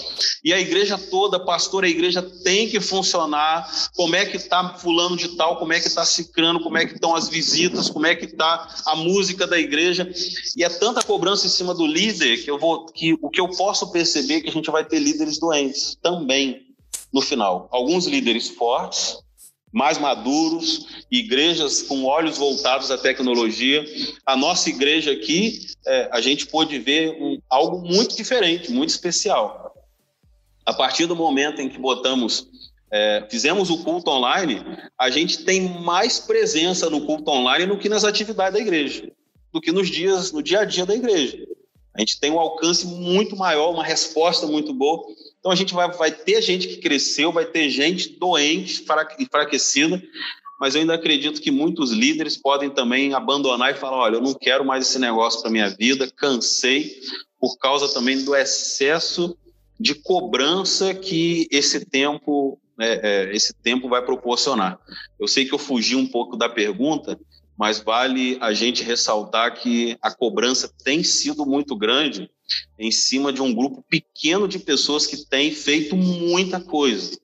E 0.44 0.54
a 0.54 0.60
igreja 0.60 0.98
toda, 0.98 1.40
pastor, 1.40 1.84
a 1.84 1.90
igreja 1.90 2.22
tem 2.22 2.70
que 2.70 2.80
funcionar. 2.80 3.90
Como 3.96 4.16
é 4.16 4.26
que 4.26 4.38
está 4.38 4.76
fulano 4.76 5.18
de 5.18 5.30
tal? 5.30 5.58
Como 5.58 5.74
é 5.74 5.80
que 5.80 5.88
está 5.88 6.06
cicrando? 6.06 6.62
Como 6.62 6.78
é 6.78 6.86
que 6.86 6.94
estão 6.94 7.16
as 7.16 7.28
visitas? 7.28 7.90
Como 7.90 8.06
é 8.06 8.16
que 8.16 8.26
está 8.26 8.68
a 8.86 8.96
música 8.96 9.48
da 9.48 9.58
igreja? 9.58 10.08
E 10.56 10.64
é 10.64 10.70
tanta 10.70 11.02
cobrança 11.02 11.48
em 11.48 11.50
cima 11.50 11.74
do 11.74 11.88
líder 11.88 12.44
que 12.44 12.52
eu 12.52 12.60
vou, 12.60 12.86
que 12.86 13.18
o 13.20 13.30
que 13.30 13.42
eu 13.42 13.50
posso 13.50 13.92
perceber 13.92 14.36
é 14.36 14.42
que 14.42 14.50
a 14.50 14.54
gente 14.54 14.70
vai 14.70 14.86
ter 14.86 15.00
líderes 15.00 15.40
doentes 15.40 15.87
também 15.96 16.68
no 17.14 17.22
final. 17.22 17.68
Alguns 17.72 18.06
líderes 18.06 18.50
fortes, 18.50 19.18
mais 19.72 19.98
maduros, 19.98 21.06
igrejas 21.12 21.82
com 21.84 22.06
olhos 22.06 22.38
voltados 22.38 22.90
à 22.92 22.98
tecnologia. 22.98 23.86
A 24.26 24.36
nossa 24.36 24.70
igreja 24.70 25.12
aqui, 25.12 25.60
é, 25.86 26.10
a 26.12 26.22
gente 26.22 26.48
pôde 26.48 26.80
ver 26.80 27.12
um, 27.22 27.40
algo 27.50 27.86
muito 27.86 28.16
diferente, 28.16 28.72
muito 28.72 28.90
especial. 28.90 29.74
A 30.66 30.74
partir 30.74 31.06
do 31.06 31.16
momento 31.16 31.62
em 31.62 31.70
que 31.70 31.78
botamos, 31.78 32.48
é, 32.92 33.26
fizemos 33.30 33.70
o 33.70 33.84
culto 33.84 34.10
online, 34.12 34.62
a 34.98 35.10
gente 35.10 35.44
tem 35.44 35.62
mais 35.62 36.20
presença 36.20 36.90
no 36.90 37.06
culto 37.06 37.30
online 37.32 37.66
do 37.66 37.78
que 37.78 37.90
nas 37.90 38.04
atividades 38.04 38.54
da 38.54 38.60
igreja, 38.60 39.12
do 39.52 39.62
que 39.62 39.72
nos 39.72 39.90
dias, 39.90 40.32
no 40.32 40.42
dia 40.42 40.62
a 40.62 40.66
dia 40.66 40.86
da 40.86 40.96
igreja. 40.96 41.38
A 41.94 42.00
gente 42.00 42.20
tem 42.20 42.32
um 42.32 42.40
alcance 42.40 42.86
muito 42.86 43.36
maior, 43.36 43.72
uma 43.72 43.84
resposta 43.84 44.46
muito 44.46 44.72
boa. 44.74 45.04
Então 45.40 45.52
a 45.52 45.56
gente 45.56 45.74
vai, 45.74 45.92
vai 45.92 46.12
ter 46.12 46.42
gente 46.42 46.68
que 46.68 46.78
cresceu, 46.78 47.32
vai 47.32 47.46
ter 47.46 47.70
gente 47.70 48.18
doente, 48.18 48.84
enfraquecida, 49.20 50.02
mas 50.60 50.74
eu 50.74 50.82
ainda 50.82 50.96
acredito 50.96 51.42
que 51.42 51.52
muitos 51.52 51.92
líderes 51.92 52.36
podem 52.36 52.70
também 52.70 53.14
abandonar 53.14 53.72
e 53.72 53.78
falar: 53.78 53.98
olha, 53.98 54.16
eu 54.16 54.22
não 54.22 54.34
quero 54.34 54.66
mais 54.66 54.88
esse 54.88 55.00
negócio 55.00 55.42
para 55.42 55.52
minha 55.52 55.70
vida, 55.70 56.10
cansei, 56.16 57.00
por 57.40 57.58
causa 57.58 57.94
também 57.94 58.24
do 58.24 58.36
excesso 58.36 59.38
de 59.80 59.94
cobrança 59.94 60.94
que 60.94 61.48
esse 61.52 61.86
tempo, 61.86 62.60
é, 62.80 63.28
é, 63.28 63.36
esse 63.36 63.54
tempo 63.54 63.88
vai 63.88 64.04
proporcionar. 64.04 64.80
Eu 65.20 65.28
sei 65.28 65.46
que 65.46 65.54
eu 65.54 65.60
fugi 65.60 65.96
um 65.96 66.08
pouco 66.08 66.36
da 66.36 66.50
pergunta, 66.50 67.20
mas 67.56 67.80
vale 67.80 68.38
a 68.42 68.54
gente 68.54 68.84
ressaltar 68.84 69.60
que 69.60 69.96
a 70.02 70.12
cobrança 70.12 70.72
tem 70.84 71.04
sido 71.04 71.46
muito 71.46 71.76
grande 71.76 72.30
em 72.80 72.92
cima 72.92 73.34
de 73.34 73.42
um 73.42 73.54
grupo 73.54 73.84
pequeno 73.90 74.48
de 74.48 74.60
pessoas 74.60 75.06
que 75.06 75.18
têm 75.26 75.52
feito 75.52 75.96
muita 75.96 76.60
coisa. 76.60 77.18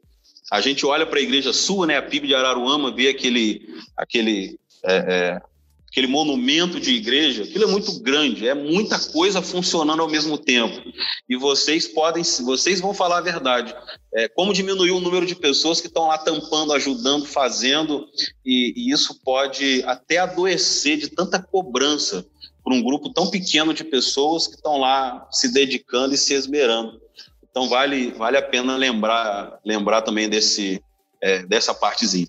A 0.51 0.61
gente 0.61 0.86
olha 0.86 1.05
para 1.05 1.19
a 1.19 1.21
Igreja 1.21 1.51
Sul, 1.51 1.86
né, 1.86 1.97
a 1.97 2.01
PIB 2.01 2.28
de 2.28 2.36
Araruama, 2.36 2.93
vê 2.93 3.07
aquele, 3.07 3.67
aquele, 3.97 4.59
é, 4.84 4.95
é, 4.95 5.41
aquele 5.88 6.07
monumento 6.07 6.80
de 6.80 6.93
igreja, 6.93 7.43
aquilo 7.43 7.63
é 7.65 7.67
muito 7.67 7.99
grande, 7.99 8.47
é 8.47 8.53
muita 8.53 8.99
coisa 8.99 9.41
funcionando 9.41 10.01
ao 10.01 10.09
mesmo 10.09 10.38
tempo. 10.38 10.82
E 11.30 11.36
vocês 11.38 11.88
podem, 11.88 12.24
vocês 12.24 12.82
vão 12.82 12.93
falar 12.93 13.19
a 13.19 13.21
verdade. 13.21 13.76
é, 14.13 14.28
como 14.28 14.53
diminuir 14.53 14.91
o 14.91 14.99
número 14.99 15.26
de 15.26 15.36
pessoas 15.36 15.82
que 15.82 15.88
estão 15.88 16.07
lá 16.07 16.17
tampando, 16.17 16.74
ajudando, 16.74 17.26
fazendo, 17.26 18.07
e, 18.45 18.74
e, 18.76 18.91
isso 18.91 19.19
pode 19.24 19.84
até 19.86 20.17
adoecer 20.17 20.97
de 20.97 21.09
tanta 21.09 21.41
cobrança 21.41 22.26
por 22.64 22.72
um 22.72 22.82
grupo 22.82 23.09
tão 23.09 23.30
pequeno 23.30 23.74
de 23.74 23.84
pessoas 23.84 24.47
que 24.47 24.55
estão 24.55 24.78
lá 24.78 25.28
se 25.32 25.51
dedicando 25.51 26.16
e 26.16 26.18
se 26.18 26.34
esmerando. 26.34 27.01
Então 27.49 27.68
vale, 27.70 28.11
vale 28.11 28.38
a 28.38 28.41
pena 28.41 28.78
lembrar, 28.78 29.59
lembrar 29.64 30.01
também 30.01 30.30
desse, 30.30 30.82
é, 31.22 31.45
dessa 31.45 31.74
partezinha. 31.74 32.28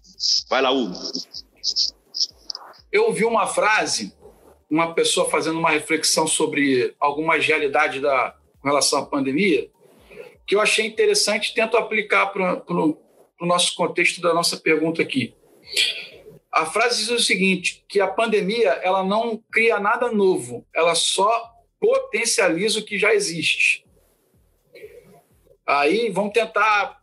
Vai 0.51 0.61
lá, 0.61 0.71
Hugo. 0.71 0.95
Eu 2.93 3.07
ouvi 3.07 3.25
uma 3.25 3.47
frase, 3.47 4.15
uma 4.69 4.93
pessoa 4.93 5.31
fazendo 5.31 5.59
uma 5.59 5.71
reflexão 5.71 6.27
sobre 6.27 6.95
algumas 7.01 7.45
realidades 7.47 8.03
da, 8.03 8.37
com 8.61 8.69
relação 8.69 8.99
à 8.99 9.07
pandemia, 9.07 9.71
que 10.47 10.55
eu 10.55 10.61
achei 10.61 10.87
interessante 10.87 11.51
e 11.51 11.55
tento 11.55 11.77
aplicar 11.77 12.27
para 12.27 12.63
o 12.69 12.99
nosso 13.41 13.75
contexto 13.75 14.21
da 14.21 14.35
nossa 14.35 14.57
pergunta 14.57 15.01
aqui. 15.01 15.35
A 16.55 16.67
frase 16.67 16.99
diz 17.01 17.11
o 17.11 17.19
seguinte, 17.19 17.85
que 17.89 18.01
a 18.01 18.07
pandemia 18.07 18.71
ela 18.85 19.03
não 19.03 19.43
cria 19.51 19.81
nada 19.81 20.13
novo, 20.13 20.65
ela 20.73 20.95
só 20.95 21.53
potencializa 21.81 22.79
o 22.79 22.85
que 22.85 22.97
já 22.97 23.13
existe. 23.13 23.85
Aí 25.67 26.11
vamos 26.11 26.33
tentar 26.33 27.01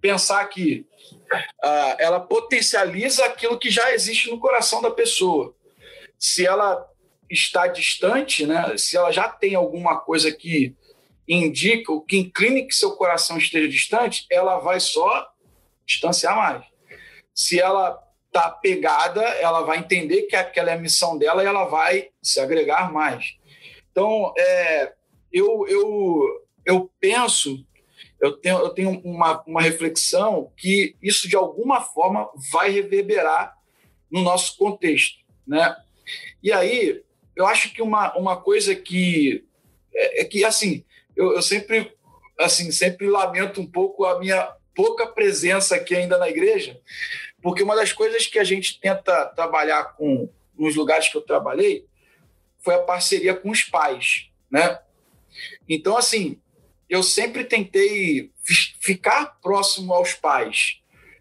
pensar 0.00 0.42
aqui. 0.42 0.86
Uh, 1.32 1.94
ela 1.98 2.20
potencializa 2.20 3.24
aquilo 3.24 3.58
que 3.58 3.68
já 3.68 3.92
existe 3.92 4.30
no 4.30 4.38
coração 4.38 4.80
da 4.80 4.92
pessoa. 4.92 5.52
Se 6.16 6.46
ela 6.46 6.88
está 7.28 7.66
distante, 7.66 8.46
né, 8.46 8.76
se 8.76 8.96
ela 8.96 9.10
já 9.10 9.28
tem 9.28 9.56
alguma 9.56 9.98
coisa 9.98 10.30
que 10.30 10.76
indica, 11.26 11.92
que 12.06 12.18
incline 12.18 12.64
que 12.64 12.76
seu 12.76 12.92
coração 12.92 13.38
esteja 13.38 13.68
distante, 13.68 14.24
ela 14.30 14.60
vai 14.60 14.78
só 14.78 15.28
distanciar 15.84 16.36
mais. 16.36 16.64
Se 17.34 17.58
ela 17.58 18.00
está 18.30 18.48
pegada, 18.48 19.20
ela 19.20 19.62
vai 19.62 19.78
entender 19.78 20.22
que 20.22 20.36
aquela 20.36 20.70
é 20.70 20.74
a 20.74 20.78
missão 20.78 21.18
dela 21.18 21.42
e 21.42 21.46
ela 21.46 21.64
vai 21.64 22.10
se 22.22 22.38
agregar 22.38 22.92
mais. 22.92 23.36
Então, 23.90 24.32
é, 24.38 24.92
eu, 25.32 25.66
eu, 25.68 26.46
eu 26.64 26.90
penso, 27.00 27.64
eu 28.20 28.36
tenho, 28.36 28.58
eu 28.58 28.70
tenho 28.70 28.90
uma, 29.00 29.42
uma 29.46 29.60
reflexão 29.60 30.52
que 30.56 30.96
isso 31.02 31.28
de 31.28 31.34
alguma 31.34 31.80
forma 31.80 32.30
vai 32.52 32.70
reverberar 32.70 33.56
no 34.10 34.22
nosso 34.22 34.56
contexto. 34.56 35.18
Né? 35.46 35.76
E 36.40 36.52
aí, 36.52 37.02
eu 37.34 37.46
acho 37.46 37.72
que 37.74 37.82
uma, 37.82 38.16
uma 38.16 38.40
coisa 38.40 38.76
que 38.76 39.44
é, 39.92 40.22
é 40.22 40.24
que, 40.24 40.44
assim, 40.44 40.84
eu, 41.16 41.32
eu 41.34 41.42
sempre 41.42 41.92
assim 42.38 42.70
sempre 42.72 43.06
lamento 43.06 43.60
um 43.60 43.66
pouco 43.66 44.04
a 44.06 44.18
minha 44.18 44.50
pouca 44.74 45.06
presença 45.06 45.76
aqui 45.76 45.94
ainda 45.94 46.16
na 46.16 46.28
igreja, 46.28 46.80
porque 47.42 47.62
uma 47.62 47.76
das 47.76 47.92
coisas 47.92 48.26
que 48.26 48.38
a 48.38 48.44
gente 48.44 48.78
tenta 48.80 49.26
trabalhar 49.26 49.96
com 49.96 50.28
nos 50.58 50.76
lugares 50.76 51.08
que 51.08 51.16
eu 51.16 51.22
trabalhei 51.22 51.86
foi 52.58 52.74
a 52.74 52.82
parceria 52.82 53.34
com 53.34 53.50
os 53.50 53.62
pais, 53.62 54.30
né? 54.50 54.78
Então 55.68 55.96
assim, 55.96 56.40
eu 56.88 57.02
sempre 57.02 57.44
tentei 57.44 58.30
ficar 58.80 59.38
próximo 59.40 59.94
aos 59.94 60.12
pais, 60.12 60.80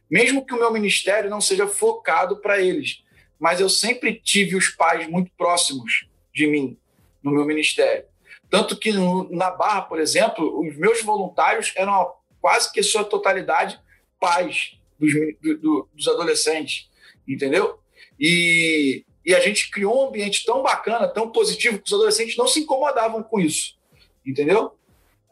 mesmo 0.10 0.46
que 0.46 0.54
o 0.54 0.60
meu 0.60 0.72
ministério 0.72 1.30
não 1.30 1.40
seja 1.40 1.68
focado 1.68 2.38
para 2.38 2.60
eles, 2.60 3.04
mas 3.40 3.62
eu 3.62 3.70
sempre 3.70 4.16
tive 4.16 4.56
os 4.56 4.70
pais 4.70 5.08
muito 5.08 5.32
próximos 5.38 6.10
de 6.34 6.48
mim 6.48 6.78
no 7.24 7.32
meu 7.32 7.46
ministério. 7.46 8.06
Tanto 8.50 8.78
que 8.78 8.92
no, 8.92 9.30
na 9.30 9.52
Barra, 9.52 9.84
por 9.84 10.00
exemplo, 10.00 10.60
os 10.60 10.76
meus 10.76 11.04
voluntários 11.04 11.72
eram 11.76 12.12
quase 12.42 12.72
que 12.72 12.82
sua 12.82 13.04
totalidade 13.04 13.80
pais 14.20 14.79
dos, 15.00 15.14
do, 15.60 15.90
dos 15.94 16.08
adolescentes, 16.08 16.90
entendeu? 17.28 17.80
E, 18.20 19.06
e 19.26 19.34
a 19.34 19.40
gente 19.40 19.72
criou 19.72 20.04
um 20.04 20.08
ambiente 20.08 20.46
tão 20.46 20.62
bacana, 20.62 21.08
tão 21.08 21.32
positivo, 21.32 21.80
que 21.80 21.88
os 21.88 21.94
adolescentes 21.94 22.36
não 22.38 22.48
se 22.48 22.60
incomodavam 22.60 23.24
com 23.24 23.40
isso, 23.40 23.78
entendeu? 24.26 24.78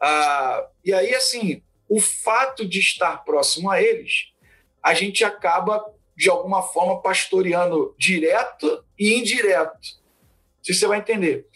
Ah, 0.00 0.66
e 0.84 0.92
aí, 0.92 1.14
assim, 1.14 1.62
o 1.88 2.00
fato 2.00 2.66
de 2.66 2.78
estar 2.78 3.24
próximo 3.24 3.70
a 3.70 3.82
eles, 3.82 4.32
a 4.82 4.94
gente 4.94 5.24
acaba, 5.24 5.84
de 6.16 6.30
alguma 6.30 6.62
forma, 6.62 7.00
pastoreando 7.02 7.94
direto 7.98 8.84
e 8.98 9.14
indireto. 9.14 9.98
Se 10.62 10.74
você 10.74 10.86
vai 10.86 10.98
entender 10.98 11.46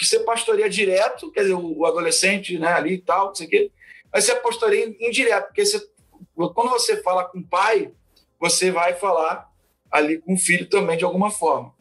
que 0.00 0.06
você 0.06 0.20
pastoreia 0.20 0.70
direto, 0.70 1.30
quer 1.30 1.42
dizer, 1.42 1.54
o 1.54 1.84
adolescente 1.84 2.58
né, 2.58 2.68
ali 2.68 2.94
e 2.94 3.02
tal, 3.02 3.26
não 3.26 3.34
sei 3.34 3.46
o 3.46 3.50
quê, 3.50 3.70
mas 4.10 4.24
você 4.24 4.34
pastoreia 4.36 4.96
indireto, 4.98 5.46
porque 5.46 5.66
você, 5.66 5.86
quando 6.34 6.70
você 6.70 7.02
fala 7.02 7.24
com 7.24 7.38
o 7.38 7.46
pai, 7.46 7.92
você 8.38 8.70
vai 8.70 8.94
falar 8.94 9.50
ali 9.90 10.18
com 10.18 10.34
o 10.34 10.38
filho 10.38 10.68
também 10.68 10.96
de 10.96 11.04
alguma 11.04 11.30
forma. 11.30 11.74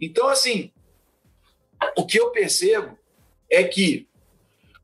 Então, 0.00 0.28
assim, 0.28 0.72
o 1.96 2.06
que 2.06 2.18
eu 2.18 2.30
percebo 2.30 2.98
é 3.50 3.64
que 3.64 4.08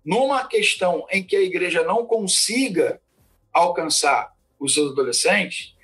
numa 0.04 0.46
questão 0.46 1.06
em 1.10 1.22
que 1.22 1.36
a 1.36 1.42
igreja 1.42 1.84
não 1.84 2.04
consiga 2.04 3.00
alcançar 3.52 4.32
os 4.58 4.74
seus 4.74 4.92
adolescentes, 4.92 5.74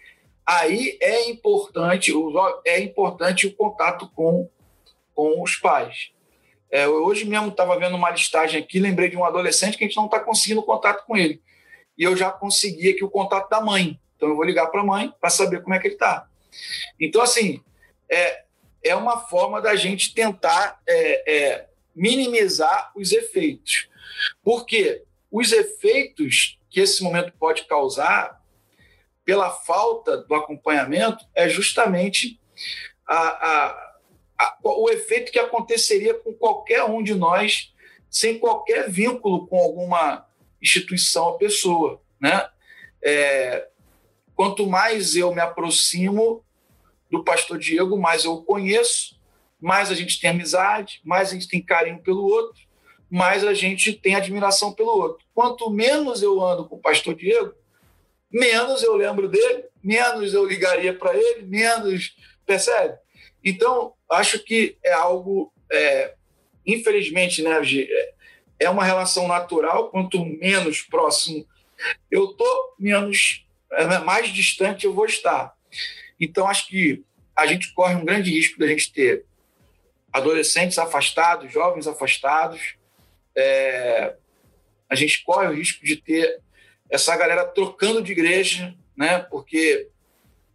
aí 0.44 0.98
é 1.00 1.28
importante, 1.28 2.12
é 2.64 2.80
importante 2.80 3.46
o 3.46 3.54
contato 3.54 4.10
com, 4.14 4.48
com 5.14 5.42
os 5.42 5.56
pais. 5.56 6.10
É, 6.70 6.88
hoje 6.88 7.24
mesmo 7.24 7.48
estava 7.48 7.78
vendo 7.78 7.96
uma 7.96 8.10
listagem 8.10 8.60
aqui, 8.60 8.80
lembrei 8.80 9.08
de 9.08 9.16
um 9.16 9.24
adolescente 9.24 9.78
que 9.78 9.84
a 9.84 9.86
gente 9.86 9.96
não 9.96 10.06
está 10.06 10.18
conseguindo 10.18 10.62
contato 10.62 11.06
com 11.06 11.16
ele. 11.16 11.40
E 11.96 12.02
eu 12.04 12.16
já 12.16 12.30
consegui 12.30 12.90
aqui 12.90 13.04
o 13.04 13.10
contato 13.10 13.48
da 13.48 13.60
mãe. 13.60 13.98
Então 14.16 14.28
eu 14.28 14.36
vou 14.36 14.44
ligar 14.44 14.66
para 14.66 14.80
a 14.80 14.84
mãe 14.84 15.12
para 15.20 15.30
saber 15.30 15.62
como 15.62 15.74
é 15.74 15.78
que 15.78 15.88
ele 15.88 15.94
está. 15.94 16.28
Então, 17.00 17.20
assim, 17.20 17.62
é, 18.08 18.44
é 18.82 18.94
uma 18.94 19.20
forma 19.26 19.60
da 19.60 19.74
gente 19.74 20.14
tentar 20.14 20.80
é, 20.86 21.32
é, 21.32 21.68
minimizar 21.94 22.92
os 22.94 23.12
efeitos. 23.12 23.88
Porque 24.42 25.02
os 25.30 25.52
efeitos 25.52 26.58
que 26.74 26.80
esse 26.80 27.04
momento 27.04 27.32
pode 27.38 27.64
causar, 27.66 28.42
pela 29.24 29.50
falta 29.50 30.18
do 30.18 30.34
acompanhamento, 30.34 31.24
é 31.34 31.48
justamente 31.48 32.40
a, 33.06 33.16
a 33.16 33.94
o 34.62 34.90
efeito 34.90 35.30
que 35.30 35.38
aconteceria 35.38 36.14
com 36.14 36.34
qualquer 36.34 36.82
um 36.82 37.02
de 37.02 37.14
nós, 37.14 37.72
sem 38.10 38.38
qualquer 38.38 38.90
vínculo 38.90 39.46
com 39.46 39.56
alguma 39.56 40.26
instituição 40.64 41.26
ou 41.26 41.38
pessoa. 41.38 42.00
Né? 42.20 42.48
É, 43.04 43.68
quanto 44.34 44.66
mais 44.66 45.14
eu 45.14 45.32
me 45.34 45.40
aproximo 45.40 46.44
do 47.10 47.22
pastor 47.22 47.58
Diego, 47.58 47.98
mais 47.98 48.24
eu 48.24 48.32
o 48.32 48.42
conheço, 48.42 49.20
mais 49.60 49.90
a 49.90 49.94
gente 49.94 50.18
tem 50.18 50.30
amizade, 50.30 51.00
mais 51.04 51.30
a 51.30 51.34
gente 51.34 51.48
tem 51.48 51.62
carinho 51.62 52.02
pelo 52.02 52.24
outro, 52.24 52.60
mais 53.10 53.44
a 53.44 53.54
gente 53.54 53.92
tem 53.92 54.14
admiração 54.14 54.72
pelo 54.72 54.90
outro. 54.90 55.24
Quanto 55.34 55.70
menos 55.70 56.22
eu 56.22 56.40
ando 56.40 56.66
com 56.66 56.76
o 56.76 56.80
pastor 56.80 57.14
Diego, 57.14 57.54
menos 58.32 58.82
eu 58.82 58.96
lembro 58.96 59.28
dele, 59.28 59.64
menos 59.82 60.34
eu 60.34 60.44
ligaria 60.44 60.92
para 60.92 61.14
ele, 61.14 61.42
menos. 61.42 62.16
Percebe? 62.44 62.98
Então, 63.44 63.92
acho 64.10 64.42
que 64.42 64.76
é 64.82 64.92
algo, 64.92 65.52
é, 65.70 66.14
infelizmente, 66.66 67.42
né, 67.42 67.60
é, 68.58 68.68
uma 68.68 68.84
relação 68.84 69.28
natural. 69.28 69.90
Quanto 69.90 70.24
menos 70.24 70.82
próximo 70.82 71.46
eu 72.10 72.28
tô, 72.28 72.74
menos 72.78 73.46
é, 73.72 73.98
mais 73.98 74.28
distante 74.28 74.86
eu 74.86 74.94
vou 74.94 75.06
estar. 75.06 75.54
Então, 76.20 76.48
acho 76.48 76.68
que 76.68 77.04
a 77.34 77.46
gente 77.46 77.72
corre 77.74 77.94
um 77.94 78.04
grande 78.04 78.30
risco 78.30 78.58
da 78.58 78.66
gente 78.66 78.92
ter 78.92 79.24
adolescentes 80.12 80.78
afastados, 80.78 81.52
jovens 81.52 81.86
afastados. 81.86 82.76
É, 83.36 84.14
a 84.88 84.94
gente 84.94 85.24
corre 85.24 85.48
o 85.48 85.54
risco 85.54 85.84
de 85.84 85.96
ter 85.96 86.40
essa 86.88 87.16
galera 87.16 87.44
trocando 87.44 88.00
de 88.00 88.12
igreja, 88.12 88.74
né? 88.96 89.18
Porque 89.18 89.90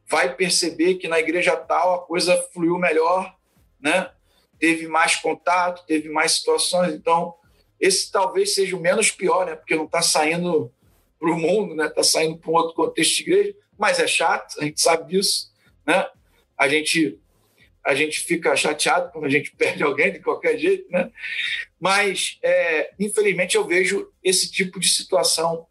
vai 0.07 0.33
perceber 0.33 0.95
que 0.95 1.07
na 1.07 1.19
igreja 1.19 1.55
tal 1.57 1.93
a 1.93 2.05
coisa 2.05 2.41
fluiu 2.53 2.77
melhor, 2.77 3.35
né? 3.79 4.09
Teve 4.57 4.87
mais 4.87 5.17
contato, 5.17 5.85
teve 5.85 6.07
mais 6.09 6.33
situações. 6.33 6.93
Então, 6.93 7.35
esse 7.79 8.11
talvez 8.11 8.53
seja 8.55 8.75
o 8.75 8.79
menos 8.79 9.11
pior, 9.11 9.45
né? 9.45 9.55
Porque 9.55 9.75
não 9.75 9.85
está 9.85 10.01
saindo 10.01 10.71
para 11.19 11.31
o 11.31 11.39
mundo, 11.39 11.75
né? 11.75 11.87
Está 11.87 12.03
saindo 12.03 12.37
para 12.37 12.51
um 12.51 12.53
outro 12.53 12.75
contexto 12.75 13.15
de 13.15 13.21
igreja, 13.23 13.55
mas 13.77 13.99
é 13.99 14.07
chato, 14.07 14.59
a 14.59 14.65
gente 14.65 14.81
sabe 14.81 15.11
disso, 15.11 15.51
né? 15.85 16.07
A 16.57 16.67
gente 16.67 17.19
a 17.85 17.95
gente 17.95 18.19
fica 18.19 18.55
chateado 18.55 19.11
quando 19.11 19.25
a 19.25 19.29
gente 19.29 19.51
perde 19.55 19.81
alguém 19.81 20.11
de 20.11 20.19
qualquer 20.19 20.57
jeito, 20.57 20.91
né? 20.91 21.11
Mas 21.79 22.37
é, 22.43 22.91
infelizmente 22.99 23.55
eu 23.55 23.65
vejo 23.65 24.11
esse 24.23 24.51
tipo 24.51 24.79
de 24.79 24.89
situação 24.89 25.65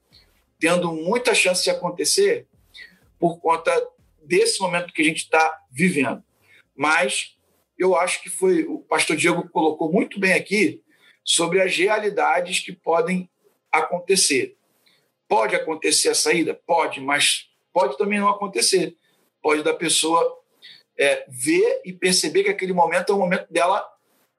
tendo 0.59 0.92
muita 0.92 1.34
chance 1.34 1.62
de 1.62 1.70
acontecer 1.70 2.46
por 3.18 3.38
conta 3.38 3.70
desse 4.24 4.61
momento 4.61 4.92
que 4.92 5.02
a 5.02 5.04
gente 5.04 5.18
está 5.18 5.62
vivendo. 5.70 6.22
Mas 6.74 7.36
eu 7.78 7.94
acho 7.94 8.22
que 8.22 8.28
foi 8.28 8.64
o 8.64 8.78
pastor 8.80 9.16
Diego 9.16 9.48
colocou 9.50 9.92
muito 9.92 10.18
bem 10.18 10.32
aqui 10.32 10.82
sobre 11.29 11.61
as 11.61 11.76
realidades 11.76 12.59
que 12.59 12.72
podem 12.72 13.29
acontecer. 13.70 14.57
Pode 15.29 15.55
acontecer 15.55 16.09
a 16.09 16.14
saída? 16.14 16.59
Pode, 16.66 17.03
mas 17.03 17.51
pode 17.70 17.99
também 17.99 18.18
não 18.18 18.31
acontecer. 18.31 18.97
Pode 19.43 19.62
da 19.62 19.74
pessoa 19.74 20.41
é, 20.99 21.26
ver 21.29 21.83
e 21.85 21.93
perceber 21.93 22.45
que 22.45 22.51
aquele 22.51 22.72
momento 22.72 23.12
é 23.12 23.14
o 23.14 23.18
momento 23.18 23.47
dela 23.53 23.87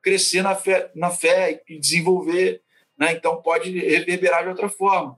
crescer 0.01 0.41
na 0.41 0.55
fé, 0.55 0.89
na 0.95 1.11
fé 1.11 1.61
e 1.69 1.79
desenvolver. 1.79 2.63
Né? 2.97 3.11
Então, 3.11 3.39
pode 3.39 3.69
reverberar 3.69 4.41
de 4.41 4.49
outra 4.49 4.67
forma. 4.67 5.15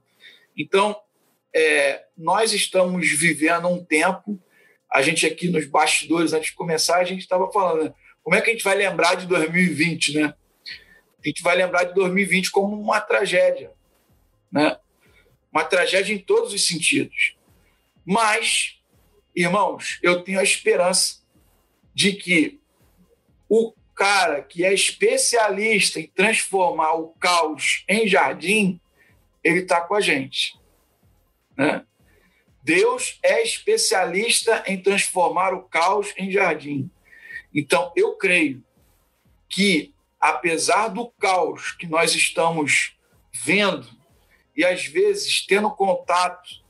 Então, 0.58 0.94
é, 1.56 2.04
nós 2.18 2.52
estamos 2.52 3.10
vivendo 3.12 3.70
um 3.70 3.82
tempo, 3.82 4.38
a 4.92 5.02
gente 5.02 5.26
aqui 5.26 5.48
nos 5.48 5.66
bastidores, 5.66 6.34
antes 6.34 6.50
de 6.50 6.56
começar, 6.56 6.98
a 6.98 7.06
gente 7.06 7.22
estava 7.22 7.50
falando, 7.50 7.86
né? 7.86 7.94
como 8.22 8.36
é 8.36 8.42
que 8.42 8.50
a 8.50 8.54
gente 8.54 8.64
vai 8.64 8.76
lembrar 8.76 9.16
de 9.16 9.26
2020, 9.26 10.20
né? 10.20 10.34
A 11.24 11.28
gente 11.28 11.44
vai 11.44 11.56
lembrar 11.56 11.84
de 11.84 11.94
2020 11.94 12.52
como 12.52 12.80
uma 12.80 13.00
tragédia, 13.00 13.72
né? 14.52 14.78
Uma 15.52 15.64
tragédia 15.64 16.14
em 16.14 16.20
todos 16.20 16.54
os 16.54 16.66
sentidos. 16.66 17.36
Mas, 18.06 18.80
irmãos, 19.36 20.00
eu 20.02 20.24
tenho 20.24 20.40
a 20.40 20.44
esperança 20.44 21.22
de 21.94 22.14
que 22.14 22.60
o 23.48 23.74
cara 23.94 24.42
que 24.42 24.66
é 24.66 24.74
especialista 24.74 26.00
em 26.00 26.08
transformar 26.08 26.94
o 26.94 27.10
caos 27.20 27.84
em 27.88 28.08
jardim, 28.08 28.80
ele 29.44 29.60
está 29.60 29.82
com 29.82 29.94
a 29.94 30.02
gente. 30.02 30.58
Né? 31.56 31.86
Deus 32.64 33.20
é 33.24 33.44
especialista 33.44 34.64
em 34.68 34.82
transformar 34.82 35.54
o 35.54 35.64
caos 35.64 36.14
em 36.18 36.32
jardim. 36.32 36.90
Então, 37.54 37.92
eu 37.96 38.16
creio 38.16 38.64
que, 39.50 39.91
apesar 40.22 40.90
do 40.90 41.10
caos 41.10 41.72
que 41.72 41.88
nós 41.88 42.14
estamos 42.14 42.96
vendo, 43.44 43.88
e 44.56 44.64
às 44.64 44.86
vezes 44.86 45.44
tendo 45.48 45.72
contato, 45.72 46.62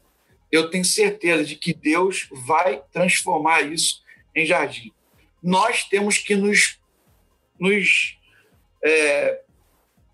eu 0.49 0.70
tenho 0.70 0.86
certeza 0.86 1.43
de 1.43 1.58
que 1.58 1.74
Deus 1.74 2.30
vai 2.32 2.82
transformar 2.91 3.62
isso 3.62 4.02
em 4.34 4.45
jardim. 4.45 4.93
Nós 5.43 5.84
temos 5.84 6.18
que 6.18 6.36
nos, 6.36 6.80
nos 7.60 8.18
é, 8.84 9.41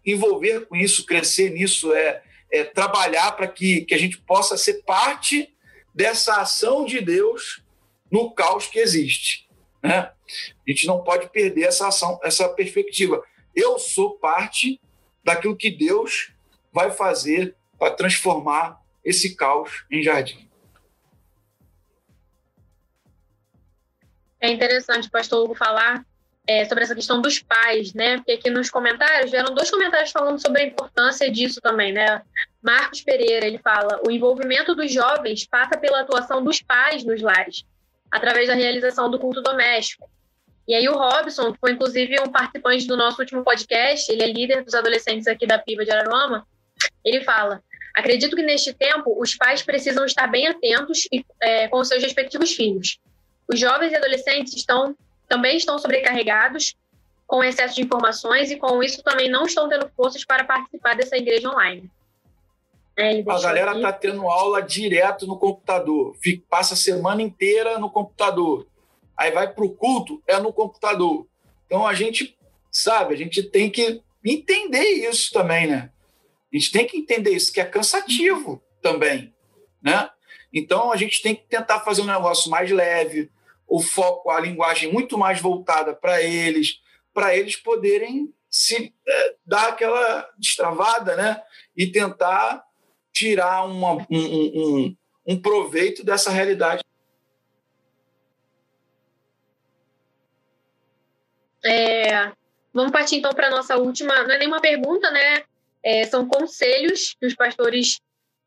envolver 0.06 0.66
com 0.66 0.76
isso, 0.76 1.06
crescer 1.06 1.52
nisso, 1.52 1.94
é, 1.94 2.24
é 2.52 2.64
trabalhar 2.64 3.34
para 3.34 3.48
que, 3.48 3.82
que 3.82 3.94
a 3.94 3.98
gente 3.98 4.18
possa 4.20 4.58
ser 4.58 4.84
parte 4.84 5.54
dessa 5.94 6.42
ação 6.42 6.86
de 6.86 7.02
Deus 7.02 7.62
no 8.10 8.32
caos 8.32 8.68
que 8.68 8.80
existe. 8.80 9.48
Né? 9.84 10.12
A 10.66 10.70
gente 10.70 10.86
não 10.86 11.04
pode 11.04 11.30
perder 11.30 11.64
essa 11.64 11.88
ação, 11.88 12.20
essa 12.24 12.48
perspectiva. 12.50 13.24
Eu 13.56 13.80
sou 13.80 14.18
parte 14.18 14.80
daquilo 15.24 15.56
que 15.56 15.70
Deus 15.72 16.34
vai 16.72 16.92
fazer 16.92 17.56
para 17.78 17.94
transformar 17.94 18.80
esse 19.04 19.36
caos 19.36 19.86
em 19.90 20.02
jardim. 20.02 20.48
É 24.40 24.50
interessante 24.50 25.10
pastor 25.10 25.44
Hugo 25.44 25.56
falar 25.56 26.06
é, 26.48 26.64
sobre 26.66 26.84
essa 26.84 26.96
questão 26.96 27.22
dos 27.22 27.40
pais, 27.40 27.94
né? 27.94 28.18
Porque 28.18 28.32
aqui 28.32 28.50
nos 28.50 28.70
comentários 28.70 29.32
vieram 29.32 29.54
dois 29.54 29.70
comentários 29.70 30.12
falando 30.12 30.40
sobre 30.40 30.62
a 30.62 30.66
importância 30.66 31.30
disso 31.30 31.60
também, 31.60 31.92
né? 31.92 32.22
Marcos 32.62 33.02
Pereira, 33.02 33.46
ele 33.46 33.58
fala: 33.58 34.00
o 34.08 34.10
envolvimento 34.10 34.74
dos 34.74 34.92
jovens 34.92 35.46
passa 35.46 35.78
pela 35.78 36.02
atuação 36.02 36.44
dos 36.44 36.62
pais 36.62 37.04
nos 37.04 37.22
lares, 37.22 37.66
através 38.10 38.48
da 38.48 38.54
realização 38.54 39.12
do 39.12 39.20
culto 39.20 39.42
doméstico. 39.42 40.10
E 40.68 40.76
aí 40.76 40.88
o 40.90 40.98
Robson, 40.98 41.54
que 41.54 41.60
foi 41.60 41.72
inclusive 41.72 42.20
um 42.20 42.32
participante 42.32 42.86
do 42.86 42.98
nosso 42.98 43.22
último 43.22 43.44
podcast, 43.44 44.12
ele 44.12 44.24
é 44.24 44.28
líder 44.28 44.64
dos 44.64 44.74
adolescentes 44.74 45.28
aqui 45.28 45.48
da 45.48 45.58
PIBA 45.58 45.86
de 45.86 45.92
Araruama, 45.92 46.46
ele 47.06 47.24
fala: 47.24 47.64
acredito 47.96 48.36
que 48.36 48.44
neste 48.44 48.74
tempo 48.74 49.16
os 49.20 49.36
pais 49.36 49.62
precisam 49.62 50.06
estar 50.06 50.28
bem 50.28 50.48
atentos 50.48 51.08
e, 51.12 51.26
é, 51.42 51.68
com 51.68 51.84
seus 51.84 52.04
respectivos 52.04 52.52
filhos. 52.52 53.00
Os 53.48 53.60
jovens 53.60 53.92
e 53.92 53.96
adolescentes 53.96 54.54
estão 54.56 54.96
também 55.28 55.58
estão 55.58 55.78
sobrecarregados 55.78 56.76
com 57.26 57.44
excesso 57.44 57.76
de 57.76 57.82
informações 57.82 58.50
e 58.50 58.56
com 58.56 58.82
isso 58.82 59.04
também 59.04 59.30
não 59.30 59.46
estão 59.46 59.68
tendo 59.68 59.90
forças 59.90 60.24
para 60.24 60.46
participar 60.46 60.96
dessa 60.96 61.18
igreja 61.18 61.50
online. 61.50 61.90
É, 62.96 63.20
a 63.20 63.42
galera 63.42 63.76
está 63.76 63.94
tendo 63.94 64.28
aula 64.28 64.62
direto 64.62 65.28
no 65.28 65.38
computador, 65.38 66.16
Fica, 66.20 66.44
passa 66.50 66.74
a 66.74 66.78
semana 66.78 67.22
inteira 67.22 67.78
no 67.78 67.92
computador. 67.92 68.66
Aí 69.18 69.32
vai 69.32 69.52
para 69.52 69.66
o 69.66 69.74
culto, 69.74 70.22
é 70.28 70.40
no 70.40 70.54
computador. 70.54 71.28
Então 71.66 71.86
a 71.86 71.94
gente, 71.94 72.38
sabe, 72.72 73.14
a 73.14 73.18
gente 73.18 73.44
tem 73.44 73.70
que 73.70 74.02
entender 74.24 74.84
isso 75.10 75.32
também, 75.32 75.68
né? 75.68 75.92
A 76.54 76.58
gente 76.58 76.72
tem 76.72 76.88
que 76.88 76.98
entender 76.98 77.32
isso, 77.32 77.52
que 77.52 77.60
é 77.60 77.66
cansativo 77.66 78.62
também, 78.82 79.34
né? 79.82 80.10
Então 80.54 80.92
a 80.92 80.98
gente 80.98 81.22
tem 81.22 81.36
que 81.36 81.46
tentar 81.48 81.82
fazer 81.82 82.02
um 82.02 82.06
negócio 82.06 82.50
mais 82.50 82.72
leve, 82.72 83.30
o 83.68 83.82
foco, 83.82 84.30
a 84.30 84.40
linguagem 84.40 84.92
muito 84.92 85.18
mais 85.18 85.42
voltada 85.42 85.94
para 85.94 86.22
eles, 86.22 86.80
para 87.14 87.36
eles 87.36 87.56
poderem 87.56 88.34
se 88.50 88.94
é, 89.08 89.36
dar 89.46 89.70
aquela 89.70 90.30
destravada, 90.38 91.16
né? 91.16 91.42
E 91.76 91.88
tentar 91.88 92.64
tirar 93.14 93.66
uma, 93.66 93.94
um, 93.94 94.06
um, 94.10 94.96
um 95.28 95.42
proveito 95.42 96.04
dessa 96.04 96.30
realidade. 96.32 96.84
É, 101.68 102.32
vamos 102.74 102.92
partir 102.92 103.18
então 103.18 103.34
para 103.34 103.48
a 103.48 103.52
nossa 103.52 103.78
última. 103.78 104.24
Não 104.24 104.32
é 104.32 104.38
nenhuma 104.40 104.62
pergunta, 104.62 105.12
né? 105.12 105.44
É, 105.84 106.06
são 106.06 106.28
conselhos 106.28 107.16
que 107.20 107.26
os 107.26 107.36
pastores, 107.36 108.00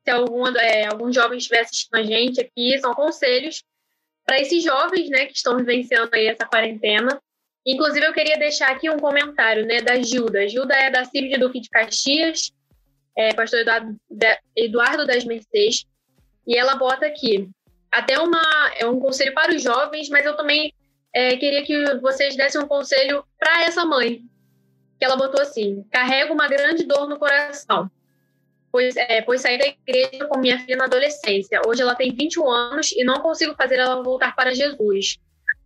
se 0.05 0.11
algum, 0.11 0.47
é, 0.57 0.87
algum 0.87 1.13
jovem 1.13 1.39
estiver 1.39 1.61
assistindo 1.61 1.95
a 1.97 2.03
gente 2.03 2.41
aqui, 2.41 2.79
são 2.79 2.95
conselhos 2.95 3.63
para 4.25 4.41
esses 4.41 4.63
jovens, 4.63 5.09
né, 5.09 5.27
que 5.27 5.33
estão 5.33 5.57
vivenciando 5.57 6.11
aí 6.15 6.27
essa 6.27 6.47
quarentena. 6.47 7.21
Inclusive, 7.67 8.07
eu 8.07 8.13
queria 8.13 8.39
deixar 8.39 8.71
aqui 8.71 8.89
um 8.89 8.99
comentário, 8.99 9.67
né, 9.67 9.81
da 9.81 10.01
Gilda. 10.01 10.49
Gilda 10.49 10.75
é 10.75 10.91
da 10.91 11.05
CIB 11.05 11.31
de 11.31 11.39
Duque 11.39 11.61
de 11.61 11.69
Caxias, 11.69 12.53
é, 13.17 13.35
pastor 13.35 13.61
Eduardo, 13.61 13.97
Eduardo 14.57 15.07
das 15.07 15.25
Mercês, 15.25 15.85
e 16.47 16.57
ela 16.57 16.77
bota 16.77 17.07
aqui, 17.07 17.49
até 17.91 18.19
uma, 18.19 18.41
é 18.77 18.87
um 18.87 19.01
conselho 19.01 19.35
para 19.35 19.55
os 19.55 19.63
jovens, 19.63 20.09
mas 20.09 20.25
eu 20.25 20.37
também 20.37 20.73
é, 21.13 21.37
queria 21.37 21.65
que 21.65 21.95
vocês 21.97 22.37
dessem 22.37 22.61
um 22.61 22.67
conselho 22.67 23.25
para 23.39 23.65
essa 23.65 23.85
mãe, 23.85 24.23
que 24.99 25.05
ela 25.05 25.17
botou 25.17 25.41
assim, 25.41 25.85
carrega 25.91 26.33
uma 26.33 26.49
grande 26.49 26.85
dor 26.85 27.09
no 27.09 27.19
coração, 27.19 27.91
pois, 28.71 28.97
é, 28.97 29.23
pois 29.23 29.41
saí 29.41 29.59
da 29.59 29.67
igreja 29.67 30.27
com 30.27 30.39
minha 30.39 30.59
filha 30.59 30.77
na 30.77 30.85
adolescência. 30.85 31.61
Hoje 31.67 31.83
ela 31.83 31.95
tem 31.95 32.15
21 32.15 32.49
anos 32.49 32.93
e 32.93 33.05
não 33.05 33.21
consigo 33.21 33.55
fazer 33.55 33.79
ela 33.79 34.03
voltar 34.03 34.35
para 34.37 34.55
Jesus. 34.55 35.19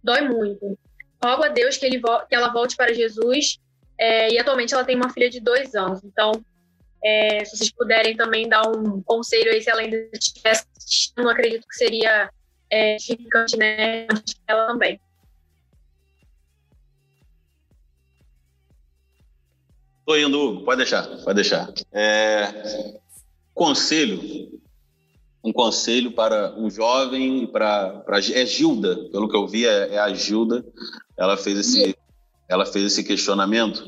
Dói 0.03 0.23
muito. 0.23 0.79
Rogo 1.23 1.45
a 1.45 1.49
Deus 1.49 1.77
que, 1.77 1.87
ele 1.87 2.01
que 2.01 2.35
ela 2.35 2.53
volte 2.53 2.77
para 2.77 2.93
Jesus. 2.93 3.59
É, 3.99 4.31
e 4.31 4.39
atualmente 4.39 4.75
ela 4.75 4.85
tem 4.85 4.97
uma 4.97 5.11
filha 5.11 5.31
de 5.31 5.41
dois 5.41 5.75
anos. 5.75 6.03
Então, 6.05 6.33
é, 7.05 7.45
se 7.45 7.57
vocês 7.57 7.71
puderem 7.71 8.17
também 8.17 8.49
dar 8.49 8.67
um 8.69 9.03
conselho 9.03 9.53
aí, 9.53 9.61
se 9.63 9.71
ela 9.71 9.83
ainda 9.83 9.97
estivesse 10.13 10.67
assistindo, 10.77 11.29
acredito 11.29 11.67
que 11.69 11.77
seria 11.77 12.31
é, 12.71 12.95
edificante, 12.95 13.57
né? 13.57 14.07
Ela 14.47 14.67
também. 14.67 15.01
Estou 20.05 20.19
indo, 20.19 20.39
Hugo, 20.39 20.65
pode 20.67 20.77
deixar, 20.77 21.07
pode 21.25 21.35
deixar. 21.35 21.73
É, 21.91 23.01
conselho, 23.55 24.21
um 25.43 25.51
conselho 25.51 26.13
para 26.13 26.55
um 26.59 26.69
jovem, 26.69 27.47
para, 27.47 28.01
para 28.01 28.19
é 28.19 28.45
Gilda, 28.45 29.09
pelo 29.11 29.31
que 29.31 29.35
eu 29.35 29.49
vi 29.49 29.67
é, 29.67 29.95
é, 29.95 29.99
a 29.99 30.13
Gilda, 30.13 30.63
ela 31.17 31.39
fez 31.39 31.59
esse, 31.59 31.97
ela 32.47 32.67
fez 32.67 32.85
esse 32.85 33.03
questionamento. 33.03 33.83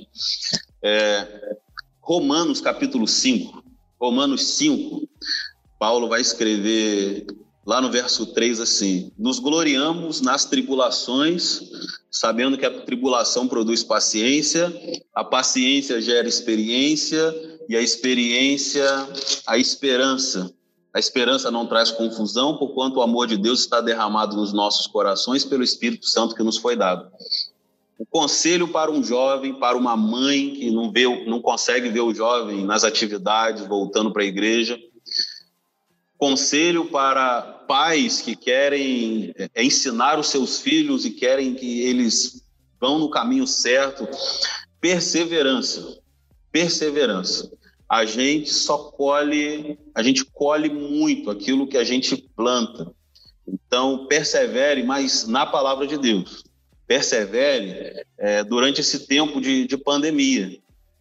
É, 0.83 1.59
Romanos 2.01 2.63
capítulo 2.63 3.07
5, 3.07 3.63
Romanos 4.01 4.43
5, 4.57 5.07
Paulo 5.79 6.09
vai 6.09 6.23
escrever 6.23 7.27
lá 7.67 7.81
no 7.81 7.91
verso 7.91 8.27
3 8.27 8.61
assim: 8.61 9.11
Nos 9.19 9.41
gloriamos 9.41 10.21
nas 10.21 10.45
tribulações, 10.45 11.61
sabendo 12.11 12.57
que 12.57 12.65
a 12.65 12.83
tribulação 12.83 13.49
produz 13.49 13.83
paciência, 13.83 14.73
a 15.13 15.25
paciência 15.25 16.01
gera 16.01 16.29
experiência 16.29 17.35
e 17.69 17.77
a 17.77 17.83
experiência 17.83 18.87
a 19.45 19.59
esperança. 19.59 20.53
A 20.95 20.99
esperança 20.99 21.51
não 21.51 21.67
traz 21.67 21.91
confusão, 21.91 22.57
porquanto 22.57 22.97
o 22.97 23.03
amor 23.03 23.27
de 23.27 23.37
Deus 23.37 23.61
está 23.61 23.83
derramado 23.83 24.35
nos 24.35 24.55
nossos 24.55 24.87
corações 24.87 25.45
pelo 25.45 25.63
Espírito 25.63 26.07
Santo 26.07 26.35
que 26.35 26.43
nos 26.43 26.57
foi 26.57 26.75
dado. 26.75 27.11
O 27.99 28.07
conselho 28.07 28.69
para 28.69 28.91
um 28.91 29.05
jovem, 29.05 29.53
para 29.55 29.77
uma 29.77 29.95
mãe 29.95 30.55
que 30.55 30.71
não 30.71 30.91
vê, 30.91 31.05
não 31.27 31.43
consegue 31.43 31.91
ver 31.91 32.01
o 32.01 32.15
jovem 32.15 32.65
nas 32.65 32.83
atividades, 32.83 33.67
voltando 33.67 34.11
para 34.11 34.23
a 34.23 34.27
igreja, 34.27 34.79
conselho 36.17 36.87
para 36.87 37.56
pais 37.67 38.21
que 38.21 38.37
querem 38.37 39.35
é, 39.37 39.63
ensinar 39.63 40.19
os 40.19 40.29
seus 40.29 40.61
filhos 40.61 41.05
e 41.05 41.11
querem 41.11 41.55
que 41.55 41.83
eles 41.83 42.43
vão 42.81 42.99
no 42.99 43.11
caminho 43.11 43.47
certo. 43.47 44.09
Perseverança. 44.81 45.99
Perseverança. 46.53 47.51
a 47.89 48.05
gente 48.05 48.53
só 48.53 48.79
colhe, 48.79 49.79
a 49.95 50.03
gente 50.03 50.25
colhe 50.25 50.69
muito 50.69 51.31
aquilo 51.31 51.69
que 51.69 51.77
a 51.77 51.85
gente 51.85 52.17
planta. 52.35 52.91
Então, 53.47 54.07
persevere, 54.07 54.83
mas 54.83 55.27
na 55.27 55.47
palavra 55.47 55.87
de 55.87 55.97
Deus. 55.97 56.45
Persevere 56.87 58.05
é, 58.19 58.45
durante 58.45 58.81
esse 58.81 59.07
tempo 59.07 59.41
de, 59.41 59.67
de 59.67 59.77
pandemia. 59.77 60.59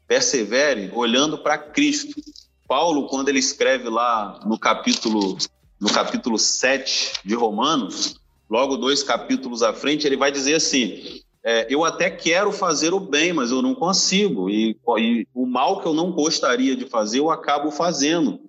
Persevere 0.08 0.92
olhando 0.94 1.38
para 1.38 1.58
Cristo. 1.58 2.22
Paulo, 2.68 3.08
quando 3.08 3.30
ele 3.30 3.40
escreve 3.40 3.90
lá 3.90 4.40
no 4.46 4.58
capítulo, 4.58 5.38
no 5.80 5.92
capítulo 5.92 6.38
7 6.38 7.14
de 7.26 7.36
Romanos, 7.36 8.16
logo 8.50 8.78
dois 8.78 9.04
capítulos 9.04 9.62
à 9.62 9.74
frente, 9.74 10.06
ele 10.06 10.18
vai 10.18 10.32
dizer 10.32 10.56
assim: 10.56 11.22
é, 11.44 11.68
eu 11.70 11.84
até 11.84 12.10
quero 12.10 12.52
fazer 12.52 12.94
o 12.94 13.00
bem, 13.00 13.34
mas 13.34 13.52
eu 13.52 13.62
não 13.62 13.76
consigo. 13.76 14.50
E, 14.50 14.78
e, 14.98 15.28
o 15.34 15.46
mal 15.46 15.82
que 15.82 15.88
eu 15.88 15.94
não 15.94 16.12
gostaria 16.12 16.76
de 16.76 16.86
fazer, 16.86 17.20
eu 17.20 17.30
acabo 17.30 17.70
fazendo. 17.72 18.40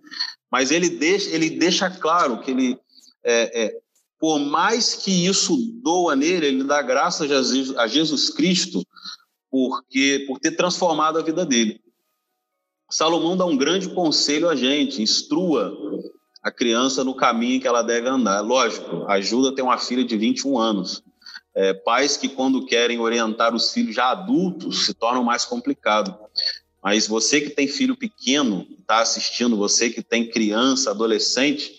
Mas 0.50 0.70
ele 0.70 0.88
deixa, 0.88 1.28
ele 1.30 1.50
deixa 1.50 1.90
claro 1.90 2.40
que 2.40 2.50
ele, 2.50 2.78
é, 3.22 3.64
é, 3.64 3.78
por 4.18 4.38
mais 4.38 4.94
que 4.94 5.26
isso 5.26 5.56
doa 5.82 6.16
nele, 6.16 6.46
ele 6.46 6.64
dá 6.64 6.80
graças 6.80 7.30
a 7.30 7.34
Jesus, 7.34 7.76
a 7.76 7.86
Jesus 7.86 8.30
Cristo 8.30 8.82
porque, 9.50 10.24
por 10.26 10.38
ter 10.38 10.52
transformado 10.52 11.18
a 11.18 11.22
vida 11.22 11.44
dele. 11.44 11.80
Salomão 12.90 13.36
dá 13.36 13.44
um 13.44 13.56
grande 13.56 13.88
conselho 13.90 14.48
a 14.48 14.56
gente: 14.56 15.02
instrua 15.02 15.76
a 16.46 16.50
criança 16.52 17.02
no 17.02 17.12
caminho 17.12 17.60
que 17.60 17.66
ela 17.66 17.82
deve 17.82 18.08
andar. 18.08 18.40
Lógico, 18.40 19.04
ajuda 19.08 19.52
ter 19.52 19.62
uma 19.62 19.78
filha 19.78 20.04
de 20.04 20.16
21 20.16 20.56
anos 20.56 21.02
é, 21.52 21.74
pais 21.74 22.16
que, 22.16 22.28
quando 22.28 22.64
querem 22.64 23.00
orientar 23.00 23.52
os 23.52 23.72
filhos 23.72 23.96
já 23.96 24.12
adultos, 24.12 24.86
se 24.86 24.94
tornam 24.94 25.24
mais 25.24 25.44
complicado. 25.44 26.16
Mas 26.80 27.08
você 27.08 27.40
que 27.40 27.50
tem 27.50 27.66
filho 27.66 27.96
pequeno, 27.96 28.64
está 28.78 29.00
assistindo, 29.00 29.56
você 29.56 29.90
que 29.90 30.00
tem 30.00 30.30
criança, 30.30 30.92
adolescente, 30.92 31.72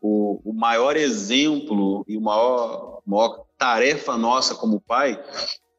o, 0.00 0.40
o 0.44 0.52
maior 0.52 0.96
exemplo 0.96 2.04
e 2.06 2.16
o 2.16 2.20
maior, 2.20 3.00
maior 3.04 3.44
tarefa 3.58 4.16
nossa 4.16 4.54
como 4.54 4.80
pai 4.80 5.20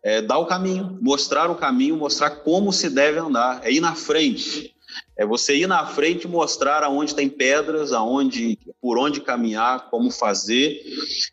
é 0.04 0.22
dar 0.22 0.40
o 0.40 0.46
caminho, 0.46 1.00
mostrar 1.02 1.50
o 1.50 1.56
caminho, 1.56 1.96
mostrar 1.96 2.32
como 2.32 2.74
se 2.74 2.90
deve 2.90 3.20
andar, 3.20 3.62
é 3.64 3.72
ir 3.72 3.80
na 3.80 3.96
frente. 3.96 4.76
É 5.18 5.26
você 5.26 5.56
ir 5.56 5.68
na 5.68 5.86
frente 5.86 6.26
e 6.26 6.28
mostrar 6.28 6.84
aonde 6.84 7.16
tem 7.16 7.28
pedras, 7.28 7.92
aonde, 7.92 8.60
por 8.80 8.98
onde 9.00 9.20
caminhar, 9.20 9.90
como 9.90 10.12
fazer. 10.12 10.82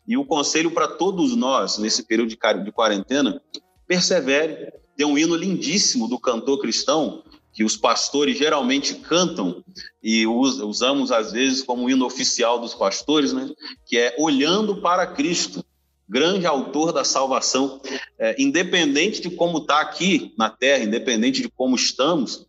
E 0.07 0.17
o 0.17 0.25
conselho 0.25 0.71
para 0.71 0.87
todos 0.87 1.35
nós, 1.35 1.77
nesse 1.77 2.03
período 2.03 2.29
de 2.29 2.71
quarentena, 2.71 3.41
persevere. 3.87 4.73
Tem 4.97 5.05
um 5.05 5.17
hino 5.17 5.35
lindíssimo 5.35 6.07
do 6.07 6.17
cantor 6.17 6.59
cristão, 6.59 7.23
que 7.53 7.63
os 7.63 7.77
pastores 7.77 8.37
geralmente 8.37 8.95
cantam, 8.95 9.63
e 10.01 10.25
usamos 10.25 11.11
às 11.11 11.31
vezes 11.31 11.61
como 11.63 11.89
hino 11.89 12.05
oficial 12.05 12.59
dos 12.59 12.73
pastores, 12.73 13.33
né? 13.33 13.49
que 13.85 13.97
é 13.97 14.15
Olhando 14.17 14.81
para 14.81 15.05
Cristo 15.05 15.63
grande 16.07 16.45
autor 16.45 16.91
da 16.91 17.03
salvação, 17.03 17.81
é, 18.17 18.35
independente 18.41 19.21
de 19.21 19.29
como 19.29 19.59
está 19.59 19.81
aqui 19.81 20.33
na 20.37 20.49
terra, 20.49 20.83
independente 20.83 21.41
de 21.41 21.49
como 21.49 21.75
estamos, 21.75 22.45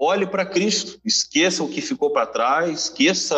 olhe 0.00 0.26
para 0.26 0.46
Cristo, 0.46 0.98
esqueça 1.04 1.62
o 1.62 1.68
que 1.68 1.82
ficou 1.82 2.10
para 2.10 2.26
trás, 2.26 2.84
esqueça 2.84 3.36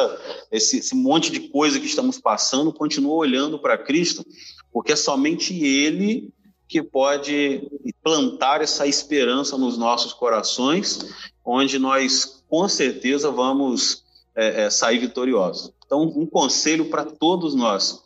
esse, 0.53 0.79
esse, 0.79 0.95
monte 0.95 1.33
de 1.33 1.49
coisa 1.49 1.81
que 1.81 1.87
estamos 1.87 2.21
passando, 2.21 2.73
continue 2.73 3.11
olhando 3.11 3.59
para 3.59 3.77
Cristo, 3.77 4.25
porque 4.73 4.93
é 4.93 4.97
somente 4.97 5.53
Ele 5.53 6.33
que 6.69 6.81
pode 6.81 7.69
plantar 8.03 8.63
essa 8.63 8.87
esperança 8.87 9.59
nos 9.59 9.77
nossos 9.77 10.13
corações, 10.13 11.01
onde 11.45 11.81
nós 11.81 12.45
com 12.49 12.69
certeza 12.69 13.29
vamos 13.29 14.05
é, 14.37 14.63
é, 14.63 14.71
sair 14.71 14.99
vitoriosos. 14.99 15.73
Então, 15.85 16.03
um 16.03 16.25
conselho 16.25 16.89
para 16.89 17.05
todos 17.05 17.57
nós: 17.57 18.05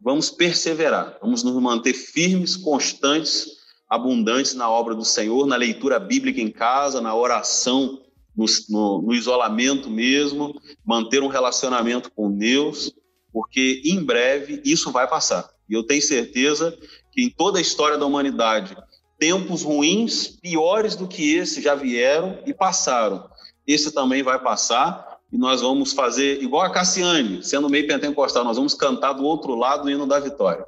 vamos 0.00 0.30
perseverar, 0.30 1.18
vamos 1.20 1.42
nos 1.42 1.54
manter 1.62 1.92
firmes, 1.92 2.56
constantes 2.56 3.57
abundantes 3.88 4.54
na 4.54 4.70
obra 4.70 4.94
do 4.94 5.04
Senhor, 5.04 5.46
na 5.46 5.56
leitura 5.56 5.98
bíblica 5.98 6.40
em 6.40 6.50
casa, 6.50 7.00
na 7.00 7.14
oração, 7.14 8.02
no, 8.36 8.44
no, 8.68 9.02
no 9.02 9.14
isolamento 9.14 9.88
mesmo, 9.88 10.60
manter 10.84 11.22
um 11.22 11.28
relacionamento 11.28 12.10
com 12.12 12.30
Deus, 12.30 12.92
porque 13.32 13.82
em 13.84 14.02
breve 14.02 14.60
isso 14.64 14.92
vai 14.92 15.08
passar. 15.08 15.48
E 15.68 15.74
eu 15.74 15.82
tenho 15.82 16.02
certeza 16.02 16.76
que 17.12 17.22
em 17.22 17.30
toda 17.30 17.58
a 17.58 17.62
história 17.62 17.98
da 17.98 18.06
humanidade, 18.06 18.76
tempos 19.18 19.62
ruins, 19.62 20.28
piores 20.28 20.94
do 20.94 21.08
que 21.08 21.34
esse, 21.34 21.60
já 21.60 21.74
vieram 21.74 22.38
e 22.46 22.54
passaram. 22.54 23.28
Esse 23.66 23.92
também 23.92 24.22
vai 24.22 24.38
passar 24.38 25.18
e 25.32 25.36
nós 25.36 25.60
vamos 25.60 25.92
fazer 25.92 26.42
igual 26.42 26.62
a 26.62 26.70
Cassiane, 26.70 27.44
sendo 27.44 27.68
meio 27.68 27.86
pentecostal, 27.86 28.44
nós 28.44 28.56
vamos 28.56 28.74
cantar 28.74 29.12
do 29.12 29.24
outro 29.24 29.54
lado 29.54 29.86
o 29.86 29.90
hino 29.90 30.06
da 30.06 30.18
vitória. 30.18 30.66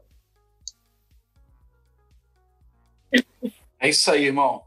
É 3.81 3.89
isso 3.89 4.11
aí, 4.11 4.26
irmão. 4.26 4.62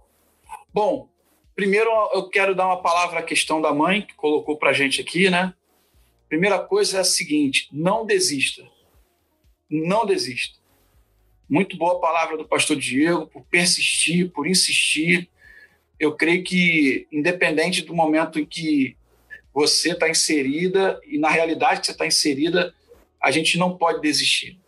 Bom, 0.74 1.07
primeiro 1.55 1.89
eu 2.14 2.28
quero 2.30 2.55
dar 2.55 2.66
uma 2.66 2.82
palavra 2.82 3.20
à 3.20 3.24
questão 3.24 3.61
da 3.61 3.72
mãe, 3.72 4.01
que 4.01 4.16
colocou 4.16 4.57
para 4.57 4.72
a 4.72 4.74
gente 4.74 4.99
aqui, 4.99 5.30
né? 5.30 5.53
Primeira 6.28 6.57
coisa 6.57 6.97
é 6.97 7.01
a 7.01 7.03
seguinte: 7.03 7.70
não 7.72 8.07
desista. 8.07 8.64
Não 9.70 10.03
desista. 10.03 10.57
Muito 11.47 11.78
boa 11.78 11.93
a 11.93 11.99
palavra 11.99 12.38
do 12.38 12.47
pastor 12.47 12.76
Diego, 12.76 13.28
por 13.28 13.43
persistir, 13.43 14.32
por 14.32 14.47
insistir. 14.47 15.30
Eu 15.99 16.16
creio 16.16 16.43
que, 16.43 17.07
independente 17.11 17.84
do 17.84 17.93
momento 17.93 18.39
em 18.39 18.45
que 18.45 18.97
você 19.53 19.91
está 19.91 20.09
inserida 20.09 20.99
e 21.05 21.20
na 21.20 21.30
realidade 21.30 21.82
que 21.82 21.86
você 21.86 21.91
está 21.91 22.07
inserida, 22.07 22.74
a 23.22 23.30
gente 23.30 23.59
não 23.59 23.78
pode 23.78 24.01
desistir. 24.01 24.59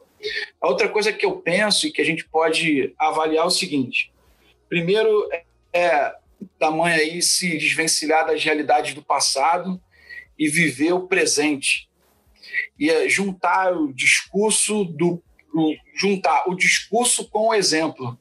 A 0.61 0.67
outra 0.67 0.87
coisa 0.87 1.11
que 1.11 1.25
eu 1.25 1.37
penso 1.37 1.87
e 1.87 1.91
que 1.91 2.01
a 2.01 2.05
gente 2.05 2.23
pode 2.25 2.93
avaliar 2.99 3.43
é 3.43 3.47
o 3.47 3.51
seguinte: 3.51 4.11
Primeiro 4.67 5.29
é 5.73 6.15
da 6.59 6.71
mãe 6.71 6.93
aí 6.93 7.21
se 7.21 7.57
desvencilhar 7.57 8.25
das 8.25 8.43
realidades 8.43 8.93
do 8.93 9.03
passado 9.03 9.81
e 10.37 10.49
viver 10.49 10.93
o 10.93 11.07
presente. 11.07 11.89
E 12.79 12.89
é 12.89 13.07
juntar 13.09 13.73
o 13.73 13.93
discurso 13.93 14.83
do 14.85 15.21
o, 15.53 15.73
juntar 15.95 16.43
o 16.47 16.55
discurso 16.55 17.29
com 17.29 17.49
o 17.49 17.53
exemplo. 17.53 18.19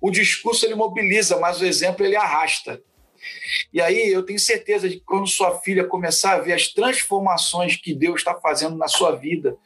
O 0.00 0.10
discurso 0.10 0.66
ele 0.66 0.74
mobiliza, 0.74 1.38
mas 1.38 1.60
o 1.60 1.64
exemplo 1.64 2.04
ele 2.04 2.16
arrasta. 2.16 2.82
E 3.72 3.80
aí 3.80 4.12
eu 4.12 4.22
tenho 4.22 4.38
certeza 4.38 4.88
de 4.88 4.96
que 4.96 5.04
quando 5.04 5.26
sua 5.26 5.58
filha 5.60 5.84
começar 5.84 6.34
a 6.34 6.40
ver 6.40 6.52
as 6.52 6.68
transformações 6.68 7.76
que 7.76 7.94
Deus 7.94 8.20
está 8.20 8.34
fazendo 8.34 8.76
na 8.76 8.88
sua 8.88 9.16
vida 9.16 9.56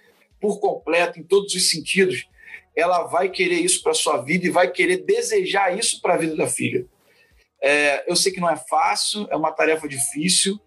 por 0.40 0.60
completo, 0.60 1.18
em 1.18 1.22
todos 1.22 1.54
os 1.54 1.68
sentidos, 1.68 2.26
ela 2.74 3.04
vai 3.04 3.28
querer 3.28 3.60
isso 3.60 3.82
para 3.82 3.94
sua 3.94 4.18
vida 4.18 4.46
e 4.46 4.50
vai 4.50 4.70
querer 4.70 4.98
desejar 4.98 5.76
isso 5.76 6.00
para 6.00 6.14
a 6.14 6.16
vida 6.16 6.36
da 6.36 6.46
filha. 6.46 6.86
É, 7.62 8.10
eu 8.10 8.16
sei 8.16 8.32
que 8.32 8.40
não 8.40 8.50
é 8.50 8.56
fácil, 8.56 9.26
é 9.30 9.36
uma 9.36 9.52
tarefa 9.52 9.86
difícil, 9.88 10.58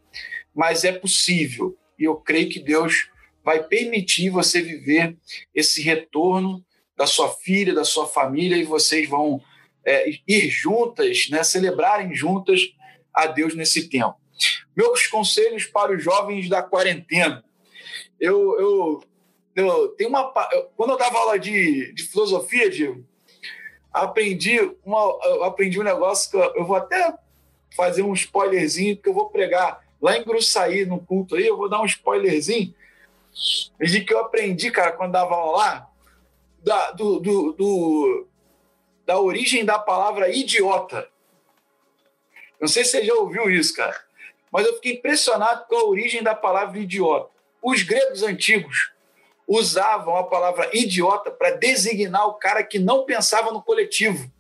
mas 0.54 0.84
é 0.84 0.92
possível. 0.92 1.78
E 1.98 2.04
eu 2.04 2.16
creio 2.16 2.50
que 2.50 2.60
Deus 2.60 3.10
vai 3.44 3.64
permitir 3.64 4.30
você 4.30 4.62
viver 4.62 5.18
esse 5.54 5.82
retorno 5.82 6.64
da 6.96 7.08
sua 7.08 7.30
filha, 7.30 7.74
da 7.74 7.84
sua 7.84 8.08
família, 8.08 8.56
e 8.56 8.64
vocês 8.64 9.10
vão 9.10 9.42
é, 9.86 10.10
ir 10.28 10.50
juntas, 10.50 11.28
né, 11.30 11.44
celebrarem 11.44 12.14
juntas 12.14 12.62
a 13.14 13.28
Deus 13.28 13.56
nesse 13.56 13.90
tempo. 13.90 14.16
Meus 14.76 15.08
conselhos 15.08 15.66
para 15.66 15.96
os 15.96 16.04
jovens 16.04 16.50
da 16.50 16.62
quarentena. 16.64 17.44
Eu, 18.20 18.60
eu 18.60 19.04
tem 19.98 20.08
uma, 20.08 20.32
quando 20.76 20.92
eu 20.92 20.98
dava 20.98 21.18
aula 21.18 21.40
de, 21.40 21.94
de 21.94 22.04
filosofia, 22.04 22.70
Diego, 22.70 23.06
aprendi, 23.92 24.60
uma, 24.84 25.46
aprendi 25.46 25.80
um 25.80 25.84
negócio 25.84 26.32
que 26.32 26.38
eu, 26.38 26.56
eu, 26.56 26.66
vou 26.66 26.76
até 26.76 27.14
fazer 27.76 28.02
um 28.02 28.14
spoilerzinho, 28.14 28.98
que 28.98 29.08
eu 29.08 29.14
vou 29.14 29.30
pregar 29.30 29.82
lá 30.02 30.18
em 30.18 30.24
Gruçaí, 30.24 30.86
no 30.86 31.00
culto 31.00 31.36
aí, 31.36 31.48
eu 31.48 31.56
vou 31.56 31.70
dar 31.70 31.82
um 31.82 31.86
spoilerzinho 31.86 32.74
de 33.80 34.02
que 34.04 34.14
eu 34.14 34.20
aprendi, 34.20 34.72
cara, 34.72 34.92
quando 34.92 35.12
dava 35.12 35.36
aula 35.36 35.58
lá, 35.58 35.90
da, 36.64 36.92
do, 36.92 37.20
do, 37.20 37.54
do, 37.54 38.28
da 39.06 39.20
origem 39.20 39.66
da 39.66 39.78
palavra 39.78 40.30
idiota. 40.30 41.08
Não 42.60 42.68
sei 42.68 42.84
se 42.84 42.92
você 42.92 43.06
já 43.06 43.14
ouviu 43.14 43.50
isso, 43.50 43.76
cara, 43.76 44.00
mas 44.52 44.66
eu 44.66 44.76
fiquei 44.76 44.94
impressionado 44.94 45.66
com 45.68 45.76
a 45.76 45.86
origem 45.86 46.24
da 46.24 46.34
palavra 46.34 46.80
idiota. 46.80 47.30
Os 47.62 47.84
gregos 47.84 48.24
antigos 48.24 48.93
usavam 49.54 50.16
a 50.16 50.24
palavra 50.24 50.70
idiota 50.74 51.30
para 51.30 51.52
designar 51.52 52.28
o 52.28 52.36
cara 52.36 52.64
que 52.64 52.80
não 52.80 53.06
pensava 53.06 53.52
no 53.52 53.62
coletivo. 53.62 54.32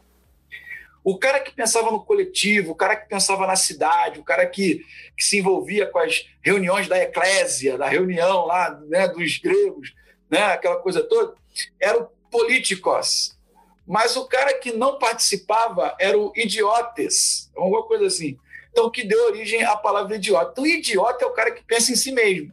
O 1.03 1.17
cara 1.17 1.39
que 1.39 1.53
pensava 1.53 1.91
no 1.91 2.03
coletivo, 2.03 2.71
o 2.71 2.75
cara 2.75 2.95
que 2.95 3.09
pensava 3.09 3.45
na 3.45 3.57
cidade, 3.57 4.19
o 4.19 4.23
cara 4.23 4.45
que, 4.45 4.85
que 5.17 5.23
se 5.23 5.37
envolvia 5.37 5.85
com 5.85 5.99
as 5.99 6.25
reuniões 6.41 6.87
da 6.87 6.97
eclésia, 6.97 7.77
da 7.77 7.87
reunião 7.87 8.45
lá 8.45 8.79
né, 8.87 9.07
dos 9.07 9.37
gregos, 9.37 9.93
né, 10.29 10.45
aquela 10.45 10.77
coisa 10.77 11.03
toda, 11.03 11.35
era 11.79 11.99
o 12.01 12.09
políticos. 12.31 13.37
Mas 13.85 14.15
o 14.15 14.25
cara 14.25 14.57
que 14.57 14.71
não 14.71 14.97
participava 14.97 15.95
era 15.99 16.17
o 16.17 16.31
idiotes, 16.35 17.51
alguma 17.55 17.83
coisa 17.83 18.07
assim. 18.07 18.39
Então, 18.71 18.89
que 18.89 19.03
deu 19.03 19.25
origem 19.25 19.63
à 19.63 19.75
palavra 19.75 20.15
idiota. 20.15 20.51
Então, 20.51 20.65
idiota 20.65 21.23
é 21.23 21.27
o 21.27 21.33
cara 21.33 21.51
que 21.51 21.63
pensa 21.63 21.91
em 21.91 21.95
si 21.95 22.11
mesmo, 22.11 22.51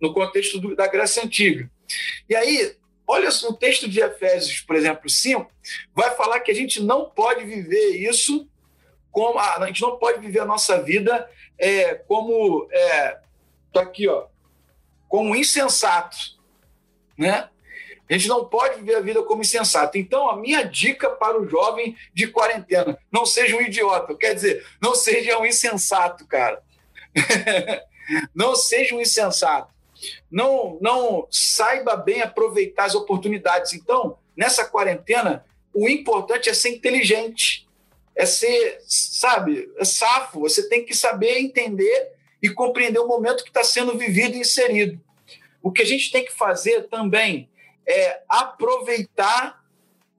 no 0.00 0.14
contexto 0.14 0.58
do, 0.58 0.74
da 0.74 0.86
Grécia 0.86 1.22
Antiga. 1.22 1.70
E 2.28 2.34
aí, 2.34 2.76
olha 3.06 3.28
no 3.42 3.56
texto 3.56 3.88
de 3.88 4.00
Efésios, 4.00 4.60
por 4.60 4.76
exemplo, 4.76 5.08
5, 5.08 5.50
vai 5.94 6.14
falar 6.16 6.40
que 6.40 6.50
a 6.50 6.54
gente 6.54 6.82
não 6.82 7.10
pode 7.10 7.44
viver 7.44 7.96
isso 7.96 8.48
como. 9.10 9.38
A 9.38 9.66
gente 9.66 9.80
não 9.80 9.96
pode 9.96 10.20
viver 10.20 10.40
a 10.40 10.44
nossa 10.44 10.82
vida 10.82 11.30
é, 11.58 11.94
como. 11.94 12.68
É, 12.70 13.18
tá 13.72 13.82
aqui, 13.82 14.08
ó. 14.08 14.26
Como 15.08 15.36
insensato. 15.36 16.16
Né? 17.16 17.48
A 18.10 18.12
gente 18.12 18.28
não 18.28 18.44
pode 18.44 18.80
viver 18.80 18.96
a 18.96 19.00
vida 19.00 19.22
como 19.22 19.42
insensato. 19.42 19.96
Então, 19.96 20.28
a 20.28 20.36
minha 20.36 20.62
dica 20.64 21.08
para 21.10 21.40
o 21.40 21.48
jovem 21.48 21.96
de 22.12 22.26
quarentena: 22.26 22.98
não 23.10 23.24
seja 23.24 23.56
um 23.56 23.62
idiota. 23.62 24.14
Quer 24.14 24.34
dizer, 24.34 24.66
não 24.82 24.94
seja 24.94 25.38
um 25.38 25.46
insensato, 25.46 26.26
cara. 26.26 26.62
não 28.34 28.54
seja 28.54 28.94
um 28.94 29.00
insensato. 29.00 29.73
Não, 30.30 30.78
não 30.80 31.26
saiba 31.30 31.96
bem 31.96 32.22
aproveitar 32.22 32.84
as 32.84 32.94
oportunidades. 32.94 33.72
Então, 33.72 34.18
nessa 34.36 34.64
quarentena, 34.64 35.44
o 35.72 35.88
importante 35.88 36.48
é 36.48 36.54
ser 36.54 36.70
inteligente, 36.70 37.68
é 38.14 38.24
ser, 38.26 38.78
sabe, 38.86 39.70
é 39.78 39.84
safo. 39.84 40.40
Você 40.40 40.68
tem 40.68 40.84
que 40.84 40.94
saber 40.94 41.38
entender 41.38 42.12
e 42.42 42.48
compreender 42.50 42.98
o 42.98 43.08
momento 43.08 43.42
que 43.42 43.50
está 43.50 43.64
sendo 43.64 43.96
vivido 43.98 44.36
e 44.36 44.40
inserido. 44.40 45.00
O 45.62 45.72
que 45.72 45.82
a 45.82 45.86
gente 45.86 46.12
tem 46.12 46.24
que 46.24 46.32
fazer 46.32 46.88
também 46.88 47.48
é 47.86 48.20
aproveitar 48.28 49.64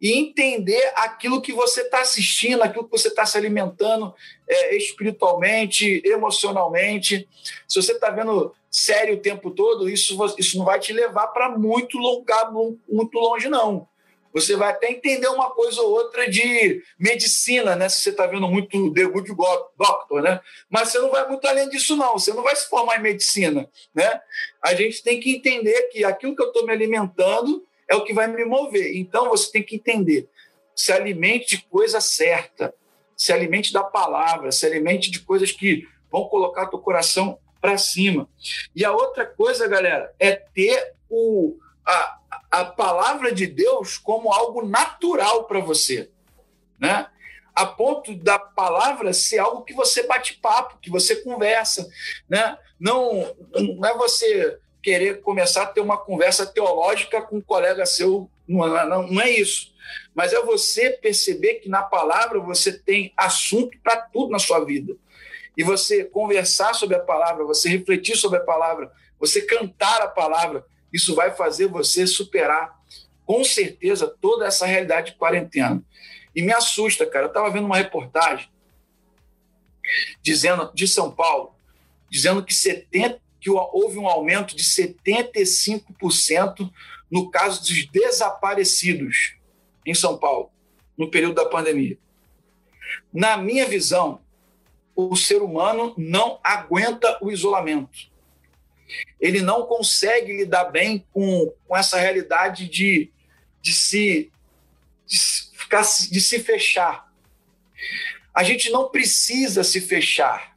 e 0.01 0.11
entender 0.11 0.91
aquilo 0.95 1.41
que 1.41 1.53
você 1.53 1.81
está 1.81 2.01
assistindo, 2.01 2.61
aquilo 2.61 2.83
que 2.83 2.91
você 2.91 3.07
está 3.07 3.25
se 3.25 3.37
alimentando 3.37 4.13
é, 4.47 4.75
espiritualmente, 4.75 6.01
emocionalmente. 6.05 7.27
Se 7.67 7.81
você 7.81 7.93
está 7.93 8.09
vendo 8.09 8.53
série 8.75 9.13
o 9.13 9.21
tempo 9.21 9.51
todo, 9.51 9.89
isso, 9.89 10.17
isso 10.37 10.57
não 10.57 10.65
vai 10.65 10.77
te 10.77 10.91
levar 10.91 11.27
para 11.27 11.57
muito, 11.57 11.97
longa, 11.97 12.51
muito 12.89 13.17
longe, 13.17 13.47
não. 13.47 13.87
Você 14.33 14.57
vai 14.57 14.71
até 14.71 14.91
entender 14.91 15.29
uma 15.29 15.49
coisa 15.51 15.81
ou 15.81 15.91
outra 15.91 16.29
de 16.29 16.83
medicina, 16.99 17.73
né? 17.73 17.87
Se 17.87 18.01
você 18.01 18.09
está 18.09 18.27
vendo 18.27 18.49
muito 18.49 18.93
The 18.93 19.05
Good 19.05 19.33
Doctor, 19.33 20.21
né? 20.21 20.41
Mas 20.69 20.89
você 20.89 20.99
não 20.99 21.09
vai 21.09 21.25
muito 21.25 21.47
além 21.47 21.69
disso, 21.69 21.95
não. 21.95 22.19
Você 22.19 22.33
não 22.33 22.43
vai 22.43 22.53
se 22.53 22.67
formar 22.67 22.99
em 22.99 23.01
medicina, 23.03 23.65
né? 23.93 24.19
A 24.61 24.75
gente 24.75 25.01
tem 25.01 25.21
que 25.21 25.33
entender 25.33 25.83
que 25.83 26.03
aquilo 26.03 26.35
que 26.35 26.43
eu 26.43 26.47
estou 26.47 26.65
me 26.65 26.73
alimentando 26.73 27.65
é 27.89 27.95
o 27.95 28.03
que 28.03 28.13
vai 28.13 28.27
me 28.27 28.43
mover. 28.43 28.97
Então, 28.97 29.29
você 29.29 29.49
tem 29.49 29.63
que 29.63 29.77
entender. 29.77 30.27
Se 30.75 30.91
alimente 30.91 31.55
de 31.55 31.63
coisa 31.63 32.01
certa. 32.01 32.75
Se 33.15 33.31
alimente 33.31 33.71
da 33.71 33.85
palavra. 33.85 34.51
Se 34.51 34.65
alimente 34.65 35.09
de 35.09 35.21
coisas 35.21 35.53
que 35.53 35.87
vão 36.11 36.25
colocar 36.25 36.67
teu 36.67 36.79
coração 36.79 37.39
para 37.65 37.79
cima. 37.79 38.29
E 38.75 38.85
a 38.85 38.91
outra 38.91 39.25
coisa, 39.25 39.67
galera, 39.67 40.13
é 40.19 40.33
ter 40.33 40.93
o, 41.09 41.57
a, 41.83 42.19
a 42.51 42.65
palavra 42.65 43.33
de 43.33 43.47
Deus 43.47 43.97
como 43.97 44.31
algo 44.31 44.63
natural 44.63 45.45
para 45.45 45.59
você, 45.59 46.11
né? 46.79 47.07
A 47.55 47.65
ponto 47.65 48.13
da 48.13 48.37
palavra 48.37 49.13
ser 49.13 49.39
algo 49.39 49.63
que 49.63 49.73
você 49.73 50.03
bate 50.03 50.35
papo, 50.35 50.77
que 50.79 50.91
você 50.91 51.15
conversa, 51.15 51.89
né? 52.29 52.55
Não, 52.79 53.35
não 53.51 53.89
é 53.89 53.97
você 53.97 54.59
querer 54.83 55.21
começar 55.21 55.63
a 55.63 55.67
ter 55.67 55.81
uma 55.81 55.97
conversa 55.97 56.45
teológica 56.45 57.19
com 57.19 57.37
um 57.37 57.41
colega 57.41 57.83
seu, 57.87 58.29
não, 58.47 58.67
não, 58.67 59.07
não 59.07 59.21
é 59.21 59.31
isso. 59.31 59.73
Mas 60.13 60.33
é 60.33 60.41
você 60.43 60.91
perceber 60.91 61.55
que 61.55 61.69
na 61.69 61.81
palavra 61.81 62.39
você 62.39 62.71
tem 62.71 63.11
assunto 63.17 63.75
para 63.83 63.97
tudo 64.01 64.29
na 64.29 64.37
sua 64.37 64.63
vida. 64.63 64.95
E 65.57 65.63
você 65.63 66.03
conversar 66.03 66.73
sobre 66.73 66.95
a 66.95 66.99
palavra, 66.99 67.45
você 67.45 67.69
refletir 67.69 68.17
sobre 68.17 68.39
a 68.39 68.43
palavra, 68.43 68.91
você 69.19 69.41
cantar 69.41 70.01
a 70.01 70.07
palavra, 70.07 70.65
isso 70.91 71.15
vai 71.15 71.35
fazer 71.35 71.67
você 71.67 72.05
superar, 72.05 72.75
com 73.25 73.43
certeza, 73.43 74.07
toda 74.21 74.45
essa 74.45 74.65
realidade 74.65 75.11
de 75.11 75.17
quarentena. 75.17 75.83
E 76.35 76.41
me 76.41 76.53
assusta, 76.53 77.05
cara. 77.05 77.25
Eu 77.25 77.29
estava 77.29 77.49
vendo 77.49 77.65
uma 77.65 77.77
reportagem 77.77 78.49
dizendo 80.21 80.71
de 80.73 80.87
São 80.87 81.11
Paulo, 81.11 81.55
dizendo 82.09 82.43
que, 82.43 82.53
70, 82.53 83.21
que 83.39 83.49
houve 83.49 83.97
um 83.97 84.07
aumento 84.07 84.55
de 84.55 84.63
75% 84.63 86.71
no 87.09 87.29
caso 87.29 87.61
dos 87.61 87.85
desaparecidos 87.87 89.35
em 89.85 89.93
São 89.93 90.17
Paulo, 90.17 90.51
no 90.97 91.11
período 91.11 91.35
da 91.35 91.45
pandemia. 91.45 91.97
Na 93.13 93.37
minha 93.37 93.65
visão, 93.65 94.21
o 94.95 95.15
ser 95.15 95.41
humano 95.41 95.93
não 95.97 96.39
aguenta 96.43 97.17
o 97.21 97.31
isolamento 97.31 98.15
ele 99.19 99.41
não 99.41 99.65
consegue 99.65 100.35
lidar 100.35 100.65
bem 100.65 101.05
com, 101.11 101.53
com 101.67 101.75
essa 101.75 101.97
realidade 101.97 102.67
de, 102.67 103.11
de, 103.61 103.73
se, 103.73 104.31
de, 105.05 105.17
ficar, 105.53 105.81
de 105.81 106.21
se 106.21 106.39
fechar. 106.39 107.11
A 108.33 108.43
gente 108.43 108.69
não 108.69 108.89
precisa 108.89 109.63
se 109.63 109.79
fechar, 109.79 110.55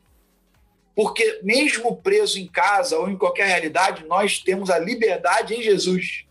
porque 0.95 1.41
mesmo 1.43 1.97
preso 1.97 2.39
em 2.39 2.47
casa 2.47 2.99
ou 2.99 3.09
em 3.09 3.17
qualquer 3.17 3.47
realidade, 3.47 4.05
nós 4.05 4.41
temos 4.41 4.71
a 4.71 4.79
liberdade 4.79 5.55
em 5.55 5.63
Jesus. 5.63 6.27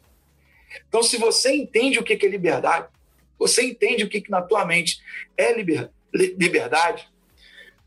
Então, 0.88 1.01
se 1.01 1.18
você 1.18 1.55
entende 1.55 1.97
o 1.97 2.03
que 2.03 2.14
é 2.14 2.30
liberdade, 2.30 2.88
você 3.39 3.64
entende 3.64 4.03
o 4.03 4.10
que 4.10 4.24
na 4.30 4.41
tua 4.41 4.66
mente 4.66 4.99
é 5.38 5.53
liberdade, 6.14 7.08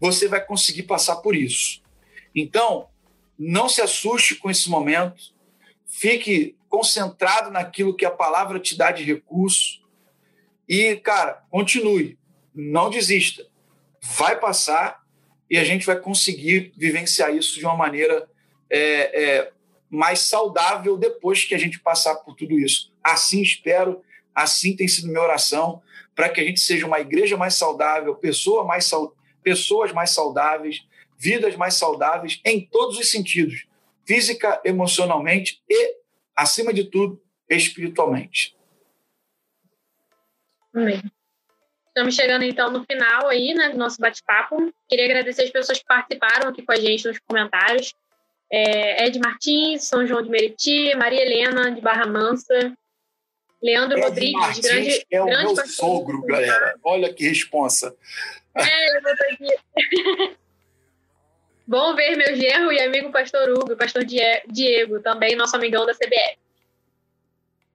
você 0.01 0.27
vai 0.27 0.45
conseguir 0.45 0.85
passar 0.85 1.17
por 1.17 1.37
isso. 1.37 1.83
Então, 2.35 2.89
não 3.39 3.69
se 3.69 3.83
assuste 3.83 4.35
com 4.35 4.51
esse 4.51 4.69
momento. 4.71 5.35
Fique 5.87 6.57
concentrado 6.69 7.51
naquilo 7.51 7.95
que 7.95 8.05
a 8.05 8.11
palavra 8.11 8.59
te 8.59 8.77
dá 8.77 8.91
de 8.91 9.05
recurso. 9.05 9.81
E, 10.69 10.97
cara, 10.97 11.45
continue. 11.51 12.19
Não 12.55 12.89
desista. 12.89 13.47
Vai 14.03 14.39
passar 14.39 15.01
e 15.51 15.59
a 15.59 15.65
gente 15.65 15.85
vai 15.85 15.99
conseguir 15.99 16.73
vivenciar 16.77 17.35
isso 17.35 17.59
de 17.59 17.65
uma 17.65 17.77
maneira 17.77 18.29
é, 18.71 18.79
é, 19.23 19.53
mais 19.91 20.21
saudável 20.21 20.97
depois 20.97 21.45
que 21.45 21.55
a 21.55 21.59
gente 21.59 21.81
passar 21.81 22.15
por 22.17 22.37
tudo 22.37 22.59
isso. 22.59 22.93
Assim 23.03 23.43
espero, 23.43 24.01
assim 24.33 24.77
tem 24.77 24.87
sido 24.87 25.09
minha 25.09 25.21
oração, 25.21 25.83
para 26.15 26.29
que 26.29 26.41
a 26.41 26.45
gente 26.45 26.61
seja 26.61 26.87
uma 26.87 27.01
igreja 27.01 27.37
mais 27.37 27.55
saudável, 27.55 28.15
pessoa 28.15 28.65
mais, 28.65 28.89
pessoas 29.43 29.93
mais 29.93 30.11
saudáveis, 30.11 30.87
vidas 31.19 31.57
mais 31.57 31.75
saudáveis 31.75 32.41
em 32.45 32.67
todos 32.67 32.99
os 32.99 33.11
sentidos, 33.11 33.67
física, 34.07 34.61
emocionalmente 34.65 35.63
e, 35.69 35.97
acima 36.35 36.73
de 36.73 36.85
tudo, 36.85 37.23
espiritualmente. 37.49 38.57
Amém. 40.75 41.03
Estamos 41.89 42.15
chegando 42.15 42.45
então 42.45 42.71
no 42.71 42.85
final 42.85 43.29
aí, 43.29 43.53
né, 43.53 43.71
do 43.71 43.77
nosso 43.77 44.01
bate-papo. 44.01 44.73
Queria 44.89 45.05
agradecer 45.05 45.43
as 45.43 45.51
pessoas 45.51 45.79
que 45.79 45.85
participaram 45.85 46.49
aqui 46.49 46.63
com 46.63 46.73
a 46.73 46.77
gente 46.77 47.07
nos 47.07 47.19
comentários. 47.19 47.93
É, 48.51 49.07
Ed 49.07 49.19
Martins, 49.19 49.85
São 49.85 50.07
João 50.07 50.23
de 50.23 50.31
Meriti, 50.31 50.95
Maria 50.97 51.23
Helena 51.23 51.71
de 51.71 51.81
Barra 51.81 52.07
Mansa, 52.07 52.73
Leandro 53.63 53.99
Ed 53.99 54.07
Rodrigues, 54.07 54.41
Martins 54.41 54.67
grande, 54.67 55.07
é 55.11 55.21
o 55.23 55.27
grande 55.27 55.55
meu 55.55 55.67
sogro, 55.67 56.23
galera. 56.23 56.77
Olha 56.83 57.13
que 57.13 57.29
responsa. 57.29 57.95
É, 58.55 58.97
eu 58.97 59.03
vou 59.03 59.13
aqui. 59.13 60.37
Bom 61.67 61.95
ver 61.95 62.17
meu 62.17 62.35
genro 62.35 62.73
e 62.73 62.81
amigo 62.81 63.13
pastor 63.13 63.49
Hugo, 63.51 63.77
pastor 63.77 64.05
Diego, 64.05 65.01
também 65.01 65.37
nosso 65.37 65.55
amigão 65.55 65.87
da 65.87 65.95
CBF. 65.95 66.37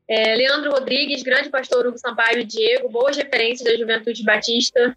É, 0.08 0.36
Leandro 0.36 0.72
Rodrigues, 0.72 1.24
grande 1.24 1.50
pastor 1.50 1.88
Hugo 1.88 1.98
Sampaio 1.98 2.40
e 2.40 2.44
Diego, 2.44 2.90
boas 2.90 3.16
referências 3.16 3.72
da 3.72 3.78
Juventude 3.78 4.24
Batista. 4.24 4.96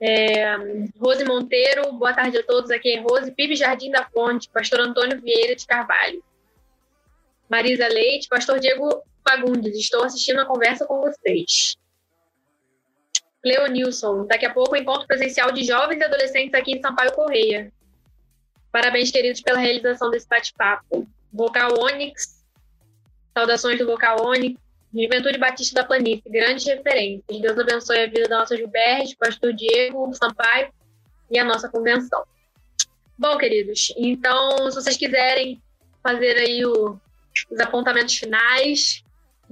É, 0.00 0.56
Rose 1.00 1.24
Monteiro, 1.24 1.90
boa 1.92 2.12
tarde 2.12 2.36
a 2.36 2.42
todos. 2.42 2.70
Aqui 2.70 2.92
é 2.92 3.00
Rose. 3.00 3.32
Pibe 3.32 3.56
Jardim 3.56 3.90
da 3.90 4.04
Fonte, 4.04 4.50
pastor 4.50 4.80
Antônio 4.80 5.20
Vieira 5.20 5.56
de 5.56 5.66
Carvalho. 5.66 6.22
Marisa 7.48 7.88
Leite, 7.88 8.28
pastor 8.28 8.60
Diego 8.60 9.02
Fagundes, 9.26 9.74
estou 9.76 10.04
assistindo 10.04 10.40
a 10.40 10.44
conversa 10.44 10.84
com 10.86 11.00
vocês. 11.00 11.76
Leonilson, 13.44 14.26
daqui 14.26 14.46
a 14.46 14.52
pouco 14.52 14.76
encontro 14.76 15.06
presencial 15.06 15.52
de 15.52 15.64
jovens 15.64 16.00
e 16.00 16.04
adolescentes 16.04 16.54
aqui 16.54 16.72
em 16.72 16.80
Sampaio 16.80 17.12
Correia. 17.12 17.72
Parabéns, 18.72 19.10
queridos, 19.10 19.40
pela 19.40 19.58
realização 19.58 20.10
desse 20.10 20.26
bate-papo. 20.26 21.06
Vocal 21.32 21.78
Onyx, 21.78 22.44
saudações 23.36 23.78
do 23.78 23.86
Vocal 23.86 24.16
Onyx, 24.24 24.58
Juventude 24.92 25.38
Batista 25.38 25.82
da 25.82 25.86
Planície, 25.86 26.30
grandes 26.30 26.64
referências. 26.64 27.40
Deus 27.40 27.58
abençoe 27.58 27.98
a 27.98 28.06
vida 28.06 28.28
da 28.28 28.38
nossa 28.38 28.56
Gilberto, 28.56 29.16
pastor 29.18 29.52
Diego, 29.52 30.12
Sampaio 30.14 30.72
e 31.30 31.38
a 31.38 31.44
nossa 31.44 31.68
convenção. 31.68 32.24
Bom, 33.18 33.36
queridos, 33.36 33.92
então, 33.96 34.70
se 34.70 34.76
vocês 34.76 34.96
quiserem 34.96 35.60
fazer 36.02 36.36
aí 36.36 36.64
o, 36.64 36.98
os 37.50 37.60
apontamentos 37.60 38.16
finais, 38.16 39.04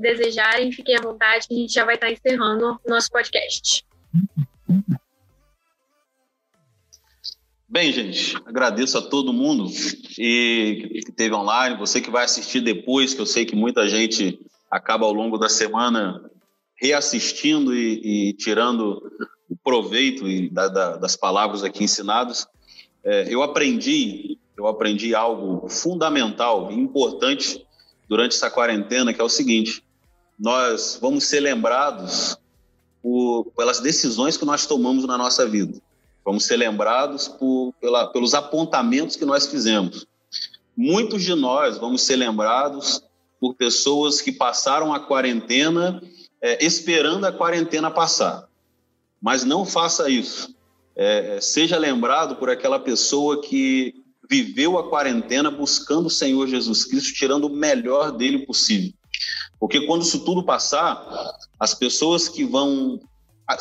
desejarem, 0.03 0.72
fiquem 0.72 0.96
à 0.96 1.00
vontade, 1.00 1.46
a 1.50 1.55
gente 1.55 1.72
já 1.72 1.84
vai 1.84 1.94
estar 1.94 2.11
encerrando 2.11 2.78
nosso 2.86 3.11
podcast. 3.11 3.84
Bem, 7.68 7.90
gente, 7.90 8.36
agradeço 8.44 8.98
a 8.98 9.03
todo 9.03 9.32
mundo 9.32 9.70
e 10.18 10.88
que 10.90 11.09
esteve 11.09 11.34
online, 11.34 11.78
você 11.78 12.03
que 12.03 12.11
vai 12.11 12.24
assistir 12.24 12.61
depois, 12.61 13.14
que 13.14 13.20
eu 13.20 13.24
sei 13.24 13.46
que 13.46 13.57
muita 13.57 13.88
gente 13.88 14.38
acaba 14.70 15.07
ao 15.07 15.12
longo 15.12 15.38
da 15.38 15.48
semana 15.48 16.20
reassistindo 16.76 17.74
e, 17.74 18.28
e 18.28 18.32
tirando 18.34 19.11
o 19.48 19.57
proveito 19.57 20.28
e 20.28 20.50
da, 20.50 20.68
da, 20.68 20.96
das 20.96 21.16
palavras 21.16 21.64
aqui 21.64 21.84
ensinadas. 21.84 22.46
É, 23.05 23.32
eu 23.32 23.42
aprendi, 23.42 24.38
eu 24.57 24.66
aprendi 24.66 25.14
algo 25.14 25.66
fundamental 25.68 26.70
e 26.70 26.74
importante 26.74 27.64
durante 28.09 28.34
essa 28.34 28.50
quarentena, 28.50 29.14
que 29.14 29.20
é 29.20 29.24
o 29.24 29.28
seguinte: 29.28 29.82
nós 30.43 30.99
vamos 31.01 31.22
ser 31.22 31.38
lembrados 31.38 32.36
por, 33.01 33.45
pelas 33.57 33.78
decisões 33.78 34.36
que 34.36 34.45
nós 34.45 34.66
tomamos 34.66 35.07
na 35.07 35.16
nossa 35.16 35.47
vida. 35.47 35.80
Vamos 36.24 36.47
ser 36.47 36.57
lembrados 36.57 37.28
por, 37.28 37.72
pela, 37.80 38.09
pelos 38.09 38.34
apontamentos 38.34 39.14
que 39.14 39.24
nós 39.24 39.47
fizemos. 39.47 40.05
Muitos 40.76 41.22
de 41.22 41.32
nós 41.36 41.78
vamos 41.78 42.03
ser 42.03 42.16
lembrados 42.16 43.05
por 43.40 43.55
pessoas 43.55 44.20
que 44.20 44.32
passaram 44.32 44.93
a 44.93 44.99
quarentena 44.99 46.03
é, 46.40 46.64
esperando 46.64 47.24
a 47.24 47.32
quarentena 47.32 47.88
passar. 47.88 48.49
Mas 49.20 49.45
não 49.45 49.64
faça 49.64 50.11
isso. 50.11 50.53
É, 50.97 51.40
seja 51.40 51.78
lembrado 51.78 52.34
por 52.34 52.51
aquela 52.51 52.80
pessoa 52.80 53.40
que 53.40 53.95
viveu 54.28 54.76
a 54.76 54.88
quarentena 54.88 55.53
buscando 55.53 56.07
o 56.07 56.11
Senhor 56.11 56.49
Jesus 56.49 56.84
Cristo, 56.84 57.14
tirando 57.14 57.45
o 57.45 57.55
melhor 57.55 58.11
dele 58.11 58.45
possível. 58.45 58.93
Porque 59.62 59.86
quando 59.86 60.02
isso 60.02 60.24
tudo 60.24 60.42
passar, 60.42 61.06
as 61.56 61.72
pessoas 61.72 62.28
que 62.28 62.44
vão 62.44 62.98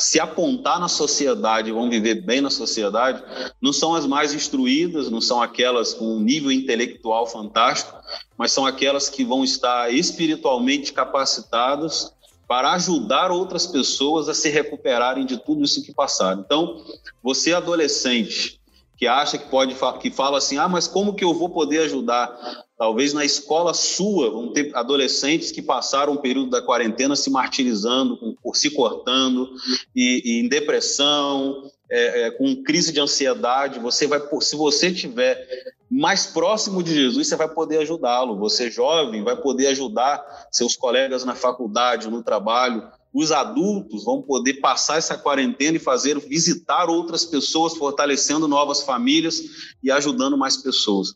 se 0.00 0.18
apontar 0.18 0.80
na 0.80 0.88
sociedade, 0.88 1.70
vão 1.70 1.88
viver 1.88 2.16
bem 2.22 2.40
na 2.40 2.50
sociedade, 2.50 3.22
não 3.62 3.72
são 3.72 3.94
as 3.94 4.04
mais 4.04 4.34
instruídas, 4.34 5.08
não 5.08 5.20
são 5.20 5.40
aquelas 5.40 5.94
com 5.94 6.16
um 6.16 6.18
nível 6.18 6.50
intelectual 6.50 7.24
fantástico, 7.24 7.96
mas 8.36 8.50
são 8.50 8.66
aquelas 8.66 9.08
que 9.08 9.24
vão 9.24 9.44
estar 9.44 9.94
espiritualmente 9.94 10.92
capacitadas 10.92 12.12
para 12.48 12.72
ajudar 12.72 13.30
outras 13.30 13.64
pessoas 13.64 14.28
a 14.28 14.34
se 14.34 14.48
recuperarem 14.48 15.24
de 15.24 15.36
tudo 15.36 15.62
isso 15.62 15.84
que 15.84 15.94
passaram. 15.94 16.40
Então, 16.40 16.84
você 17.22 17.52
adolescente 17.52 18.60
que 18.96 19.06
acha 19.06 19.38
que 19.38 19.48
pode 19.48 19.76
que 20.00 20.10
fala 20.10 20.38
assim: 20.38 20.58
"Ah, 20.58 20.68
mas 20.68 20.88
como 20.88 21.14
que 21.14 21.22
eu 21.22 21.32
vou 21.32 21.50
poder 21.50 21.84
ajudar?" 21.84 22.36
Talvez 22.82 23.12
na 23.12 23.24
escola 23.24 23.72
sua 23.74 24.28
vão 24.28 24.52
ter 24.52 24.74
adolescentes 24.74 25.52
que 25.52 25.62
passaram 25.62 26.14
o 26.14 26.20
período 26.20 26.50
da 26.50 26.60
quarentena 26.60 27.14
se 27.14 27.30
martirizando, 27.30 28.36
se 28.54 28.70
cortando, 28.70 29.50
e, 29.94 30.20
e 30.24 30.40
em 30.40 30.48
depressão, 30.48 31.70
é, 31.88 32.22
é, 32.22 32.30
com 32.32 32.60
crise 32.64 32.92
de 32.92 32.98
ansiedade. 32.98 33.78
Você 33.78 34.08
vai, 34.08 34.20
se 34.40 34.56
você 34.56 34.92
tiver 34.92 35.46
mais 35.88 36.26
próximo 36.26 36.82
de 36.82 36.92
Jesus, 36.92 37.28
você 37.28 37.36
vai 37.36 37.48
poder 37.48 37.78
ajudá-lo. 37.78 38.36
Você 38.38 38.68
jovem 38.68 39.22
vai 39.22 39.40
poder 39.40 39.68
ajudar 39.68 40.48
seus 40.50 40.74
colegas 40.74 41.24
na 41.24 41.36
faculdade, 41.36 42.10
no 42.10 42.20
trabalho. 42.20 42.82
Os 43.14 43.30
adultos 43.30 44.02
vão 44.04 44.22
poder 44.22 44.54
passar 44.54 44.98
essa 44.98 45.16
quarentena 45.16 45.76
e 45.76 45.80
fazer 45.80 46.18
visitar 46.18 46.90
outras 46.90 47.24
pessoas, 47.24 47.76
fortalecendo 47.76 48.48
novas 48.48 48.82
famílias 48.82 49.40
e 49.80 49.88
ajudando 49.88 50.36
mais 50.36 50.56
pessoas 50.56 51.14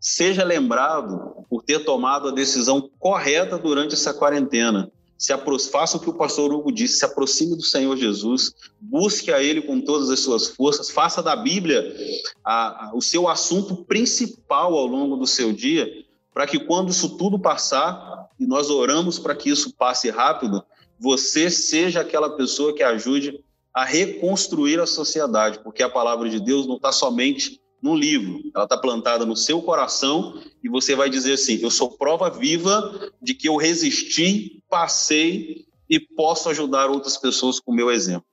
seja 0.00 0.42
lembrado 0.42 1.44
por 1.48 1.62
ter 1.62 1.84
tomado 1.84 2.28
a 2.28 2.32
decisão 2.32 2.90
correta 2.98 3.58
durante 3.58 3.94
essa 3.94 4.14
quarentena. 4.14 4.90
Se 5.18 5.34
faça 5.70 5.98
o 5.98 6.00
que 6.00 6.08
o 6.08 6.14
pastor 6.14 6.50
Hugo 6.50 6.72
disse, 6.72 6.96
se 6.96 7.04
aproxime 7.04 7.54
do 7.54 7.62
Senhor 7.62 7.94
Jesus, 7.94 8.54
busque 8.80 9.30
a 9.30 9.42
Ele 9.42 9.60
com 9.60 9.78
todas 9.78 10.08
as 10.08 10.20
suas 10.20 10.48
forças, 10.48 10.88
faça 10.88 11.22
da 11.22 11.36
Bíblia 11.36 11.94
a, 12.42 12.90
o 12.94 13.02
seu 13.02 13.28
assunto 13.28 13.84
principal 13.84 14.74
ao 14.74 14.86
longo 14.86 15.16
do 15.16 15.26
seu 15.26 15.52
dia, 15.52 15.86
para 16.32 16.46
que 16.46 16.58
quando 16.58 16.88
isso 16.88 17.18
tudo 17.18 17.38
passar, 17.38 18.28
e 18.38 18.46
nós 18.46 18.70
oramos 18.70 19.18
para 19.18 19.34
que 19.34 19.50
isso 19.50 19.74
passe 19.74 20.08
rápido, 20.08 20.64
você 20.98 21.50
seja 21.50 22.00
aquela 22.00 22.30
pessoa 22.30 22.74
que 22.74 22.82
ajude 22.82 23.44
a 23.74 23.84
reconstruir 23.84 24.80
a 24.80 24.86
sociedade, 24.86 25.60
porque 25.62 25.82
a 25.82 25.90
palavra 25.90 26.30
de 26.30 26.40
Deus 26.40 26.66
não 26.66 26.76
está 26.76 26.90
somente 26.90 27.60
num 27.82 27.96
livro, 27.96 28.40
ela 28.54 28.64
está 28.64 28.76
plantada 28.76 29.24
no 29.24 29.36
seu 29.36 29.62
coração 29.62 30.40
e 30.62 30.68
você 30.68 30.94
vai 30.94 31.08
dizer 31.08 31.34
assim: 31.34 31.58
Eu 31.62 31.70
sou 31.70 31.96
prova 31.96 32.28
viva 32.30 33.10
de 33.20 33.34
que 33.34 33.48
eu 33.48 33.56
resisti, 33.56 34.62
passei 34.68 35.66
e 35.88 35.98
posso 35.98 36.48
ajudar 36.50 36.90
outras 36.90 37.16
pessoas 37.16 37.58
com 37.58 37.72
o 37.72 37.74
meu 37.74 37.90
exemplo. 37.90 38.26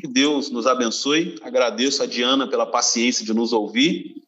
Que 0.00 0.08
Deus 0.08 0.50
nos 0.50 0.66
abençoe. 0.66 1.38
Agradeço 1.42 2.02
a 2.02 2.06
Diana 2.06 2.48
pela 2.48 2.66
paciência 2.66 3.24
de 3.24 3.32
nos 3.32 3.52
ouvir, 3.52 4.22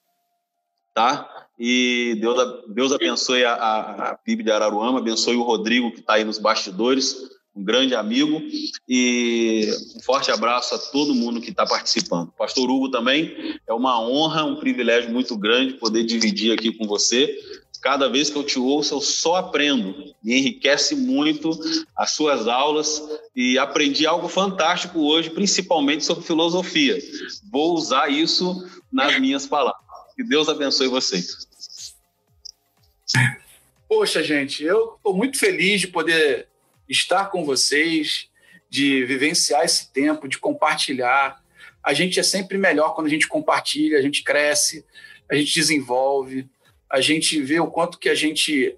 tá? 0.94 1.48
E 1.58 2.16
Deus, 2.20 2.64
Deus 2.68 2.92
abençoe 2.92 3.44
a, 3.44 3.54
a, 3.54 4.10
a 4.10 4.16
PIB 4.16 4.44
de 4.44 4.52
Araruama, 4.52 5.00
abençoe 5.00 5.34
o 5.34 5.42
Rodrigo 5.42 5.90
que 5.90 6.00
está 6.00 6.14
aí 6.14 6.24
nos 6.24 6.38
bastidores 6.38 7.37
um 7.58 7.64
grande 7.64 7.94
amigo 7.94 8.40
e 8.88 9.68
um 9.96 10.00
forte 10.00 10.30
abraço 10.30 10.74
a 10.74 10.78
todo 10.78 11.14
mundo 11.14 11.40
que 11.40 11.50
está 11.50 11.66
participando. 11.66 12.32
Pastor 12.38 12.70
Hugo 12.70 12.88
também, 12.88 13.58
é 13.66 13.72
uma 13.72 14.00
honra, 14.00 14.44
um 14.44 14.56
privilégio 14.56 15.10
muito 15.10 15.36
grande 15.36 15.74
poder 15.74 16.04
dividir 16.04 16.52
aqui 16.52 16.72
com 16.72 16.86
você. 16.86 17.36
Cada 17.82 18.08
vez 18.08 18.30
que 18.30 18.36
eu 18.36 18.44
te 18.44 18.58
ouço, 18.58 18.94
eu 18.94 19.00
só 19.00 19.36
aprendo. 19.36 20.14
Me 20.22 20.38
enriquece 20.38 20.94
muito 20.94 21.50
as 21.96 22.12
suas 22.12 22.46
aulas 22.46 23.02
e 23.34 23.58
aprendi 23.58 24.06
algo 24.06 24.28
fantástico 24.28 25.00
hoje, 25.00 25.30
principalmente 25.30 26.04
sobre 26.04 26.24
filosofia. 26.24 26.98
Vou 27.50 27.74
usar 27.74 28.08
isso 28.08 28.68
nas 28.92 29.18
minhas 29.18 29.46
palavras. 29.46 29.82
Que 30.16 30.24
Deus 30.24 30.48
abençoe 30.48 30.88
vocês. 30.88 31.46
Poxa, 33.88 34.22
gente, 34.22 34.62
eu 34.62 34.94
estou 34.96 35.16
muito 35.16 35.38
feliz 35.38 35.80
de 35.80 35.88
poder 35.88 36.48
estar 36.88 37.26
com 37.26 37.44
vocês, 37.44 38.28
de 38.68 39.04
vivenciar 39.04 39.64
esse 39.64 39.92
tempo, 39.92 40.28
de 40.28 40.38
compartilhar. 40.38 41.42
A 41.82 41.92
gente 41.92 42.20
é 42.20 42.22
sempre 42.22 42.58
melhor 42.58 42.94
quando 42.94 43.06
a 43.06 43.10
gente 43.10 43.28
compartilha, 43.28 43.98
a 43.98 44.02
gente 44.02 44.22
cresce, 44.22 44.84
a 45.30 45.34
gente 45.34 45.52
desenvolve, 45.54 46.48
a 46.90 47.00
gente 47.00 47.40
vê 47.40 47.60
o 47.60 47.70
quanto 47.70 47.98
que 47.98 48.08
a 48.08 48.14
gente 48.14 48.76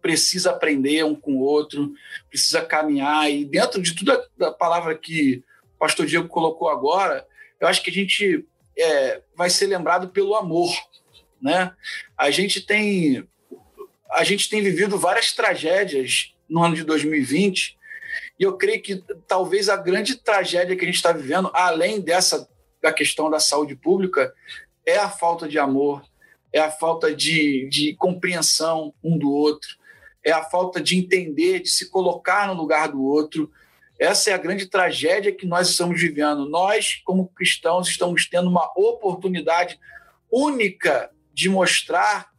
precisa 0.00 0.50
aprender 0.50 1.04
um 1.04 1.14
com 1.14 1.36
o 1.36 1.40
outro, 1.40 1.92
precisa 2.28 2.64
caminhar. 2.64 3.30
E 3.30 3.44
dentro 3.44 3.80
de 3.80 3.94
toda 3.94 4.28
a 4.40 4.50
palavra 4.50 4.98
que 4.98 5.42
o 5.74 5.78
pastor 5.78 6.06
Diego 6.06 6.28
colocou 6.28 6.68
agora, 6.68 7.26
eu 7.60 7.68
acho 7.68 7.82
que 7.82 7.90
a 7.90 7.92
gente 7.92 8.44
é, 8.76 9.22
vai 9.36 9.48
ser 9.48 9.66
lembrado 9.66 10.08
pelo 10.08 10.34
amor. 10.34 10.74
Né? 11.40 11.72
A 12.16 12.30
gente 12.30 12.60
tem 12.60 13.26
a 14.12 14.24
gente 14.24 14.50
tem 14.50 14.60
vivido 14.60 14.98
várias 14.98 15.32
tragédias 15.32 16.31
no 16.52 16.62
ano 16.62 16.74
de 16.74 16.84
2020. 16.84 17.78
E 18.38 18.42
eu 18.42 18.56
creio 18.56 18.82
que 18.82 19.02
talvez 19.26 19.68
a 19.68 19.76
grande 19.76 20.16
tragédia 20.16 20.76
que 20.76 20.82
a 20.82 20.86
gente 20.86 20.96
está 20.96 21.12
vivendo, 21.12 21.50
além 21.54 22.00
dessa 22.00 22.48
da 22.80 22.92
questão 22.92 23.30
da 23.30 23.40
saúde 23.40 23.74
pública, 23.76 24.34
é 24.84 24.98
a 24.98 25.08
falta 25.08 25.48
de 25.48 25.58
amor, 25.58 26.02
é 26.52 26.60
a 26.60 26.70
falta 26.70 27.14
de, 27.14 27.68
de 27.70 27.94
compreensão 27.94 28.92
um 29.02 29.16
do 29.16 29.30
outro, 29.30 29.70
é 30.24 30.32
a 30.32 30.42
falta 30.42 30.80
de 30.80 30.98
entender, 30.98 31.60
de 31.60 31.70
se 31.70 31.88
colocar 31.88 32.48
no 32.48 32.54
lugar 32.54 32.88
do 32.88 33.02
outro. 33.02 33.50
Essa 33.98 34.30
é 34.30 34.34
a 34.34 34.38
grande 34.38 34.66
tragédia 34.66 35.32
que 35.32 35.46
nós 35.46 35.70
estamos 35.70 36.00
vivendo. 36.00 36.48
Nós, 36.48 37.00
como 37.04 37.28
cristãos, 37.28 37.88
estamos 37.88 38.28
tendo 38.28 38.50
uma 38.50 38.70
oportunidade 38.76 39.78
única 40.30 41.10
de 41.32 41.48
mostrar 41.48 42.30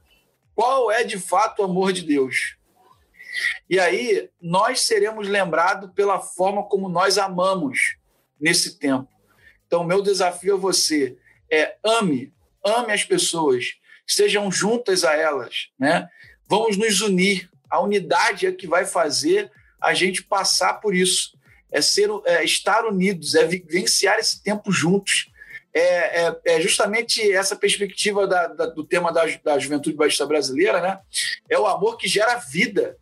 qual 0.53 0.91
é 0.91 1.03
de 1.03 1.17
fato 1.17 1.61
o 1.61 1.65
amor 1.65 1.93
de 1.93 2.03
Deus. 2.03 2.57
E 3.69 3.79
aí 3.79 4.29
nós 4.41 4.81
seremos 4.81 5.27
lembrados 5.27 5.91
pela 5.93 6.19
forma 6.19 6.63
como 6.63 6.89
nós 6.89 7.17
amamos 7.17 7.97
nesse 8.39 8.77
tempo. 8.77 9.07
Então, 9.65 9.83
meu 9.83 10.01
desafio 10.01 10.55
a 10.55 10.57
você 10.57 11.17
é 11.51 11.75
ame, 11.83 12.33
ame 12.63 12.91
as 12.91 13.03
pessoas, 13.03 13.75
estejam 14.05 14.51
juntas 14.51 15.03
a 15.03 15.15
elas, 15.15 15.69
né? 15.79 16.07
Vamos 16.47 16.77
nos 16.77 17.01
unir. 17.01 17.49
A 17.69 17.81
unidade 17.81 18.45
é 18.45 18.51
que 18.51 18.67
vai 18.67 18.85
fazer 18.85 19.51
a 19.81 19.93
gente 19.93 20.23
passar 20.23 20.75
por 20.75 20.93
isso. 20.93 21.37
É 21.71 21.81
ser, 21.81 22.09
é 22.25 22.43
estar 22.43 22.85
unidos, 22.85 23.33
é 23.33 23.45
vivenciar 23.45 24.19
esse 24.19 24.43
tempo 24.43 24.71
juntos. 24.71 25.31
É, 25.73 26.27
é, 26.27 26.39
é, 26.45 26.61
justamente 26.61 27.31
essa 27.31 27.55
perspectiva 27.55 28.27
da, 28.27 28.45
da, 28.47 28.65
do 28.67 28.83
tema 28.83 29.11
da, 29.11 29.25
da 29.43 29.57
juventude 29.57 29.97
batista 29.97 30.25
brasileira, 30.25 30.79
né? 30.79 30.99
É 31.49 31.57
o 31.57 31.65
amor 31.65 31.97
que 31.97 32.07
gera 32.07 32.35
vida. 32.35 32.95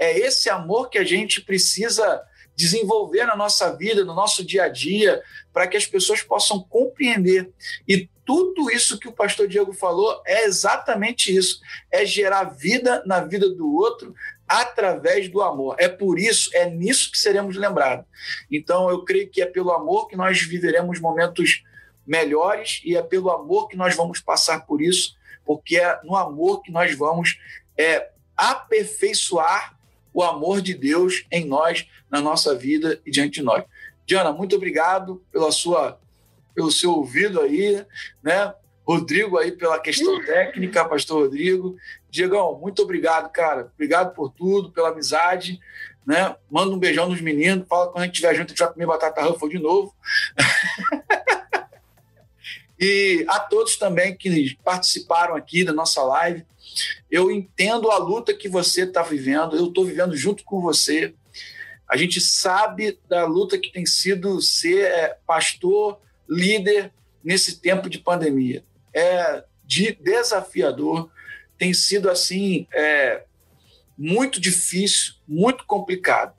É 0.00 0.18
esse 0.18 0.48
amor 0.48 0.88
que 0.88 0.96
a 0.96 1.04
gente 1.04 1.42
precisa 1.42 2.22
desenvolver 2.56 3.24
na 3.26 3.36
nossa 3.36 3.74
vida, 3.76 4.04
no 4.04 4.14
nosso 4.14 4.44
dia 4.44 4.64
a 4.64 4.68
dia, 4.68 5.22
para 5.52 5.66
que 5.66 5.76
as 5.76 5.86
pessoas 5.86 6.22
possam 6.22 6.60
compreender. 6.62 7.50
E 7.86 8.08
tudo 8.24 8.70
isso 8.70 8.98
que 8.98 9.08
o 9.08 9.12
pastor 9.12 9.46
Diego 9.46 9.72
falou 9.72 10.22
é 10.26 10.44
exatamente 10.44 11.34
isso: 11.34 11.60
é 11.90 12.04
gerar 12.04 12.44
vida 12.44 13.02
na 13.06 13.20
vida 13.20 13.48
do 13.48 13.74
outro 13.74 14.14
através 14.48 15.28
do 15.28 15.40
amor. 15.42 15.76
É 15.78 15.88
por 15.88 16.18
isso, 16.18 16.50
é 16.54 16.68
nisso 16.68 17.10
que 17.12 17.18
seremos 17.18 17.56
lembrados. 17.56 18.04
Então, 18.50 18.90
eu 18.90 19.04
creio 19.04 19.30
que 19.30 19.40
é 19.40 19.46
pelo 19.46 19.70
amor 19.70 20.08
que 20.08 20.16
nós 20.16 20.40
viveremos 20.40 20.98
momentos 20.98 21.62
melhores 22.06 22.80
e 22.84 22.96
é 22.96 23.02
pelo 23.02 23.30
amor 23.30 23.68
que 23.68 23.76
nós 23.76 23.94
vamos 23.94 24.20
passar 24.20 24.66
por 24.66 24.82
isso, 24.82 25.14
porque 25.44 25.76
é 25.76 26.00
no 26.02 26.16
amor 26.16 26.62
que 26.62 26.72
nós 26.72 26.94
vamos 26.96 27.38
é, 27.78 28.10
aperfeiçoar 28.36 29.78
o 30.12 30.22
amor 30.22 30.60
de 30.60 30.74
Deus 30.74 31.24
em 31.30 31.44
nós, 31.44 31.86
na 32.10 32.20
nossa 32.20 32.54
vida 32.54 33.00
e 33.04 33.10
diante 33.10 33.34
de 33.34 33.42
nós. 33.42 33.64
Diana, 34.06 34.32
muito 34.32 34.56
obrigado 34.56 35.22
pela 35.30 35.52
sua, 35.52 36.00
pelo 36.54 36.70
seu 36.70 36.92
ouvido 36.92 37.40
aí, 37.40 37.84
né? 38.22 38.52
Rodrigo 38.86 39.38
aí 39.38 39.52
pela 39.52 39.78
questão 39.78 40.24
técnica, 40.24 40.84
pastor 40.84 41.22
Rodrigo. 41.22 41.76
Diegão, 42.10 42.58
muito 42.58 42.82
obrigado, 42.82 43.30
cara. 43.30 43.70
Obrigado 43.74 44.14
por 44.14 44.30
tudo, 44.30 44.72
pela 44.72 44.88
amizade. 44.88 45.60
Né? 46.04 46.34
Manda 46.50 46.74
um 46.74 46.78
beijão 46.78 47.08
nos 47.08 47.20
meninos, 47.20 47.68
fala 47.68 47.86
quando 47.86 48.02
a 48.02 48.06
gente 48.06 48.14
estiver 48.14 48.34
junto, 48.34 48.46
a 48.46 48.50
gente 48.50 48.58
vai 48.58 48.72
comer 48.72 48.86
batata 48.86 49.22
ruffle 49.22 49.48
de 49.48 49.60
novo. 49.60 49.94
e 52.80 53.26
a 53.28 53.38
todos 53.38 53.76
também 53.76 54.16
que 54.16 54.56
participaram 54.64 55.36
aqui 55.36 55.62
da 55.62 55.72
nossa 55.72 56.02
live. 56.02 56.46
Eu 57.10 57.30
entendo 57.30 57.90
a 57.90 57.98
luta 57.98 58.32
que 58.32 58.48
você 58.48 58.84
está 58.84 59.02
vivendo, 59.02 59.54
eu 59.54 59.66
estou 59.66 59.84
vivendo 59.84 60.16
junto 60.16 60.42
com 60.44 60.62
você. 60.62 61.14
A 61.86 61.96
gente 61.96 62.20
sabe 62.20 62.98
da 63.06 63.26
luta 63.26 63.58
que 63.58 63.70
tem 63.70 63.84
sido 63.84 64.40
ser 64.40 64.86
é, 64.86 65.18
pastor, 65.26 66.00
líder 66.26 66.90
nesse 67.22 67.60
tempo 67.60 67.90
de 67.90 67.98
pandemia. 67.98 68.64
É 68.94 69.44
de 69.62 69.92
desafiador, 69.92 71.10
tem 71.58 71.74
sido 71.74 72.10
assim 72.10 72.66
é, 72.72 73.24
muito 73.96 74.40
difícil, 74.40 75.14
muito 75.28 75.66
complicado. 75.66 76.34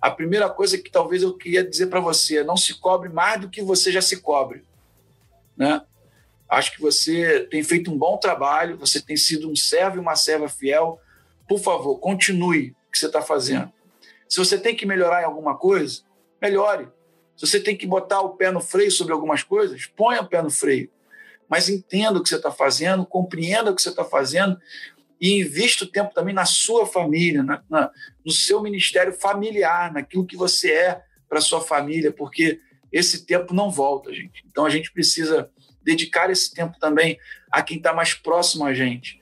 A 0.00 0.10
primeira 0.10 0.48
coisa 0.50 0.76
que 0.76 0.90
talvez 0.90 1.22
eu 1.22 1.36
queria 1.36 1.64
dizer 1.64 1.86
para 1.86 2.00
você 2.00 2.38
é 2.38 2.44
não 2.44 2.56
se 2.56 2.74
cobre 2.74 3.08
mais 3.08 3.40
do 3.40 3.48
que 3.48 3.62
você 3.62 3.90
já 3.90 4.02
se 4.02 4.20
cobre. 4.20 4.62
Né? 5.60 5.82
Acho 6.48 6.72
que 6.72 6.80
você 6.80 7.46
tem 7.50 7.62
feito 7.62 7.92
um 7.92 7.98
bom 7.98 8.16
trabalho, 8.16 8.78
você 8.78 8.98
tem 8.98 9.14
sido 9.14 9.50
um 9.50 9.54
servo 9.54 9.98
e 9.98 10.00
uma 10.00 10.16
serva 10.16 10.48
fiel. 10.48 10.98
Por 11.46 11.60
favor, 11.60 11.98
continue 11.98 12.74
o 12.88 12.90
que 12.90 12.98
você 12.98 13.06
está 13.06 13.20
fazendo. 13.20 13.70
Se 14.26 14.38
você 14.38 14.58
tem 14.58 14.74
que 14.74 14.86
melhorar 14.86 15.20
em 15.20 15.26
alguma 15.26 15.58
coisa, 15.58 16.00
melhore. 16.40 16.88
Se 17.36 17.46
você 17.46 17.60
tem 17.60 17.76
que 17.76 17.86
botar 17.86 18.22
o 18.22 18.30
pé 18.30 18.50
no 18.50 18.60
freio 18.62 18.90
sobre 18.90 19.12
algumas 19.12 19.42
coisas, 19.42 19.84
ponha 19.84 20.22
o 20.22 20.26
pé 20.26 20.40
no 20.40 20.50
freio. 20.50 20.90
Mas 21.46 21.68
entenda 21.68 22.18
o 22.18 22.22
que 22.22 22.30
você 22.30 22.36
está 22.36 22.50
fazendo, 22.50 23.04
compreenda 23.04 23.70
o 23.70 23.74
que 23.74 23.82
você 23.82 23.90
está 23.90 24.04
fazendo 24.04 24.58
e 25.20 25.40
invista 25.40 25.84
o 25.84 25.88
tempo 25.88 26.14
também 26.14 26.34
na 26.34 26.46
sua 26.46 26.86
família, 26.86 27.42
na, 27.42 27.62
na, 27.68 27.90
no 28.24 28.32
seu 28.32 28.62
ministério 28.62 29.12
familiar, 29.12 29.92
naquilo 29.92 30.24
que 30.24 30.38
você 30.38 30.72
é 30.72 31.02
para 31.28 31.40
sua 31.40 31.60
família, 31.60 32.10
porque 32.10 32.60
esse 32.92 33.24
tempo 33.24 33.54
não 33.54 33.70
volta, 33.70 34.12
gente. 34.12 34.44
Então 34.50 34.64
a 34.64 34.70
gente 34.70 34.92
precisa 34.92 35.50
dedicar 35.82 36.30
esse 36.30 36.52
tempo 36.52 36.78
também 36.78 37.18
a 37.50 37.62
quem 37.62 37.78
está 37.78 37.92
mais 37.92 38.14
próximo 38.14 38.64
a 38.64 38.74
gente, 38.74 39.20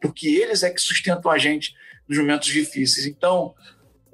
porque 0.00 0.28
eles 0.28 0.62
é 0.62 0.70
que 0.70 0.80
sustentam 0.80 1.30
a 1.30 1.38
gente 1.38 1.74
nos 2.08 2.18
momentos 2.18 2.48
difíceis. 2.48 3.06
Então, 3.06 3.54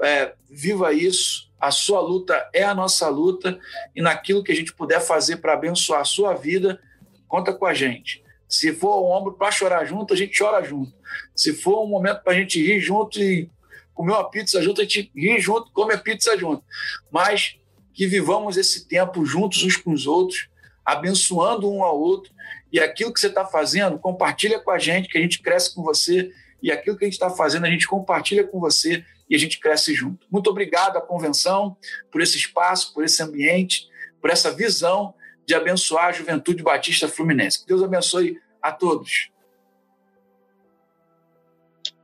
é, 0.03 0.35
viva 0.49 0.93
isso. 0.93 1.51
A 1.59 1.71
sua 1.71 2.01
luta 2.01 2.49
é 2.55 2.63
a 2.63 2.75
nossa 2.75 3.09
luta 3.09 3.59
e 3.95 4.01
naquilo 4.01 4.43
que 4.43 4.53
a 4.53 4.55
gente 4.55 4.73
puder 4.73 5.01
fazer 5.01 5.37
para 5.37 5.53
abençoar 5.53 6.01
a 6.01 6.05
sua 6.05 6.35
vida, 6.35 6.81
conta 7.29 7.53
com 7.53 7.67
a 7.67 7.75
gente. 7.75 8.25
Se 8.49 8.73
for 8.73 9.03
um 9.03 9.11
ombro 9.11 9.35
para 9.35 9.53
chorar 9.53 9.85
junto, 9.85 10.15
a 10.15 10.17
gente 10.17 10.37
chora 10.37 10.65
junto. 10.65 10.93
Se 11.37 11.53
for 11.53 11.85
um 11.85 11.87
momento 11.87 12.23
para 12.23 12.33
a 12.33 12.37
gente 12.37 12.61
rir 12.61 12.81
junto 12.81 13.21
e 13.21 13.49
comer 13.95 14.13
uma 14.13 14.31
pizza 14.31 14.61
junto, 14.63 14.81
a 14.81 14.85
gente 14.85 15.13
ri 15.15 15.39
junto, 15.39 15.71
come 15.71 15.93
a 15.95 15.99
pizza 15.99 16.37
junto. 16.37 16.65
Mas 17.13 17.60
que 18.01 18.07
vivamos 18.07 18.57
esse 18.57 18.89
tempo 18.89 19.27
juntos 19.27 19.63
uns 19.63 19.77
com 19.77 19.93
os 19.93 20.07
outros, 20.07 20.49
abençoando 20.83 21.71
um 21.71 21.85
ao 21.85 22.01
outro. 22.01 22.33
E 22.73 22.81
aquilo 22.81 23.13
que 23.13 23.21
você 23.21 23.27
está 23.27 23.45
fazendo, 23.45 23.99
compartilha 23.99 24.59
com 24.59 24.71
a 24.71 24.79
gente, 24.79 25.07
que 25.07 25.19
a 25.19 25.21
gente 25.21 25.43
cresce 25.43 25.75
com 25.75 25.83
você. 25.83 26.33
E 26.63 26.73
aquilo 26.73 26.97
que 26.97 27.05
a 27.05 27.07
gente 27.07 27.13
está 27.13 27.29
fazendo, 27.29 27.67
a 27.67 27.71
gente 27.71 27.87
compartilha 27.87 28.43
com 28.43 28.59
você 28.59 29.05
e 29.29 29.37
a 29.37 29.39
gente 29.39 29.61
cresce 29.61 29.93
junto. 29.93 30.27
Muito 30.31 30.49
obrigado 30.49 30.97
à 30.97 31.03
convenção 31.03 31.77
por 32.11 32.23
esse 32.23 32.39
espaço, 32.39 32.95
por 32.95 33.05
esse 33.05 33.23
ambiente, 33.23 33.87
por 34.19 34.31
essa 34.31 34.51
visão 34.51 35.13
de 35.47 35.55
abençoar 35.55 36.07
a 36.07 36.13
juventude 36.13 36.63
batista 36.63 37.07
fluminense. 37.07 37.61
Que 37.61 37.67
Deus 37.67 37.83
abençoe 37.83 38.41
a 38.63 38.73
todos. 38.73 39.29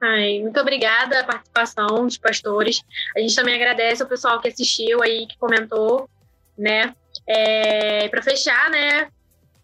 Ai, 0.00 0.40
muito 0.40 0.60
obrigada 0.60 1.20
a 1.20 1.24
participação 1.24 2.04
dos 2.04 2.18
pastores. 2.18 2.82
A 3.16 3.20
gente 3.20 3.34
também 3.34 3.54
agradece 3.54 4.02
ao 4.02 4.08
pessoal 4.08 4.40
que 4.40 4.48
assistiu 4.48 5.02
aí, 5.02 5.26
que 5.26 5.38
comentou, 5.38 6.08
né? 6.56 6.94
É, 7.26 8.08
Para 8.08 8.22
fechar, 8.22 8.70
né? 8.70 9.08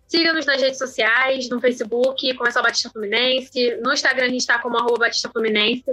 Siga-nos 0.07 0.45
nas 0.45 0.61
redes 0.61 0.79
sociais, 0.79 1.49
no 1.49 1.61
Facebook, 1.61 2.35
Começar 2.35 2.61
Batista 2.61 2.91
Fluminense, 2.91 3.79
no 3.83 3.93
Instagram 3.93 4.27
a 4.27 4.29
gente 4.29 4.41
está 4.41 4.59
como 4.59 4.77
arroba 4.77 5.07
Batista 5.07 5.31
Fluminense. 5.31 5.85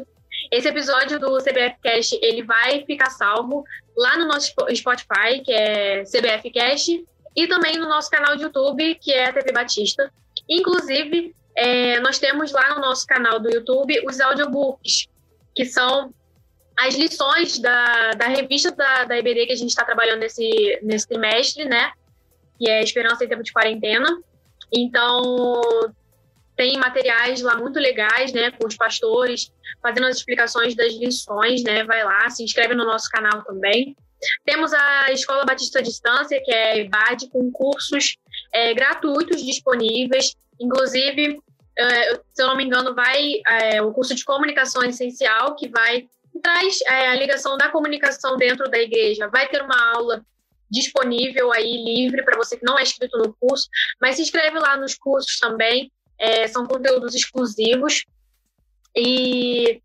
Esse 0.51 0.67
episódio 0.67 1.19
do 1.19 1.37
CBF 1.37 1.77
Cast, 1.81 2.19
ele 2.21 2.43
vai 2.43 2.83
ficar 2.85 3.11
salvo 3.11 3.63
lá 3.95 4.17
no 4.17 4.27
nosso 4.27 4.53
Spotify, 4.75 5.41
que 5.43 5.53
é 5.53 6.03
CBF 6.03 6.49
Cast, 6.51 7.05
e 7.35 7.47
também 7.47 7.77
no 7.77 7.87
nosso 7.87 8.09
canal 8.09 8.35
de 8.35 8.43
YouTube, 8.43 8.95
que 8.95 9.11
é 9.11 9.29
a 9.29 9.33
TV 9.33 9.51
Batista. 9.51 10.11
Inclusive, 10.49 11.33
é, 11.59 11.99
nós 11.99 12.17
temos 12.17 12.53
lá 12.53 12.73
no 12.73 12.79
nosso 12.79 13.05
canal 13.05 13.37
do 13.37 13.49
YouTube 13.49 14.01
os 14.07 14.21
audiobooks, 14.21 15.07
que 15.53 15.65
são 15.65 16.13
as 16.79 16.95
lições 16.95 17.59
da, 17.59 18.11
da 18.13 18.27
revista 18.27 18.71
da, 18.71 19.03
da 19.03 19.19
IBD 19.19 19.47
que 19.47 19.51
a 19.51 19.57
gente 19.57 19.69
está 19.69 19.83
trabalhando 19.83 20.21
nesse, 20.21 20.79
nesse 20.81 21.05
trimestre, 21.05 21.65
né? 21.65 21.91
Que 22.57 22.69
é 22.69 22.81
Esperança 22.81 23.25
em 23.25 23.27
Tempo 23.27 23.43
de 23.43 23.51
Quarentena. 23.51 24.07
Então, 24.73 25.61
tem 26.55 26.77
materiais 26.77 27.41
lá 27.41 27.57
muito 27.57 27.77
legais, 27.77 28.31
né? 28.31 28.51
Com 28.51 28.65
os 28.65 28.77
pastores, 28.77 29.51
fazendo 29.81 30.07
as 30.07 30.15
explicações 30.15 30.73
das 30.77 30.93
lições, 30.93 31.61
né? 31.63 31.83
Vai 31.83 32.05
lá, 32.05 32.29
se 32.29 32.41
inscreve 32.41 32.73
no 32.73 32.85
nosso 32.85 33.09
canal 33.09 33.43
também. 33.43 33.97
Temos 34.45 34.71
a 34.71 35.11
Escola 35.11 35.43
Batista 35.43 35.79
à 35.79 35.81
Distância, 35.81 36.41
que 36.41 36.53
é 36.53 36.71
a 36.71 36.77
EBAD, 36.77 37.29
com 37.29 37.51
cursos 37.51 38.15
é, 38.53 38.73
gratuitos 38.73 39.43
disponíveis. 39.43 40.33
Inclusive, 40.57 41.41
se 42.33 42.41
eu 42.41 42.47
não 42.47 42.57
me 42.57 42.63
engano, 42.63 42.93
vai 42.93 43.41
é, 43.47 43.81
o 43.81 43.91
curso 43.91 44.13
de 44.15 44.25
comunicação 44.25 44.83
essencial, 44.83 45.55
que 45.55 45.69
vai 45.69 46.07
traz 46.41 46.79
é, 46.81 47.07
a 47.07 47.15
ligação 47.15 47.57
da 47.57 47.69
comunicação 47.69 48.37
dentro 48.37 48.69
da 48.69 48.77
igreja. 48.77 49.27
Vai 49.27 49.47
ter 49.47 49.61
uma 49.61 49.93
aula 49.93 50.25
disponível 50.69 51.51
aí, 51.51 51.83
livre, 51.83 52.23
para 52.23 52.37
você 52.37 52.57
que 52.57 52.65
não 52.65 52.77
é 52.77 52.83
inscrito 52.83 53.17
no 53.17 53.33
curso, 53.33 53.67
mas 53.99 54.15
se 54.15 54.21
inscreve 54.21 54.59
lá 54.59 54.77
nos 54.77 54.95
cursos 54.95 55.37
também. 55.39 55.91
É, 56.17 56.47
são 56.47 56.65
conteúdos 56.65 57.15
exclusivos. 57.15 58.05
E 58.95 59.81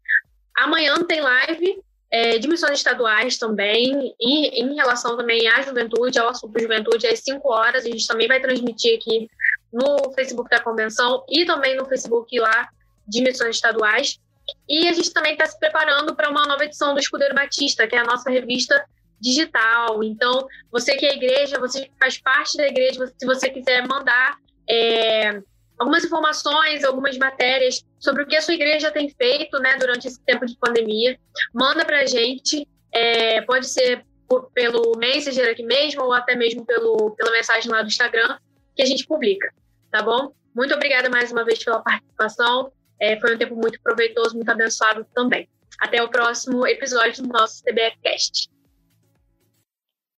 amanhã 0.56 1.02
tem 1.04 1.20
live 1.20 1.82
é, 2.10 2.38
de 2.38 2.48
missões 2.48 2.78
estaduais 2.78 3.38
também, 3.38 4.14
e 4.20 4.62
em 4.62 4.74
relação 4.74 5.16
também 5.16 5.48
à 5.48 5.62
juventude, 5.62 6.18
ao 6.18 6.28
assunto 6.28 6.60
juventude, 6.60 7.06
às 7.06 7.20
5 7.20 7.52
horas, 7.52 7.84
a 7.84 7.88
gente 7.88 8.06
também 8.06 8.28
vai 8.28 8.40
transmitir 8.40 8.96
aqui 8.96 9.28
no 9.74 10.12
Facebook 10.12 10.48
da 10.48 10.60
convenção 10.60 11.24
e 11.28 11.44
também 11.44 11.76
no 11.76 11.84
Facebook 11.84 12.38
lá 12.38 12.68
de 13.06 13.20
missões 13.22 13.56
estaduais. 13.56 14.20
E 14.68 14.86
a 14.86 14.92
gente 14.92 15.12
também 15.12 15.32
está 15.32 15.46
se 15.46 15.58
preparando 15.58 16.14
para 16.14 16.30
uma 16.30 16.46
nova 16.46 16.64
edição 16.64 16.94
do 16.94 17.00
Escudeiro 17.00 17.34
Batista, 17.34 17.86
que 17.86 17.96
é 17.96 17.98
a 17.98 18.04
nossa 18.04 18.30
revista 18.30 18.84
digital. 19.20 20.04
Então, 20.04 20.46
você 20.70 20.94
que 20.96 21.06
é 21.06 21.14
igreja, 21.14 21.58
você 21.58 21.90
faz 21.98 22.18
parte 22.18 22.56
da 22.56 22.68
igreja, 22.68 23.12
se 23.18 23.26
você 23.26 23.50
quiser 23.50 23.86
mandar 23.86 24.36
é, 24.68 25.40
algumas 25.78 26.04
informações, 26.04 26.84
algumas 26.84 27.18
matérias 27.18 27.84
sobre 27.98 28.22
o 28.22 28.26
que 28.26 28.36
a 28.36 28.42
sua 28.42 28.54
igreja 28.54 28.92
tem 28.92 29.08
feito 29.08 29.58
né, 29.58 29.76
durante 29.78 30.06
esse 30.06 30.22
tempo 30.24 30.46
de 30.46 30.56
pandemia. 30.56 31.18
Manda 31.52 31.84
para 31.84 32.00
a 32.00 32.06
gente, 32.06 32.68
é, 32.92 33.40
pode 33.42 33.66
ser 33.66 34.04
por, 34.28 34.50
pelo 34.52 34.96
Messenger 34.96 35.50
aqui 35.50 35.62
mesmo 35.62 36.04
ou 36.04 36.12
até 36.12 36.36
mesmo 36.36 36.64
pelo, 36.64 37.12
pela 37.16 37.32
mensagem 37.32 37.70
lá 37.70 37.82
do 37.82 37.88
Instagram 37.88 38.38
que 38.74 38.82
a 38.82 38.86
gente 38.86 39.06
publica, 39.06 39.52
tá 39.94 40.02
bom? 40.02 40.34
Muito 40.52 40.74
obrigada 40.74 41.08
mais 41.08 41.30
uma 41.30 41.44
vez 41.44 41.62
pela 41.62 41.80
participação. 41.80 42.72
É, 43.00 43.18
foi 43.20 43.36
um 43.36 43.38
tempo 43.38 43.54
muito 43.54 43.80
proveitoso, 43.80 44.34
muito 44.34 44.50
abençoado 44.50 45.06
também. 45.14 45.48
Até 45.78 46.02
o 46.02 46.08
próximo 46.08 46.66
episódio 46.66 47.22
do 47.22 47.28
nosso 47.28 47.62
TBF 47.62 47.96
Cast. 48.02 48.48